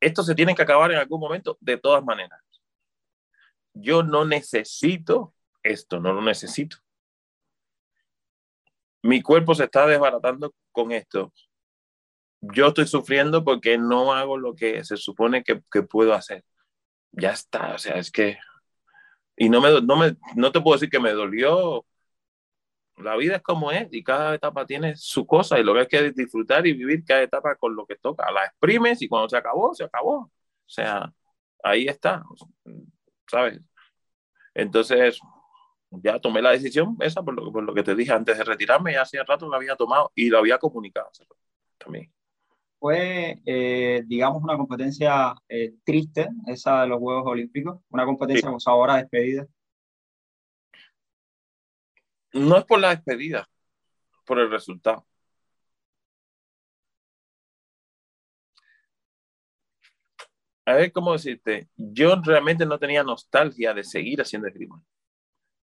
esto 0.01 0.23
se 0.23 0.35
tiene 0.35 0.55
que 0.55 0.63
acabar 0.63 0.91
en 0.93 0.99
algún 0.99 1.21
momento 1.21 1.57
de 1.61 1.77
todas 1.77 2.05
maneras. 2.05 2.41
Yo 3.75 4.03
no 4.03 4.25
necesito 4.25 5.35
esto, 5.63 6.01
no 6.01 6.13
lo 6.13 6.23
necesito. 6.23 6.79
Mi 9.03 9.23
cuerpo 9.23 9.55
se 9.55 9.65
está 9.65 9.87
desbaratando 9.87 10.55
con 10.71 10.93
esto. 10.93 11.33
Yo 12.41 12.69
estoy 12.69 12.87
sufriendo 12.87 13.45
porque 13.45 13.79
no 13.79 14.13
hago 14.13 14.37
lo 14.37 14.55
que 14.55 14.85
se 14.85 14.97
supone 14.97 15.45
que, 15.45 15.63
puedo 15.83 16.15
hacer. 16.15 16.45
Ya 17.13 17.31
está, 17.33 17.75
o 17.75 17.79
sea, 17.79 17.97
es 17.97 18.11
que... 18.11 18.39
Y 19.37 19.49
no, 19.49 19.61
me, 19.61 19.81
no, 19.81 19.97
me, 19.97 20.17
no 20.37 20.53
te 20.53 20.61
puedo 20.61 20.77
decir 20.77 20.91
que 20.91 21.01
me 21.01 21.13
dolió 21.13 21.85
la 22.99 23.17
vida 23.17 23.37
es 23.37 23.43
como 23.43 23.71
es 23.71 23.89
y 23.93 24.03
cada 24.03 24.35
etapa 24.35 24.67
tiene 24.67 24.97
su 24.97 25.27
cosa 25.27 25.59
y 25.59 25.65
lo 25.65 25.75
que 25.75 25.81
hay 25.81 25.87
que 25.87 26.13
disfrutar 26.13 26.67
y 26.67 26.73
vivir 26.73 27.05
cada 27.05 27.23
etapa 27.23 27.57
con 27.57 27.75
lo 27.75 27.87
que 27.87 27.97
toca. 27.97 28.31
La 28.31 28.45
exprimes 28.45 29.03
y 29.03 29.09
cuando 29.09 29.29
se 29.29 29.37
acabó, 29.37 29.75
se 29.75 29.85
acabó. 29.85 30.17
O 30.17 30.31
sea, 30.67 31.13
ahí 31.63 31.87
está, 31.87 32.25
¿sabes? 33.27 33.61
Entonces, 34.55 35.21
ya 35.91 36.19
tomé 36.19 36.41
la 36.43 36.51
decisión 36.51 36.97
esa 37.01 37.23
por 37.23 37.35
lo, 37.35 37.53
por 37.53 37.63
lo 37.63 37.75
que 37.75 37.83
te 37.83 37.95
dije 37.95 38.13
antes 38.13 38.39
de 38.39 38.45
retirarme, 38.45 38.95
ya 38.95 39.03
hacía 39.03 39.25
rato 39.25 39.49
lo 39.49 39.57
había 39.57 39.77
tomado 39.77 40.11
y 40.15 40.29
lo 40.29 40.39
había 40.39 40.59
comunicado 40.59 41.11
también. 41.79 42.13
Fue, 42.79 43.41
eh, 43.47 44.03
digamos, 44.07 44.43
una 44.43 44.57
competencia 44.57 45.35
eh, 45.49 45.75
triste, 45.85 46.29
esa 46.47 46.83
de 46.83 46.89
los 46.89 46.99
Juegos 46.99 47.25
Olímpicos, 47.27 47.81
una 47.91 48.05
competencia 48.05 48.49
sí. 48.49 48.53
con 48.53 48.59
ahora 48.67 48.97
despedida. 48.97 49.47
No 52.33 52.57
es 52.57 52.65
por 52.65 52.81
la 52.81 52.91
despedida, 52.91 53.47
por 54.25 54.41
el 54.41 54.51
resultado. 54.51 55.07
A 60.65 60.75
ver 60.75 60.93
cómo 60.93 61.13
decirte, 61.13 61.69
yo 61.77 62.15
realmente 62.23 62.65
no 62.65 62.79
tenía 62.79 63.03
nostalgia 63.03 63.75
de 63.75 63.83
seguir 63.83 64.21
haciendo 64.21 64.49
esgrima. 64.49 64.83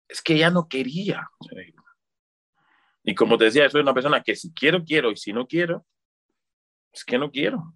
Es 0.08 0.22
que 0.22 0.38
ya 0.38 0.50
no 0.50 0.68
quería 0.68 1.28
hacer. 1.40 1.74
Y 3.02 3.14
como 3.14 3.36
te 3.36 3.44
decía, 3.46 3.68
soy 3.68 3.82
una 3.82 3.92
persona 3.92 4.22
que 4.22 4.34
si 4.34 4.52
quiero, 4.54 4.82
quiero, 4.84 5.10
y 5.10 5.16
si 5.16 5.32
no 5.32 5.46
quiero, 5.46 5.84
es 6.92 7.04
que 7.04 7.18
no 7.18 7.30
quiero. 7.30 7.74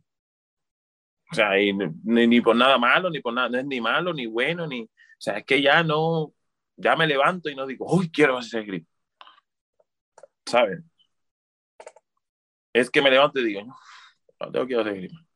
O 1.31 1.35
sea, 1.35 1.51
ni, 1.51 2.27
ni, 2.27 2.41
por 2.41 2.57
nada 2.57 2.79
malo, 2.79 3.11
ni 3.11 3.21
por 3.21 3.35
nada, 3.35 3.49
no 3.51 3.59
es 3.59 3.66
ni 3.66 3.81
malo, 3.81 4.14
ni 4.14 4.27
bueno, 4.27 4.66
ni. 4.66 4.83
O 4.83 5.21
sea, 5.21 5.39
es 5.39 5.45
que 5.45 5.61
ya 5.61 5.83
no, 5.83 6.33
ya 6.77 6.97
me 6.97 7.07
levanto 7.07 7.51
y 7.51 7.55
no 7.55 7.66
digo, 7.66 7.87
uy, 7.93 8.11
quiero 8.11 8.39
hacer 8.39 8.62
esgrima. 8.62 8.87
¿Sabes? 10.47 10.83
Es 12.73 12.91
que 12.91 13.03
me 13.03 13.11
levanto 13.11 13.41
y 13.41 13.45
digo, 13.45 13.62
no, 13.64 13.77
no 14.41 14.53
tengo 14.53 14.66
que 14.66 14.77
hacer 14.77 14.95
esgrima. 14.95 15.28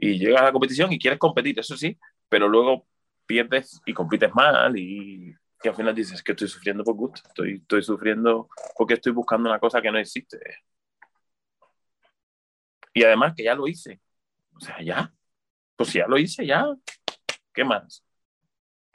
Y 0.00 0.18
llegas 0.18 0.42
a 0.42 0.44
la 0.44 0.52
competición 0.52 0.92
y 0.92 0.98
quieres 0.98 1.18
competir, 1.18 1.58
eso 1.58 1.76
sí, 1.76 1.98
pero 2.28 2.48
luego 2.48 2.86
pierdes 3.26 3.80
y 3.84 3.92
compites 3.92 4.34
mal 4.34 4.76
y, 4.78 5.34
al 5.64 5.74
final 5.74 5.94
dices 5.94 6.22
que 6.22 6.32
estoy 6.32 6.48
sufriendo 6.48 6.84
por 6.84 6.94
gusto, 6.94 7.20
estoy, 7.26 7.56
estoy 7.56 7.82
sufriendo 7.82 8.48
porque 8.76 8.94
estoy 8.94 9.12
buscando 9.12 9.48
una 9.48 9.58
cosa 9.58 9.82
que 9.82 9.90
no 9.90 9.98
existe. 9.98 10.38
Y 12.94 13.04
además 13.04 13.34
que 13.36 13.44
ya 13.44 13.54
lo 13.54 13.66
hice. 13.66 14.00
O 14.54 14.60
sea, 14.60 14.80
ya. 14.82 15.12
Pues 15.76 15.92
ya 15.92 16.06
lo 16.06 16.18
hice, 16.18 16.46
ya. 16.46 16.66
¿Qué 17.52 17.64
más? 17.64 18.04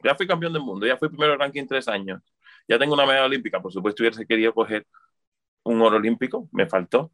Ya 0.04 0.16
fui 0.16 0.28
campeón 0.28 0.54
del 0.54 0.62
mundo, 0.62 0.86
ya 0.86 0.98
fui 0.98 1.10
primero 1.10 1.38
ranking 1.38 1.66
tres 1.66 1.88
años. 1.88 2.22
Ya 2.68 2.78
tengo 2.80 2.94
una 2.94 3.06
medalla 3.06 3.26
olímpica. 3.26 3.62
Por 3.62 3.72
supuesto, 3.72 4.04
hubiese 4.04 4.26
querido 4.26 4.54
coger 4.54 4.86
un 5.64 5.82
oro 5.82 5.98
olímpico, 5.98 6.50
me 6.52 6.68
faltó. 6.68 7.12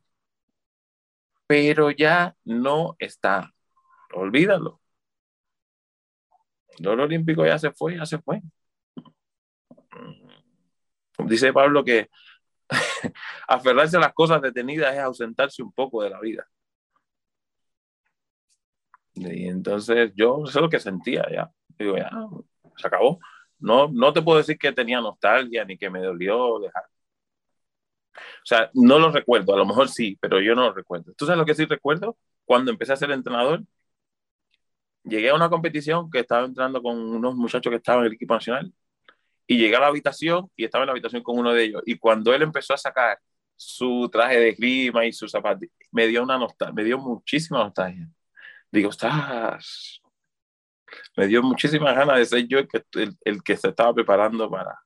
Pero 1.48 1.92
ya 1.92 2.36
no 2.46 2.96
está. 3.00 3.54
Olvídalo. 4.14 4.82
El 6.78 6.88
oro 6.88 7.04
olímpico 7.04 7.46
ya 7.46 7.60
se 7.60 7.72
fue, 7.72 7.98
ya 7.98 8.06
se 8.06 8.20
fue. 8.20 8.42
Dice 11.20 11.52
Pablo 11.52 11.84
que 11.84 12.10
aferrarse 13.48 13.98
a 13.98 14.00
las 14.00 14.14
cosas 14.14 14.42
detenidas 14.42 14.94
es 14.94 15.00
ausentarse 15.00 15.62
un 15.62 15.72
poco 15.74 16.04
de 16.04 16.10
la 16.10 16.20
vida. 16.20 16.48
Y 19.14 19.48
entonces 19.48 20.12
yo 20.16 20.44
es 20.46 20.56
lo 20.56 20.70
que 20.70 20.80
sentía 20.80 21.26
ya. 21.32 21.52
Digo, 21.78 21.98
ya, 21.98 22.10
se 22.78 22.88
acabó. 22.88 23.20
No, 23.60 23.90
no 23.90 24.14
te 24.14 24.22
puedo 24.22 24.38
decir 24.38 24.58
que 24.58 24.72
tenía 24.72 25.02
nostalgia 25.02 25.66
ni 25.66 25.78
que 25.78 25.90
me 25.90 26.00
dolió 26.02 26.60
dejar. 26.60 26.84
O 28.16 28.46
sea, 28.46 28.70
no 28.74 29.00
lo 29.00 29.12
recuerdo, 29.12 29.54
a 29.54 29.58
lo 29.58 29.66
mejor 29.66 29.90
sí, 29.90 30.18
pero 30.22 30.40
yo 30.42 30.56
no 30.56 30.64
lo 30.64 30.74
recuerdo. 30.74 31.14
¿Tú 31.16 31.26
sabes 31.26 31.40
lo 31.40 31.46
que 31.46 31.56
sí 31.56 31.66
recuerdo? 31.66 32.18
Cuando 32.46 32.72
empecé 32.72 32.94
a 32.94 32.96
ser 32.98 33.12
entrenador, 33.12 33.64
llegué 35.10 35.30
a 35.30 35.36
una 35.36 35.50
competición 35.50 36.10
que 36.10 36.20
estaba 36.20 36.46
entrenando 36.46 36.82
con 36.82 36.98
unos 36.98 37.36
muchachos 37.36 37.72
que 37.72 37.78
estaban 37.78 38.02
en 38.02 38.08
el 38.08 38.14
equipo 38.14 38.34
nacional 38.34 38.72
y 39.48 39.58
llegué 39.58 39.76
a 39.76 39.80
la 39.82 39.88
habitación 39.88 40.50
y 40.56 40.66
estaba 40.66 40.84
en 40.84 40.88
la 40.88 40.92
habitación 40.94 41.24
con 41.24 41.38
uno 41.40 41.54
de 41.54 41.64
ellos. 41.66 41.82
Y 41.86 41.98
cuando 41.98 42.34
él 42.34 42.42
empezó 42.44 42.74
a 42.74 42.78
sacar 42.78 43.20
su 43.56 44.10
traje 44.12 44.40
de 44.40 44.56
clima 44.56 45.06
y 45.06 45.12
sus 45.12 45.32
zapatos, 45.32 45.68
me 45.92 46.08
dio 46.08 46.24
una 46.24 46.38
nostalgia, 46.38 46.74
me 46.74 46.84
dio 46.84 46.98
muchísima 46.98 47.60
nostalgia 47.60 48.08
digo, 48.72 48.90
estás. 48.90 50.02
Me 51.16 51.28
dio 51.28 51.44
muchísimas 51.44 51.96
ganas 51.96 52.18
de 52.18 52.26
ser 52.26 52.48
yo 52.48 52.60
el 52.60 52.68
que, 52.68 52.84
el, 52.94 53.18
el 53.24 53.44
que 53.44 53.56
se 53.56 53.70
estaba 53.70 53.94
preparando 53.94 54.50
para, 54.50 54.80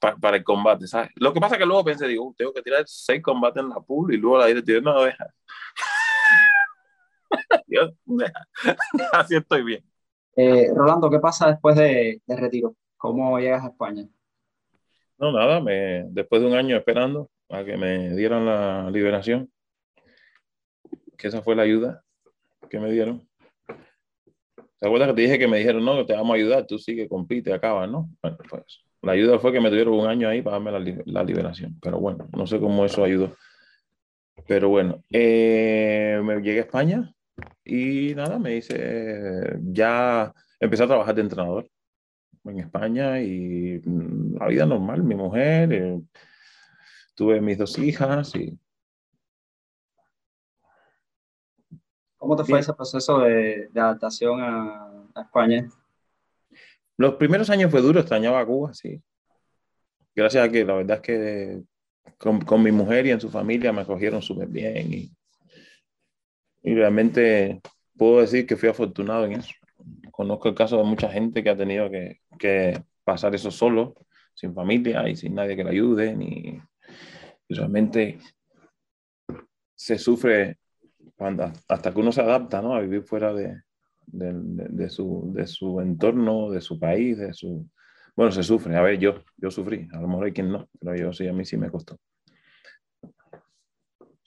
para, 0.00 0.16
para, 0.16 0.36
el 0.36 0.44
combate, 0.44 0.86
¿sabes? 0.86 1.10
Lo 1.16 1.32
que 1.32 1.40
pasa 1.40 1.54
es 1.54 1.60
que 1.60 1.66
luego 1.66 1.84
pensé, 1.84 2.06
digo, 2.06 2.34
tengo 2.36 2.52
que 2.52 2.62
tirar 2.62 2.84
seis 2.86 3.22
combates 3.22 3.62
en 3.62 3.70
la 3.70 3.80
pool 3.80 4.12
y 4.12 4.18
luego 4.18 4.38
la 4.38 4.46
directiva 4.46 4.80
no 4.80 5.02
deja. 5.02 5.26
Dios. 7.66 7.92
Así 9.12 9.36
estoy 9.36 9.64
bien. 9.64 9.84
Eh, 10.36 10.68
Rolando, 10.74 11.10
¿qué 11.10 11.18
pasa 11.18 11.48
después 11.48 11.76
de, 11.76 12.22
de, 12.24 12.36
retiro? 12.36 12.74
¿Cómo 12.96 13.38
llegas 13.38 13.64
a 13.64 13.68
España? 13.68 14.06
No, 15.18 15.32
nada, 15.32 15.60
me, 15.60 16.04
después 16.08 16.40
de 16.40 16.48
un 16.48 16.54
año 16.54 16.76
esperando 16.76 17.30
a 17.50 17.64
que 17.64 17.76
me 17.76 18.10
dieran 18.16 18.46
la 18.46 18.90
liberación, 18.90 19.50
que 21.18 21.28
esa 21.28 21.42
fue 21.42 21.54
la 21.54 21.62
ayuda, 21.62 22.02
que 22.70 22.80
me 22.80 22.90
dieron. 22.90 23.28
¿Te 24.78 24.86
acuerdas 24.86 25.10
que 25.10 25.14
te 25.14 25.22
dije 25.22 25.38
que 25.38 25.46
me 25.46 25.58
dijeron, 25.58 25.84
no, 25.84 26.04
te 26.04 26.14
vamos 26.14 26.32
a 26.32 26.36
ayudar, 26.36 26.66
tú 26.66 26.78
sigue, 26.78 27.08
compite, 27.08 27.52
acaba, 27.52 27.86
¿no? 27.86 28.08
Bueno, 28.20 28.38
pues 28.48 28.82
la 29.02 29.12
ayuda 29.12 29.38
fue 29.38 29.52
que 29.52 29.60
me 29.60 29.68
tuvieron 29.68 29.94
un 29.94 30.06
año 30.06 30.28
ahí 30.28 30.42
para 30.42 30.58
darme 30.58 30.72
la, 30.72 31.02
la 31.06 31.24
liberación. 31.24 31.78
Pero 31.80 32.00
bueno, 32.00 32.28
no 32.36 32.46
sé 32.46 32.58
cómo 32.58 32.84
eso 32.84 33.04
ayudó. 33.04 33.36
Pero 34.46 34.70
bueno, 34.70 35.02
eh, 35.10 36.20
me 36.24 36.40
llegué 36.40 36.58
a 36.58 36.62
España 36.62 37.14
y 37.64 38.14
nada, 38.14 38.38
me 38.38 38.56
hice, 38.56 39.58
ya 39.62 40.32
empecé 40.60 40.84
a 40.84 40.86
trabajar 40.86 41.14
de 41.14 41.22
entrenador 41.22 41.68
en 42.44 42.58
España 42.58 43.20
y 43.20 43.80
mm, 43.84 44.36
la 44.38 44.48
vida 44.48 44.66
normal, 44.66 45.02
mi 45.02 45.14
mujer, 45.14 45.72
eh, 45.72 46.00
tuve 47.14 47.40
mis 47.40 47.58
dos 47.58 47.78
hijas 47.78 48.34
y 48.34 48.58
¿Cómo 52.16 52.36
te 52.36 52.44
fue 52.44 52.60
ese 52.60 52.72
proceso 52.72 53.18
de, 53.18 53.68
de 53.72 53.80
adaptación 53.80 54.40
a, 54.40 54.88
a, 55.12 55.22
España? 55.22 55.68
Los 56.96 57.14
primeros 57.14 57.50
años 57.50 57.68
fue 57.68 57.82
duro, 57.82 57.98
extrañaba 57.98 58.38
a 58.38 58.46
Cuba, 58.46 58.72
sí. 58.72 59.02
Gracias 60.14 60.46
a 60.46 60.48
que 60.48 60.64
la 60.64 60.74
verdad 60.74 60.98
es 60.98 61.02
que 61.02 61.62
con, 62.18 62.40
con 62.42 62.62
mi 62.62 62.70
mujer 62.70 63.06
y 63.06 63.10
en 63.10 63.20
su 63.20 63.28
familia 63.28 63.72
me 63.72 63.80
acogieron 63.80 64.22
súper 64.22 64.46
bien 64.46 64.94
y, 64.94 65.12
y 66.62 66.74
realmente 66.74 67.60
puedo 67.96 68.20
decir 68.20 68.46
que 68.46 68.56
fui 68.56 68.68
afortunado 68.68 69.24
en 69.24 69.32
eso. 69.32 69.52
Conozco 70.10 70.48
el 70.48 70.54
caso 70.54 70.76
de 70.78 70.84
mucha 70.84 71.08
gente 71.08 71.42
que 71.42 71.50
ha 71.50 71.56
tenido 71.56 71.90
que, 71.90 72.20
que 72.38 72.82
pasar 73.04 73.34
eso 73.34 73.50
solo, 73.50 73.94
sin 74.34 74.54
familia 74.54 75.08
y 75.08 75.16
sin 75.16 75.34
nadie 75.34 75.56
que 75.56 75.64
le 75.64 75.70
ayude, 75.70 76.16
ni 76.16 76.60
realmente 77.48 78.18
se 79.74 79.98
sufre 79.98 80.58
cuando, 81.16 81.52
hasta 81.68 81.92
que 81.92 82.00
uno 82.00 82.12
se 82.12 82.20
adapta 82.20 82.62
¿no? 82.62 82.74
a 82.74 82.80
vivir 82.80 83.02
fuera 83.02 83.32
de, 83.34 83.62
de, 84.06 84.32
de, 84.32 84.68
de, 84.68 84.88
su, 84.88 85.32
de 85.34 85.46
su 85.46 85.80
entorno, 85.80 86.50
de 86.50 86.60
su 86.60 86.78
país, 86.78 87.18
de 87.18 87.32
su... 87.32 87.68
Bueno, 88.14 88.30
se 88.30 88.42
sufre. 88.42 88.76
A 88.76 88.82
ver, 88.82 88.98
yo, 88.98 89.24
yo 89.36 89.50
sufrí. 89.50 89.88
A 89.92 90.00
lo 90.00 90.06
mejor 90.06 90.26
hay 90.26 90.32
quien 90.32 90.52
no, 90.52 90.68
pero 90.78 90.96
yo 90.96 91.12
sí, 91.12 91.26
a 91.26 91.32
mí 91.32 91.44
sí 91.44 91.56
me 91.56 91.70
costó. 91.70 91.98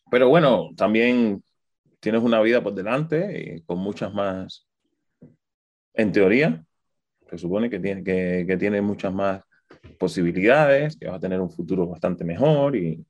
Pero 0.10 0.30
bueno, 0.30 0.70
también 0.76 1.44
tienes 2.06 2.22
una 2.22 2.40
vida 2.40 2.62
por 2.62 2.76
delante 2.76 3.56
y 3.56 3.62
con 3.62 3.80
muchas 3.80 4.14
más, 4.14 4.68
en 5.92 6.12
teoría, 6.12 6.64
se 7.28 7.36
supone 7.40 7.68
que 7.68 7.80
tiene, 7.80 8.04
que, 8.04 8.46
que 8.48 8.58
tiene 8.58 8.80
muchas 8.80 9.12
más 9.12 9.42
posibilidades, 9.98 10.98
que 10.98 11.08
vas 11.08 11.16
a 11.16 11.20
tener 11.20 11.42
un 11.42 11.50
futuro 11.50 11.88
bastante 11.88 12.24
mejor 12.24 12.76
y, 12.76 13.04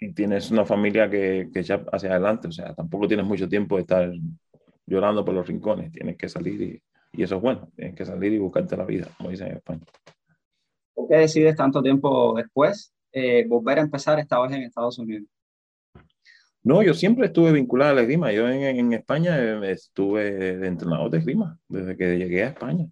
y 0.00 0.14
tienes 0.14 0.50
una 0.50 0.64
familia 0.64 1.10
que, 1.10 1.50
que 1.52 1.60
echa 1.60 1.84
hacia 1.92 2.12
adelante, 2.12 2.48
o 2.48 2.52
sea, 2.52 2.74
tampoco 2.74 3.06
tienes 3.06 3.26
mucho 3.26 3.46
tiempo 3.46 3.76
de 3.76 3.82
estar 3.82 4.10
llorando 4.86 5.22
por 5.22 5.34
los 5.34 5.46
rincones, 5.46 5.92
tienes 5.92 6.16
que 6.16 6.30
salir 6.30 6.62
y, 6.62 6.82
y 7.12 7.22
eso 7.22 7.36
es 7.36 7.42
bueno, 7.42 7.70
tienes 7.76 7.94
que 7.94 8.06
salir 8.06 8.32
y 8.32 8.38
buscarte 8.38 8.78
la 8.78 8.86
vida, 8.86 9.08
como 9.18 9.28
dicen 9.28 9.48
en 9.48 9.56
España. 9.58 9.84
¿Por 10.94 11.06
qué 11.06 11.16
decides 11.16 11.54
tanto 11.54 11.82
tiempo 11.82 12.32
después 12.34 12.94
eh, 13.12 13.44
volver 13.46 13.78
a 13.78 13.82
empezar 13.82 14.18
esta 14.18 14.40
vez 14.40 14.52
en 14.52 14.62
Estados 14.62 14.98
Unidos? 14.98 15.26
No, 16.64 16.82
yo 16.82 16.94
siempre 16.94 17.26
estuve 17.26 17.52
vinculado 17.52 17.92
a 17.92 17.94
la 17.94 18.00
esgrima. 18.02 18.32
Yo 18.32 18.48
en, 18.48 18.62
en, 18.62 18.92
España 18.92 19.66
estuve 19.68 20.58
de 20.58 20.68
entrenador 20.68 21.10
de 21.10 21.18
esgrima 21.18 21.58
desde 21.68 21.96
que 21.96 22.16
llegué 22.18 22.44
a 22.44 22.48
España. 22.48 22.86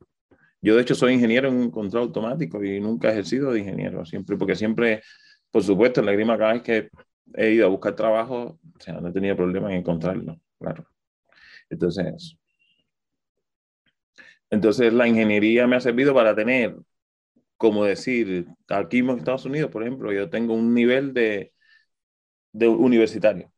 Yo, 0.60 0.76
de 0.76 0.82
hecho, 0.82 0.94
soy 0.94 1.14
ingeniero 1.14 1.48
en 1.48 1.70
control 1.70 2.04
automático 2.04 2.62
y 2.62 2.80
nunca 2.80 3.08
he 3.08 3.12
ejercido 3.12 3.52
de 3.52 3.60
ingeniero, 3.60 4.04
siempre, 4.04 4.36
porque 4.36 4.56
siempre 4.56 5.02
por 5.50 5.62
supuesto, 5.64 6.00
en 6.00 6.06
la 6.06 6.12
grima 6.12 6.38
cada 6.38 6.52
vez 6.54 6.62
que 6.62 6.90
he 7.34 7.50
ido 7.52 7.66
a 7.66 7.70
buscar 7.70 7.94
trabajo, 7.94 8.58
o 8.76 8.80
sea, 8.80 9.00
no 9.00 9.08
he 9.08 9.12
tenido 9.12 9.36
problema 9.36 9.70
en 9.70 9.78
encontrarlo, 9.78 10.40
claro. 10.58 10.86
Entonces, 11.68 12.36
entonces 14.50 14.92
la 14.92 15.06
ingeniería 15.08 15.66
me 15.66 15.76
ha 15.76 15.80
servido 15.80 16.14
para 16.14 16.34
tener, 16.34 16.76
como 17.56 17.84
decir, 17.84 18.46
aquí 18.68 18.98
en 18.98 19.10
Estados 19.10 19.44
Unidos, 19.44 19.70
por 19.70 19.82
ejemplo, 19.82 20.12
yo 20.12 20.30
tengo 20.30 20.54
un 20.54 20.74
nivel 20.74 21.12
de, 21.14 21.52
de 22.52 22.68
universitario, 22.68 23.52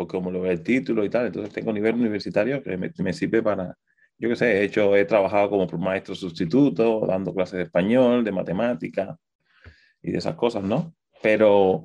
porque 0.00 0.16
como 0.16 0.30
lo 0.30 0.40
ve 0.40 0.52
el 0.52 0.62
título 0.62 1.04
y 1.04 1.10
tal, 1.10 1.26
entonces 1.26 1.52
tengo 1.52 1.74
nivel 1.74 1.94
universitario 1.94 2.62
que 2.62 2.74
me, 2.78 2.90
me 2.96 3.12
sirve 3.12 3.42
para 3.42 3.76
yo 4.16 4.30
qué 4.30 4.36
sé, 4.36 4.58
he 4.58 4.64
hecho, 4.64 4.96
he 4.96 5.04
trabajado 5.04 5.50
como 5.50 5.66
maestro 5.78 6.14
sustituto, 6.14 7.06
dando 7.06 7.34
clases 7.34 7.58
de 7.58 7.62
español, 7.64 8.24
de 8.24 8.32
matemática 8.32 9.18
y 10.00 10.12
de 10.12 10.18
esas 10.18 10.36
cosas, 10.36 10.62
¿no? 10.62 10.94
Pero, 11.22 11.84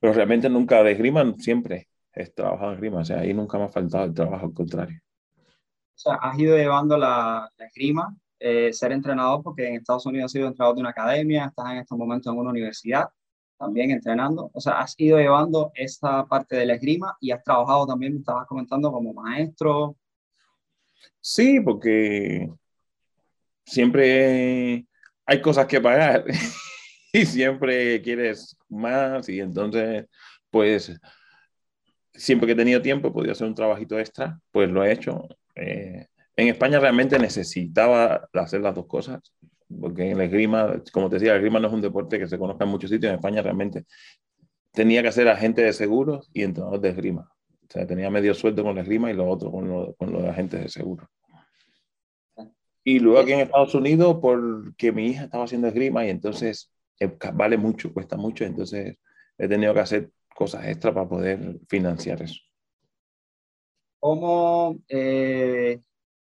pero 0.00 0.12
realmente 0.12 0.48
nunca 0.48 0.82
de 0.82 0.92
esgrima, 0.92 1.32
siempre 1.38 1.88
he 2.12 2.26
trabajado 2.26 2.70
en 2.70 2.74
esgrima, 2.74 2.98
o 2.98 3.04
sea, 3.04 3.20
ahí 3.20 3.32
nunca 3.32 3.56
me 3.56 3.64
ha 3.64 3.68
faltado 3.68 4.04
el 4.04 4.14
trabajo, 4.14 4.46
al 4.46 4.52
contrario. 4.54 4.98
O 5.36 5.98
sea, 5.98 6.14
has 6.14 6.36
ido 6.38 6.56
llevando 6.56 6.96
la, 6.96 7.48
la 7.56 7.66
esgrima, 7.66 8.16
eh, 8.40 8.72
ser 8.72 8.90
entrenador, 8.90 9.44
porque 9.44 9.68
en 9.68 9.76
Estados 9.76 10.06
Unidos 10.06 10.26
has 10.26 10.32
sido 10.32 10.48
entrenador 10.48 10.74
de 10.74 10.80
una 10.80 10.90
academia, 10.90 11.46
estás 11.46 11.70
en 11.70 11.78
estos 11.78 11.98
momentos 11.98 12.32
en 12.32 12.38
una 12.38 12.50
universidad, 12.50 13.08
también 13.58 13.90
entrenando. 13.90 14.50
O 14.52 14.60
sea, 14.60 14.80
has 14.80 14.94
ido 14.98 15.18
llevando 15.18 15.72
esa 15.74 16.26
parte 16.26 16.56
de 16.56 16.66
la 16.66 16.74
esgrima 16.74 17.16
y 17.20 17.30
has 17.30 17.42
trabajado 17.42 17.86
también, 17.86 18.14
me 18.14 18.20
estabas 18.20 18.46
comentando, 18.46 18.92
como 18.92 19.12
maestro, 19.14 19.96
Sí, 21.20 21.60
porque 21.60 22.48
siempre 23.64 24.86
hay 25.24 25.40
cosas 25.42 25.66
que 25.66 25.80
pagar 25.80 26.24
y 27.12 27.26
siempre 27.26 28.00
quieres 28.02 28.56
más 28.68 29.28
y 29.28 29.40
entonces, 29.40 30.06
pues, 30.50 30.92
siempre 32.14 32.46
que 32.46 32.52
he 32.52 32.56
tenido 32.56 32.82
tiempo, 32.82 33.08
he 33.08 33.12
podido 33.12 33.32
hacer 33.32 33.46
un 33.46 33.54
trabajito 33.54 33.98
extra, 33.98 34.38
pues 34.52 34.70
lo 34.70 34.84
he 34.84 34.92
hecho. 34.92 35.26
Eh, 35.54 36.06
en 36.36 36.48
España 36.48 36.78
realmente 36.78 37.18
necesitaba 37.18 38.28
hacer 38.34 38.60
las 38.60 38.74
dos 38.74 38.86
cosas, 38.86 39.20
porque 39.68 40.10
en 40.10 40.18
la 40.18 40.24
esgrima, 40.24 40.82
como 40.92 41.08
te 41.08 41.16
decía, 41.16 41.32
la 41.32 41.36
esgrima 41.36 41.60
no 41.60 41.68
es 41.68 41.74
un 41.74 41.80
deporte 41.80 42.18
que 42.18 42.28
se 42.28 42.38
conozca 42.38 42.64
en 42.64 42.70
muchos 42.70 42.90
sitios, 42.90 43.10
en 43.10 43.16
España 43.16 43.42
realmente 43.42 43.84
tenía 44.72 45.02
que 45.02 45.08
hacer 45.08 45.28
agente 45.28 45.62
de 45.62 45.72
seguros 45.72 46.30
y 46.32 46.42
entrenador 46.42 46.80
de 46.80 46.90
esgrima. 46.90 47.32
O 47.62 47.72
sea, 47.72 47.86
tenía 47.86 48.10
medio 48.10 48.34
sueldo 48.34 48.62
con 48.62 48.74
la 48.74 48.82
esgrima 48.82 49.10
y 49.10 49.14
lo 49.14 49.28
otro 49.28 49.50
con, 49.50 49.68
lo, 49.68 49.94
con 49.94 50.12
los 50.12 50.24
agentes 50.24 50.62
de 50.62 50.68
seguro. 50.68 51.08
Y 52.84 53.00
luego 53.00 53.18
aquí 53.18 53.32
en 53.32 53.40
Estados 53.40 53.74
Unidos, 53.74 54.18
porque 54.22 54.92
mi 54.92 55.08
hija 55.08 55.24
estaba 55.24 55.44
haciendo 55.44 55.66
esgrima 55.66 56.06
y 56.06 56.10
entonces 56.10 56.70
eh, 57.00 57.10
vale 57.34 57.56
mucho, 57.56 57.92
cuesta 57.92 58.16
mucho, 58.16 58.44
entonces 58.44 58.96
he 59.36 59.48
tenido 59.48 59.74
que 59.74 59.80
hacer 59.80 60.10
cosas 60.34 60.66
extra 60.66 60.94
para 60.94 61.08
poder 61.08 61.58
financiar 61.68 62.22
eso. 62.22 62.40
¿Cómo, 63.98 64.78
eh, 64.88 65.80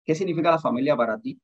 ¿Qué 0.05 0.15
significa 0.15 0.51
la 0.51 0.59
familia 0.59 0.95
para 0.95 1.19
ti? 1.19 1.38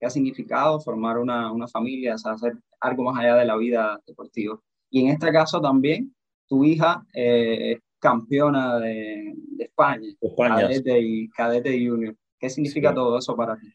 ¿Qué 0.00 0.06
ha 0.06 0.10
significado 0.10 0.80
formar 0.80 1.18
una, 1.18 1.52
una 1.52 1.68
familia, 1.68 2.14
o 2.14 2.18
sea, 2.18 2.32
hacer 2.32 2.54
algo 2.80 3.04
más 3.04 3.18
allá 3.18 3.36
de 3.36 3.44
la 3.44 3.56
vida 3.56 4.00
deportiva? 4.06 4.58
Y 4.88 5.02
en 5.02 5.08
este 5.08 5.30
caso 5.30 5.60
también, 5.60 6.14
tu 6.48 6.64
hija 6.64 7.04
eh, 7.12 7.78
campeona 7.98 8.78
de, 8.78 9.34
de 9.34 9.64
España, 9.64 10.08
España. 10.18 10.62
Cadete, 10.62 10.98
y, 11.00 11.28
cadete 11.28 11.86
junior. 11.86 12.16
¿Qué 12.38 12.48
significa 12.48 12.88
Sí. 12.88 12.94
todo 12.94 13.18
eso 13.18 13.36
para 13.36 13.58
ti? 13.58 13.70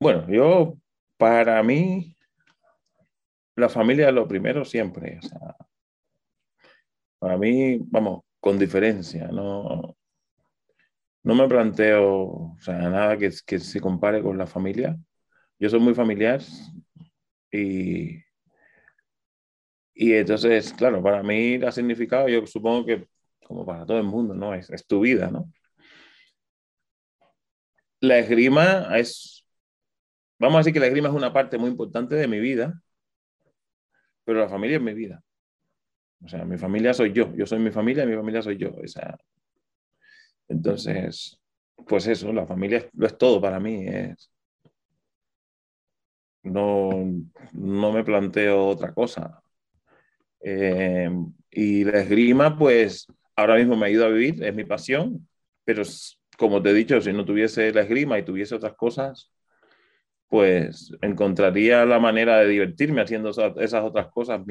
Bueno, 0.00 0.26
yo, 0.28 0.74
para 1.16 1.62
mí, 1.62 2.16
la 3.54 3.68
familia 3.68 4.08
es 4.08 4.14
lo 4.14 4.26
primero 4.26 4.64
siempre. 4.64 5.20
O 5.22 5.22
sea, 5.22 5.56
para 7.20 7.38
mí, 7.38 7.78
vamos, 7.80 8.22
con 8.40 8.58
diferencia, 8.58 9.28
no, 9.28 9.96
no 11.26 11.34
me 11.34 11.48
planteo, 11.48 12.56
nada 12.68 13.18
que, 13.18 13.32
se 13.32 13.80
compare 13.80 14.22
con 14.22 14.38
la 14.38 14.46
familia. 14.46 14.96
Yo 15.58 15.68
soy 15.68 15.80
muy 15.80 15.92
familiar 15.92 16.40
y, 17.50 18.22
y 19.92 20.12
entonces, 20.12 20.72
claro, 20.72 21.02
para 21.02 21.24
mí 21.24 21.56
ha 21.56 21.72
significado, 21.72 22.28
yo 22.28 22.46
supongo 22.46 22.86
que 22.86 23.08
como 23.44 23.66
para 23.66 23.84
todo 23.84 23.98
el 23.98 24.04
mundo, 24.04 24.34
¿no? 24.34 24.54
Es, 24.54 24.70
es 24.70 24.86
tu 24.86 25.00
vida, 25.00 25.28
¿no? 25.28 25.52
La 28.00 28.18
esgrima 28.18 28.96
es, 28.96 29.44
vamos 30.38 30.56
a 30.56 30.58
decir 30.58 30.74
que 30.74 30.80
la 30.80 30.86
esgrima 30.86 31.08
es 31.08 31.14
una 31.14 31.32
parte 31.32 31.58
muy 31.58 31.70
importante 31.70 32.14
de 32.14 32.28
mi 32.28 32.38
vida, 32.38 32.80
pero 34.24 34.38
la 34.38 34.48
familia 34.48 34.76
es 34.76 34.82
mi 34.82 34.94
vida. 34.94 35.24
O 36.24 36.28
sea, 36.28 36.44
mi 36.44 36.56
familia 36.56 36.94
soy 36.94 37.12
yo, 37.12 37.34
yo 37.34 37.46
soy 37.46 37.58
mi 37.58 37.72
familia 37.72 38.06
mi 38.06 38.14
familia 38.14 38.42
soy 38.42 38.58
yo. 38.58 38.70
O 38.70 38.86
entonces, 40.48 41.38
pues 41.86 42.06
eso, 42.06 42.32
la 42.32 42.46
familia 42.46 42.88
lo 42.94 43.06
es 43.06 43.16
todo 43.18 43.40
para 43.40 43.60
mí. 43.60 43.86
No, 46.44 46.92
no 47.52 47.92
me 47.92 48.02
planteo 48.04 48.66
otra 48.68 48.94
cosa. 48.94 49.42
Eh, 50.40 51.10
y 51.50 51.84
la 51.84 52.00
esgrima, 52.00 52.56
pues 52.58 53.06
ahora 53.34 53.56
mismo 53.56 53.76
me 53.76 53.86
ayuda 53.86 54.06
a 54.06 54.08
vivir, 54.10 54.42
es 54.44 54.54
mi 54.54 54.64
pasión, 54.64 55.28
pero 55.64 55.82
como 56.38 56.62
te 56.62 56.70
he 56.70 56.74
dicho, 56.74 57.00
si 57.00 57.12
no 57.12 57.24
tuviese 57.24 57.72
la 57.72 57.82
esgrima 57.82 58.18
y 58.18 58.24
tuviese 58.24 58.54
otras 58.54 58.74
cosas, 58.74 59.32
pues 60.28 60.92
encontraría 61.02 61.84
la 61.86 61.98
manera 62.00 62.38
de 62.40 62.48
divertirme 62.48 63.02
haciendo 63.02 63.30
esa- 63.30 63.54
esas 63.58 63.84
otras 63.84 64.08
cosas 64.08 64.42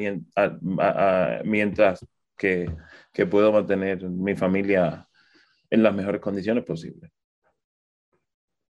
mientras 1.43 2.05
que, 2.37 2.69
que 3.13 3.25
puedo 3.25 3.51
mantener 3.51 4.03
mi 4.09 4.35
familia 4.35 5.07
en 5.69 5.83
las 5.83 5.93
mejores 5.93 6.21
condiciones 6.21 6.63
posibles. 6.63 7.11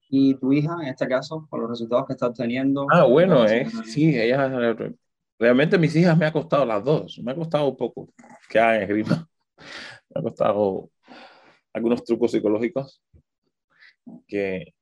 Y 0.09 0.35
tu 0.35 0.53
hija, 0.53 0.77
en 0.81 0.89
este 0.89 1.07
caso, 1.07 1.47
por 1.49 1.59
los 1.59 1.69
resultados 1.69 2.05
que 2.05 2.13
está 2.13 2.27
obteniendo. 2.27 2.85
Ah, 2.91 3.05
bueno, 3.05 3.45
¿qué 3.45 3.61
eh, 3.61 3.67
sí, 3.85 4.15
ella, 4.15 4.75
realmente 5.39 5.77
mis 5.77 5.95
hijas 5.95 6.17
me 6.17 6.25
ha 6.25 6.31
costado 6.31 6.65
las 6.65 6.83
dos, 6.83 7.19
me 7.23 7.31
ha 7.31 7.35
costado 7.35 7.69
un 7.69 7.77
poco 7.77 8.09
que 8.49 8.59
hagan 8.59 8.83
esgrima, 8.83 9.27
me 10.09 10.19
ha 10.19 10.21
costado 10.21 10.89
algunos 11.73 12.03
trucos 12.03 12.31
psicológicos 12.31 13.01
que 14.27 14.73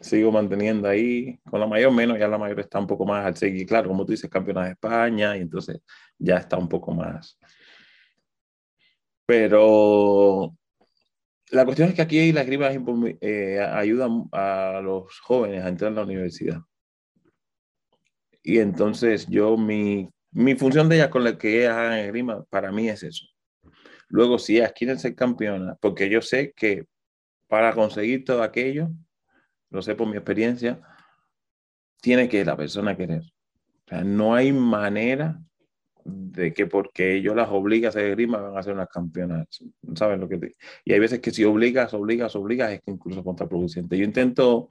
sigo 0.00 0.30
manteniendo 0.30 0.88
ahí, 0.88 1.38
con 1.50 1.60
la 1.60 1.66
mayor 1.66 1.92
menos, 1.92 2.18
ya 2.18 2.28
la 2.28 2.38
mayor 2.38 2.60
está 2.60 2.78
un 2.78 2.86
poco 2.86 3.04
más 3.04 3.26
al 3.26 3.36
seguir, 3.36 3.66
claro, 3.66 3.88
como 3.88 4.04
tú 4.04 4.12
dices, 4.12 4.30
campeona 4.30 4.64
de 4.64 4.70
España, 4.72 5.36
y 5.36 5.40
entonces 5.40 5.80
ya 6.18 6.36
está 6.36 6.56
un 6.56 6.68
poco 6.68 6.92
más. 6.92 7.38
Pero 9.24 10.54
la 11.50 11.64
cuestión 11.64 11.88
es 11.88 11.94
que 11.94 12.02
aquí 12.02 12.32
la 12.32 12.42
esgrima 12.42 12.68
eh, 13.20 13.60
ayuda 13.60 14.08
a 14.32 14.80
los 14.82 15.18
jóvenes 15.20 15.64
a 15.64 15.68
entrar 15.68 15.90
en 15.90 15.96
la 15.96 16.02
universidad. 16.02 16.60
Y 18.42 18.58
entonces 18.58 19.26
yo, 19.28 19.56
mi, 19.56 20.08
mi 20.30 20.54
función 20.54 20.88
de 20.88 20.96
ellas 20.96 21.08
con 21.08 21.24
la 21.24 21.36
que 21.36 21.60
ellas 21.60 21.76
hagan 21.76 21.98
esgrima, 21.98 22.44
para 22.44 22.72
mí 22.72 22.88
es 22.88 23.02
eso. 23.02 23.26
Luego, 24.08 24.38
si 24.38 24.56
ellas 24.56 24.72
quieren 24.72 24.98
ser 24.98 25.14
campeonas, 25.14 25.76
porque 25.80 26.08
yo 26.08 26.22
sé 26.22 26.52
que 26.54 26.86
para 27.48 27.74
conseguir 27.74 28.24
todo 28.24 28.42
aquello, 28.42 28.88
lo 29.70 29.82
sé 29.82 29.94
por 29.94 30.06
mi 30.08 30.16
experiencia, 30.16 30.80
tiene 32.00 32.28
que 32.28 32.44
la 32.44 32.56
persona 32.56 32.96
querer. 32.96 33.22
No 34.04 34.34
hay 34.34 34.52
manera 34.52 35.40
de 36.06 36.52
que 36.52 36.66
porque 36.66 37.20
yo 37.20 37.34
las 37.34 37.48
obligue 37.50 37.86
a 37.88 37.90
esgrima 37.90 38.38
van 38.38 38.56
a 38.56 38.62
ser 38.62 38.74
unas 38.74 38.88
campeonas. 38.88 39.46
¿Sabes 39.94 40.18
lo 40.18 40.28
que 40.28 40.38
te... 40.38 40.52
Y 40.84 40.92
hay 40.92 40.98
veces 40.98 41.20
que 41.20 41.30
si 41.30 41.44
obligas, 41.44 41.92
obligas, 41.94 42.36
obligas, 42.36 42.72
es 42.72 42.80
que 42.80 42.92
incluso 42.92 43.24
contraproducente. 43.24 43.98
Yo 43.98 44.04
intento 44.04 44.68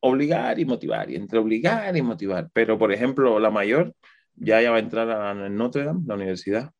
obligar 0.00 0.58
y 0.58 0.64
motivar, 0.64 1.10
y 1.10 1.16
entre 1.16 1.38
obligar 1.38 1.96
y 1.96 2.02
motivar. 2.02 2.50
Pero, 2.52 2.78
por 2.78 2.92
ejemplo, 2.92 3.38
la 3.38 3.50
mayor 3.50 3.94
ya, 4.36 4.60
ya 4.62 4.70
va 4.70 4.76
a 4.76 4.80
entrar 4.80 5.10
a 5.10 5.34
Notre 5.48 5.84
Dame, 5.84 6.02
la 6.06 6.14
universidad, 6.14 6.70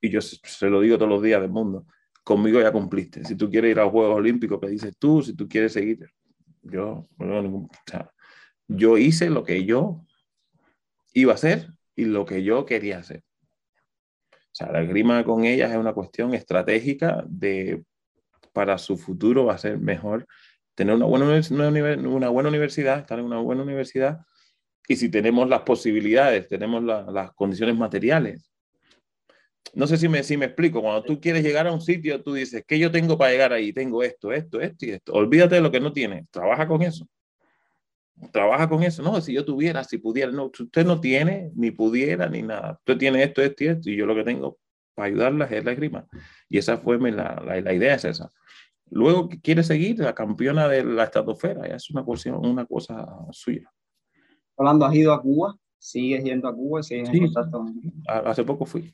y 0.00 0.10
yo 0.10 0.20
se, 0.20 0.70
lo 0.70 0.80
digo 0.80 0.96
todos 0.96 1.10
los 1.10 1.22
días 1.22 1.40
del 1.40 1.50
mundo. 1.50 1.86
Conmigo 2.22 2.60
ya 2.60 2.72
cumpliste. 2.72 3.24
Si 3.24 3.34
tú 3.34 3.50
quieres 3.50 3.72
ir 3.72 3.80
a 3.80 3.84
los 3.84 3.92
Juegos 3.92 4.16
Olímpicos, 4.16 4.60
que 4.60 4.68
dices 4.68 4.94
tú, 4.98 5.22
si 5.22 5.34
tú 5.34 5.48
quieres 5.48 5.72
seguir, 5.72 6.06
yo, 6.62 7.08
no, 7.18 7.42
ningún, 7.42 7.64
o 7.64 7.70
sea, 7.86 8.10
yo 8.68 8.98
hice 8.98 9.30
lo 9.30 9.42
que 9.42 9.64
yo 9.64 10.04
iba 11.12 11.32
a 11.32 11.34
hacer 11.34 11.72
y 11.96 12.04
lo 12.04 12.24
que 12.24 12.42
yo 12.42 12.64
quería 12.66 12.98
hacer. 12.98 13.22
O 14.32 14.54
sea, 14.54 14.72
la 14.72 14.82
esgrima 14.82 15.24
con 15.24 15.44
ellas 15.44 15.70
es 15.70 15.76
una 15.76 15.92
cuestión 15.92 16.34
estratégica 16.34 17.24
de 17.28 17.84
para 18.52 18.78
su 18.78 18.96
futuro 18.96 19.44
va 19.44 19.54
a 19.54 19.58
ser 19.58 19.78
mejor 19.78 20.26
tener 20.74 20.94
una 20.96 21.06
buena, 21.06 21.40
una, 22.08 22.28
buena 22.30 22.48
universidad, 22.48 22.98
estar 22.98 23.18
en 23.18 23.26
una 23.26 23.38
buena 23.38 23.62
universidad 23.62 24.20
y 24.88 24.96
si 24.96 25.08
tenemos 25.08 25.48
las 25.48 25.60
posibilidades, 25.60 26.48
tenemos 26.48 26.82
la, 26.82 27.02
las 27.02 27.32
condiciones 27.32 27.76
materiales. 27.76 28.50
No 29.72 29.86
sé 29.86 29.98
si 29.98 30.08
me, 30.08 30.24
si 30.24 30.36
me 30.36 30.46
explico, 30.46 30.82
cuando 30.82 31.04
tú 31.04 31.20
quieres 31.20 31.44
llegar 31.44 31.68
a 31.68 31.72
un 31.72 31.80
sitio, 31.80 32.20
tú 32.22 32.34
dices, 32.34 32.64
¿qué 32.66 32.76
yo 32.76 32.90
tengo 32.90 33.16
para 33.16 33.30
llegar 33.30 33.52
ahí? 33.52 33.72
Tengo 33.72 34.02
esto, 34.02 34.32
esto, 34.32 34.60
esto 34.60 34.86
y 34.86 34.90
esto. 34.90 35.12
Olvídate 35.12 35.54
de 35.54 35.60
lo 35.60 35.70
que 35.70 35.78
no 35.78 35.92
tienes, 35.92 36.28
trabaja 36.30 36.66
con 36.66 36.82
eso 36.82 37.06
trabaja 38.32 38.68
con 38.68 38.82
eso. 38.82 39.02
No, 39.02 39.20
si 39.20 39.32
yo 39.32 39.44
tuviera, 39.44 39.84
si 39.84 39.98
pudiera, 39.98 40.30
no, 40.30 40.46
usted 40.46 40.84
no 40.84 41.00
tiene, 41.00 41.50
ni 41.54 41.70
pudiera, 41.70 42.28
ni 42.28 42.42
nada. 42.42 42.72
Usted 42.72 42.98
tiene 42.98 43.22
esto, 43.22 43.42
esto 43.42 43.64
y 43.64 43.66
esto, 43.68 43.90
y 43.90 43.96
yo 43.96 44.06
lo 44.06 44.14
que 44.14 44.24
tengo 44.24 44.58
para 44.94 45.08
ayudarlas 45.08 45.50
es 45.52 45.64
la 45.64 45.72
esgrima. 45.72 46.06
Y 46.48 46.58
esa 46.58 46.78
fue 46.78 46.98
la, 46.98 47.42
la, 47.44 47.60
la 47.60 47.72
idea, 47.72 47.94
es 47.94 48.04
esa. 48.04 48.30
Luego 48.90 49.28
quiere 49.42 49.62
seguir 49.62 49.98
la 50.00 50.14
campeona 50.14 50.68
de 50.68 50.84
la 50.84 51.04
estratosfera, 51.04 51.68
ya 51.68 51.76
es 51.76 51.90
una, 51.90 52.04
cuestión, 52.04 52.44
una 52.44 52.66
cosa 52.66 53.06
suya. 53.30 53.70
Hablando, 54.56 54.84
¿has 54.84 54.94
ido 54.94 55.12
a 55.12 55.22
Cuba? 55.22 55.56
¿Sigues 55.78 56.24
yendo 56.24 56.48
a 56.48 56.54
Cuba? 56.54 56.82
¿Sigues 56.82 57.08
sí, 57.08 57.18
en 57.18 57.32
contacto? 57.32 57.64
Hace 58.06 58.44
poco 58.44 58.66
fui. 58.66 58.92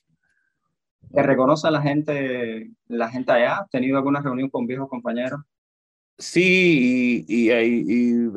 ¿Te 1.13 1.23
reconoce 1.23 1.71
la 1.71 1.81
gente, 1.81 2.71
la 2.89 3.09
gente 3.09 3.33
allá? 3.33 3.59
¿Has 3.59 3.71
tenido 3.71 3.97
alguna 3.97 4.21
reunión 4.21 4.51
con 4.51 4.67
viejos 4.67 4.89
compañeros? 4.89 5.41
Sí, 6.19 7.25
y, 7.27 7.51
y, 7.51 8.29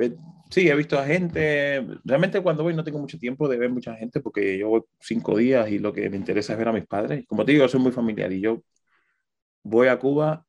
sí, 0.50 0.70
he 0.70 0.76
visto 0.76 0.98
a 1.00 1.06
gente. 1.06 1.86
Realmente 2.04 2.42
cuando 2.42 2.64
voy 2.64 2.74
no 2.76 2.84
tengo 2.84 3.00
mucho 3.00 3.18
tiempo 3.18 3.48
de 3.48 3.58
ver 3.58 3.70
mucha 3.70 3.96
gente 3.96 4.20
porque 4.22 4.58
yo 4.58 4.70
voy 4.70 4.82
cinco 5.00 5.38
días 5.38 5.70
y 5.70 5.80
lo 5.80 5.94
que 5.94 6.10
me 6.10 6.18
interesa 6.18 6.54
es 6.54 6.60
ver 6.60 6.70
a 6.70 6.74
mis 6.74 6.86
padres. 6.88 7.26
Como 7.28 7.46
te 7.46 7.52
digo, 7.54 7.68
soy 7.68 7.80
muy 7.82 7.92
familiar 7.92 8.32
y 8.32 8.42
yo 8.42 8.64
voy 9.64 9.88
a 9.88 10.00
Cuba 10.00 10.46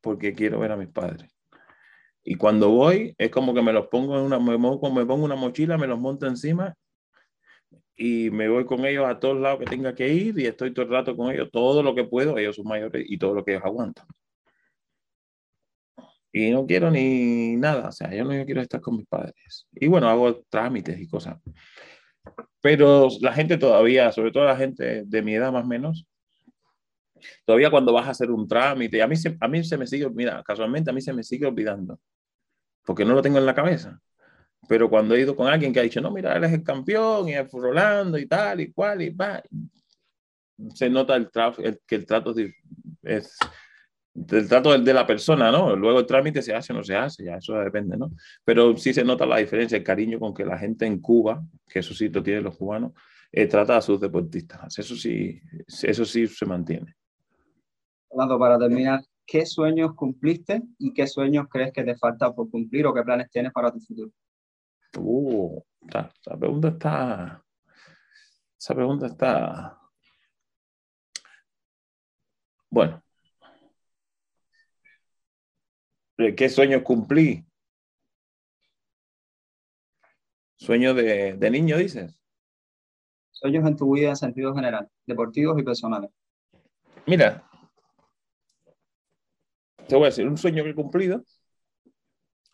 porque 0.00 0.34
quiero 0.34 0.60
ver 0.60 0.72
a 0.72 0.76
mis 0.76 0.88
padres. 0.88 1.30
Y 2.24 2.36
cuando 2.36 2.70
voy, 2.70 3.14
es 3.18 3.30
como 3.30 3.54
que 3.54 3.62
me 3.62 3.72
los 3.72 3.88
pongo 3.88 4.18
en 4.18 4.24
una, 4.24 4.38
me, 4.38 4.58
me 4.58 5.06
pongo 5.06 5.24
una 5.24 5.36
mochila, 5.36 5.78
me 5.78 5.86
los 5.86 5.98
monto 5.98 6.26
encima 6.26 6.74
y 7.96 8.30
me 8.30 8.48
voy 8.48 8.64
con 8.66 8.84
ellos 8.84 9.06
a 9.06 9.18
todos 9.18 9.40
lados 9.40 9.60
que 9.60 9.66
tenga 9.66 9.94
que 9.94 10.08
ir 10.12 10.38
y 10.38 10.46
estoy 10.46 10.72
todo 10.72 10.84
el 10.84 10.92
rato 10.92 11.16
con 11.16 11.30
ellos, 11.32 11.48
todo 11.52 11.82
lo 11.82 11.94
que 11.94 12.04
puedo, 12.04 12.36
ellos 12.38 12.56
son 12.56 12.66
mayores 12.66 13.04
y 13.08 13.18
todo 13.18 13.34
lo 13.34 13.44
que 13.44 13.52
ellos 13.52 13.64
aguantan. 13.64 14.06
Y 16.38 16.50
no 16.50 16.66
quiero 16.66 16.90
ni 16.90 17.56
nada, 17.56 17.88
o 17.88 17.92
sea, 17.92 18.12
yo 18.12 18.22
no 18.22 18.44
quiero 18.44 18.60
estar 18.60 18.78
con 18.78 18.98
mis 18.98 19.06
padres. 19.06 19.66
Y 19.72 19.86
bueno, 19.86 20.06
hago 20.06 20.42
trámites 20.50 21.00
y 21.00 21.08
cosas. 21.08 21.38
Pero 22.60 23.08
la 23.22 23.32
gente 23.32 23.56
todavía, 23.56 24.12
sobre 24.12 24.32
todo 24.32 24.44
la 24.44 24.54
gente 24.54 25.04
de 25.06 25.22
mi 25.22 25.34
edad 25.34 25.50
más 25.50 25.64
o 25.64 25.66
menos, 25.66 26.06
todavía 27.46 27.70
cuando 27.70 27.94
vas 27.94 28.06
a 28.06 28.10
hacer 28.10 28.30
un 28.30 28.46
trámite, 28.46 29.00
a 29.00 29.08
mí, 29.08 29.16
a 29.40 29.48
mí 29.48 29.64
se 29.64 29.78
me 29.78 29.86
sigue, 29.86 30.10
mira, 30.10 30.42
casualmente 30.42 30.90
a 30.90 30.92
mí 30.92 31.00
se 31.00 31.14
me 31.14 31.22
sigue 31.22 31.46
olvidando, 31.46 31.98
porque 32.84 33.06
no 33.06 33.14
lo 33.14 33.22
tengo 33.22 33.38
en 33.38 33.46
la 33.46 33.54
cabeza. 33.54 33.98
Pero 34.68 34.90
cuando 34.90 35.14
he 35.14 35.22
ido 35.22 35.34
con 35.34 35.48
alguien 35.48 35.72
que 35.72 35.80
ha 35.80 35.84
dicho, 35.84 36.02
no, 36.02 36.10
mira, 36.10 36.36
él 36.36 36.44
es 36.44 36.52
el 36.52 36.62
campeón 36.62 37.30
y 37.30 37.32
es 37.32 37.50
Rolando 37.50 38.18
y 38.18 38.26
tal 38.26 38.60
y 38.60 38.72
cual 38.72 39.00
y 39.00 39.08
va, 39.08 39.42
se 40.74 40.90
nota 40.90 41.16
el, 41.16 41.30
el 41.60 41.80
que 41.86 41.94
el 41.94 42.04
trato 42.04 42.34
es 43.04 43.38
el 44.30 44.48
trato 44.48 44.76
de 44.78 44.94
la 44.94 45.06
persona, 45.06 45.50
¿no? 45.50 45.76
Luego 45.76 46.00
el 46.00 46.06
trámite 46.06 46.42
se 46.42 46.54
hace 46.54 46.72
o 46.72 46.76
no 46.76 46.82
se 46.82 46.96
hace, 46.96 47.24
ya 47.24 47.36
eso 47.36 47.54
depende, 47.54 47.96
¿no? 47.96 48.12
Pero 48.44 48.76
sí 48.76 48.94
se 48.94 49.04
nota 49.04 49.26
la 49.26 49.38
diferencia, 49.38 49.76
el 49.76 49.84
cariño 49.84 50.18
con 50.18 50.32
que 50.32 50.44
la 50.44 50.58
gente 50.58 50.86
en 50.86 51.00
Cuba, 51.00 51.42
que 51.66 51.80
eso 51.80 51.94
sí 51.94 52.08
lo 52.08 52.22
tienen 52.22 52.44
los 52.44 52.56
cubanos, 52.56 52.92
eh, 53.30 53.46
trata 53.46 53.76
a 53.76 53.82
sus 53.82 54.00
deportistas. 54.00 54.78
Eso 54.78 54.96
sí, 54.96 55.40
eso 55.66 56.04
sí 56.04 56.26
se 56.26 56.46
mantiene. 56.46 56.94
Rolando, 58.10 58.38
para 58.38 58.58
terminar, 58.58 59.02
¿qué 59.26 59.44
sueños 59.44 59.94
cumpliste 59.94 60.62
y 60.78 60.94
qué 60.94 61.06
sueños 61.06 61.46
crees 61.50 61.72
que 61.72 61.84
te 61.84 61.96
falta 61.96 62.32
por 62.32 62.50
cumplir 62.50 62.86
o 62.86 62.94
qué 62.94 63.02
planes 63.02 63.30
tienes 63.30 63.52
para 63.52 63.70
tu 63.72 63.80
futuro? 63.80 64.10
Uh, 64.98 65.60
esa 65.88 66.38
pregunta 66.38 66.68
está. 66.68 67.42
Esa 68.58 68.74
pregunta 68.74 69.06
está. 69.06 69.78
Bueno. 72.70 73.05
¿Qué 76.16 76.48
sueños 76.48 76.82
cumplí? 76.82 77.44
¿Sueños 80.56 80.96
de, 80.96 81.34
de 81.34 81.50
niño, 81.50 81.76
dices? 81.76 82.18
Sueños 83.30 83.66
en 83.66 83.76
tu 83.76 83.94
vida 83.94 84.08
en 84.08 84.16
sentido 84.16 84.54
general, 84.54 84.88
deportivos 85.04 85.58
y 85.58 85.62
personales. 85.62 86.10
Mira, 87.04 87.46
te 89.86 89.94
voy 89.94 90.04
a 90.04 90.06
decir, 90.06 90.26
un 90.26 90.38
sueño 90.38 90.64
que 90.64 90.70
he 90.70 90.74
cumplido 90.74 91.22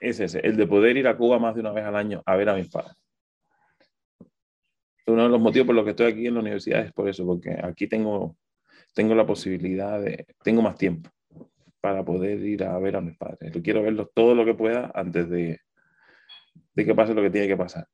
es 0.00 0.18
ese, 0.18 0.40
el 0.40 0.56
de 0.56 0.66
poder 0.66 0.96
ir 0.96 1.06
a 1.06 1.16
Cuba 1.16 1.38
más 1.38 1.54
de 1.54 1.60
una 1.60 1.70
vez 1.70 1.84
al 1.84 1.94
año 1.94 2.20
a 2.26 2.34
ver 2.34 2.48
a 2.48 2.56
mis 2.56 2.68
padres. 2.68 2.94
Uno 5.06 5.22
de 5.22 5.28
los 5.28 5.40
motivos 5.40 5.66
por 5.66 5.76
los 5.76 5.84
que 5.84 5.90
estoy 5.90 6.12
aquí 6.12 6.26
en 6.26 6.34
la 6.34 6.40
universidad 6.40 6.80
es 6.80 6.92
por 6.92 7.08
eso, 7.08 7.24
porque 7.24 7.56
aquí 7.62 7.86
tengo, 7.86 8.36
tengo 8.92 9.14
la 9.14 9.24
posibilidad 9.24 10.00
de, 10.00 10.26
tengo 10.42 10.62
más 10.62 10.76
tiempo 10.76 11.08
para 11.82 12.04
poder 12.04 12.38
ir 12.40 12.62
a 12.62 12.78
ver 12.78 12.96
a 12.96 13.00
mis 13.00 13.16
padres. 13.18 13.52
Yo 13.52 13.62
quiero 13.62 13.82
verlos 13.82 14.08
todo 14.14 14.34
lo 14.34 14.44
que 14.44 14.54
pueda 14.54 14.90
antes 14.94 15.28
de, 15.28 15.60
de 16.74 16.84
que 16.84 16.94
pase 16.94 17.12
lo 17.12 17.22
que 17.22 17.30
tiene 17.30 17.48
que 17.48 17.56
pasar. 17.56 17.86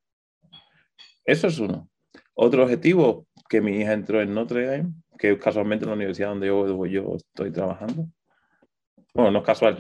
Eso 1.25 1.47
es 1.47 1.59
uno. 1.59 1.91
Otro 2.35 2.63
objetivo, 2.63 3.27
que 3.49 3.61
mi 3.63 3.79
hija 3.79 3.95
entró 3.95 4.21
en 4.21 4.35
Notre 4.35 4.67
Dame, 4.67 4.93
que 5.19 5.33
es 5.33 5.39
casualmente 5.39 5.87
la 5.87 5.95
universidad 5.95 6.29
donde 6.29 6.49
yo, 6.49 6.87
yo 6.87 7.17
estoy 7.17 7.51
trabajando. 7.51 8.07
Bueno, 9.15 9.31
no 9.31 9.39
es 9.39 9.45
casual, 9.45 9.79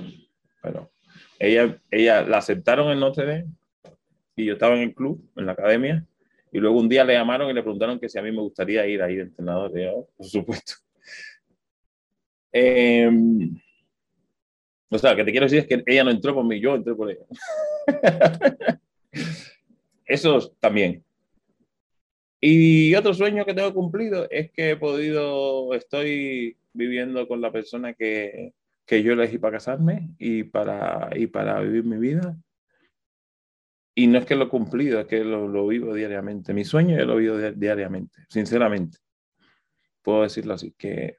pero 0.62 0.90
ella, 1.38 1.78
ella 1.90 2.22
la 2.22 2.38
aceptaron 2.38 2.90
en 2.90 3.00
Notre 3.00 3.26
Dame 3.26 3.46
y 4.36 4.46
yo 4.46 4.54
estaba 4.54 4.74
en 4.74 4.82
el 4.82 4.94
club, 4.94 5.22
en 5.36 5.46
la 5.46 5.52
academia, 5.52 6.06
y 6.50 6.58
luego 6.58 6.80
un 6.80 6.88
día 6.88 7.04
le 7.04 7.12
llamaron 7.12 7.50
y 7.50 7.52
le 7.52 7.62
preguntaron 7.62 8.00
que 8.00 8.08
si 8.08 8.18
a 8.18 8.22
mí 8.22 8.32
me 8.32 8.40
gustaría 8.40 8.86
ir 8.86 9.02
ahí 9.02 9.16
de 9.16 9.22
entrenador. 9.22 9.78
Yo, 9.78 10.08
por 10.16 10.26
supuesto. 10.26 10.74
Em, 12.50 13.54
o 14.90 14.98
sea, 14.98 15.14
que 15.14 15.24
te 15.24 15.30
quiero 15.30 15.46
decir 15.46 15.60
es 15.60 15.66
que 15.66 15.82
ella 15.86 16.04
no 16.04 16.10
entró 16.10 16.34
por 16.34 16.44
mí, 16.44 16.60
yo 16.60 16.74
entré 16.74 16.94
por 16.94 17.10
ella. 17.10 17.24
Eso 20.06 20.54
también. 20.58 21.04
Y 22.40 22.94
otro 22.94 23.12
sueño 23.12 23.44
que 23.44 23.52
tengo 23.52 23.74
cumplido 23.74 24.28
es 24.30 24.50
que 24.52 24.70
he 24.70 24.76
podido, 24.76 25.74
estoy 25.74 26.56
viviendo 26.72 27.26
con 27.26 27.40
la 27.40 27.52
persona 27.52 27.92
que, 27.92 28.54
que 28.86 29.02
yo 29.02 29.12
elegí 29.12 29.38
para 29.38 29.58
casarme 29.58 30.10
y 30.18 30.44
para, 30.44 31.10
y 31.14 31.26
para 31.26 31.60
vivir 31.60 31.84
mi 31.84 31.98
vida. 31.98 32.36
Y 33.94 34.06
no 34.06 34.18
es 34.18 34.24
que 34.24 34.36
lo 34.36 34.44
he 34.44 34.48
cumplido, 34.48 35.00
es 35.00 35.06
que 35.06 35.24
lo, 35.24 35.48
lo 35.48 35.66
vivo 35.66 35.92
diariamente. 35.92 36.54
Mi 36.54 36.64
sueño 36.64 36.96
yo 36.96 37.04
lo 37.04 37.16
vivo 37.16 37.36
diariamente, 37.36 38.20
sinceramente. 38.28 38.98
Puedo 40.02 40.22
decirlo 40.22 40.54
así, 40.54 40.72
que 40.78 41.18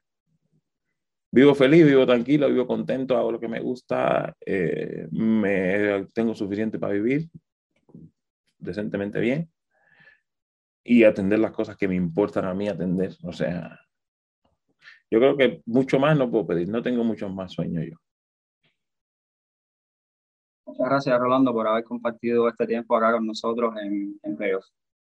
vivo 1.30 1.54
feliz, 1.54 1.86
vivo 1.86 2.06
tranquilo, 2.06 2.48
vivo 2.48 2.66
contento, 2.66 3.16
hago 3.16 3.32
lo 3.32 3.40
que 3.40 3.48
me 3.48 3.60
gusta, 3.60 4.34
eh, 4.44 5.08
me, 5.10 6.06
tengo 6.12 6.34
suficiente 6.34 6.78
para 6.78 6.94
vivir 6.94 7.28
decentemente 8.58 9.20
bien 9.20 9.50
y 10.84 11.04
atender 11.04 11.38
las 11.38 11.52
cosas 11.52 11.76
que 11.76 11.88
me 11.88 11.94
importan 11.94 12.44
a 12.44 12.54
mí 12.54 12.68
atender. 12.68 13.16
O 13.22 13.32
sea, 13.32 13.78
yo 15.10 15.18
creo 15.18 15.36
que 15.36 15.62
mucho 15.66 15.98
más 15.98 16.16
no 16.16 16.30
puedo 16.30 16.46
pedir, 16.46 16.68
no 16.68 16.82
tengo 16.82 17.04
muchos 17.04 17.32
más 17.32 17.52
sueños 17.52 17.84
yo. 17.90 17.96
Muchas 20.66 20.86
gracias, 20.86 21.18
Rolando, 21.18 21.52
por 21.52 21.66
haber 21.66 21.84
compartido 21.84 22.48
este 22.48 22.66
tiempo 22.66 22.96
acá 22.96 23.12
con 23.12 23.26
nosotros 23.26 23.74
en, 23.82 24.18
en. 24.22 24.36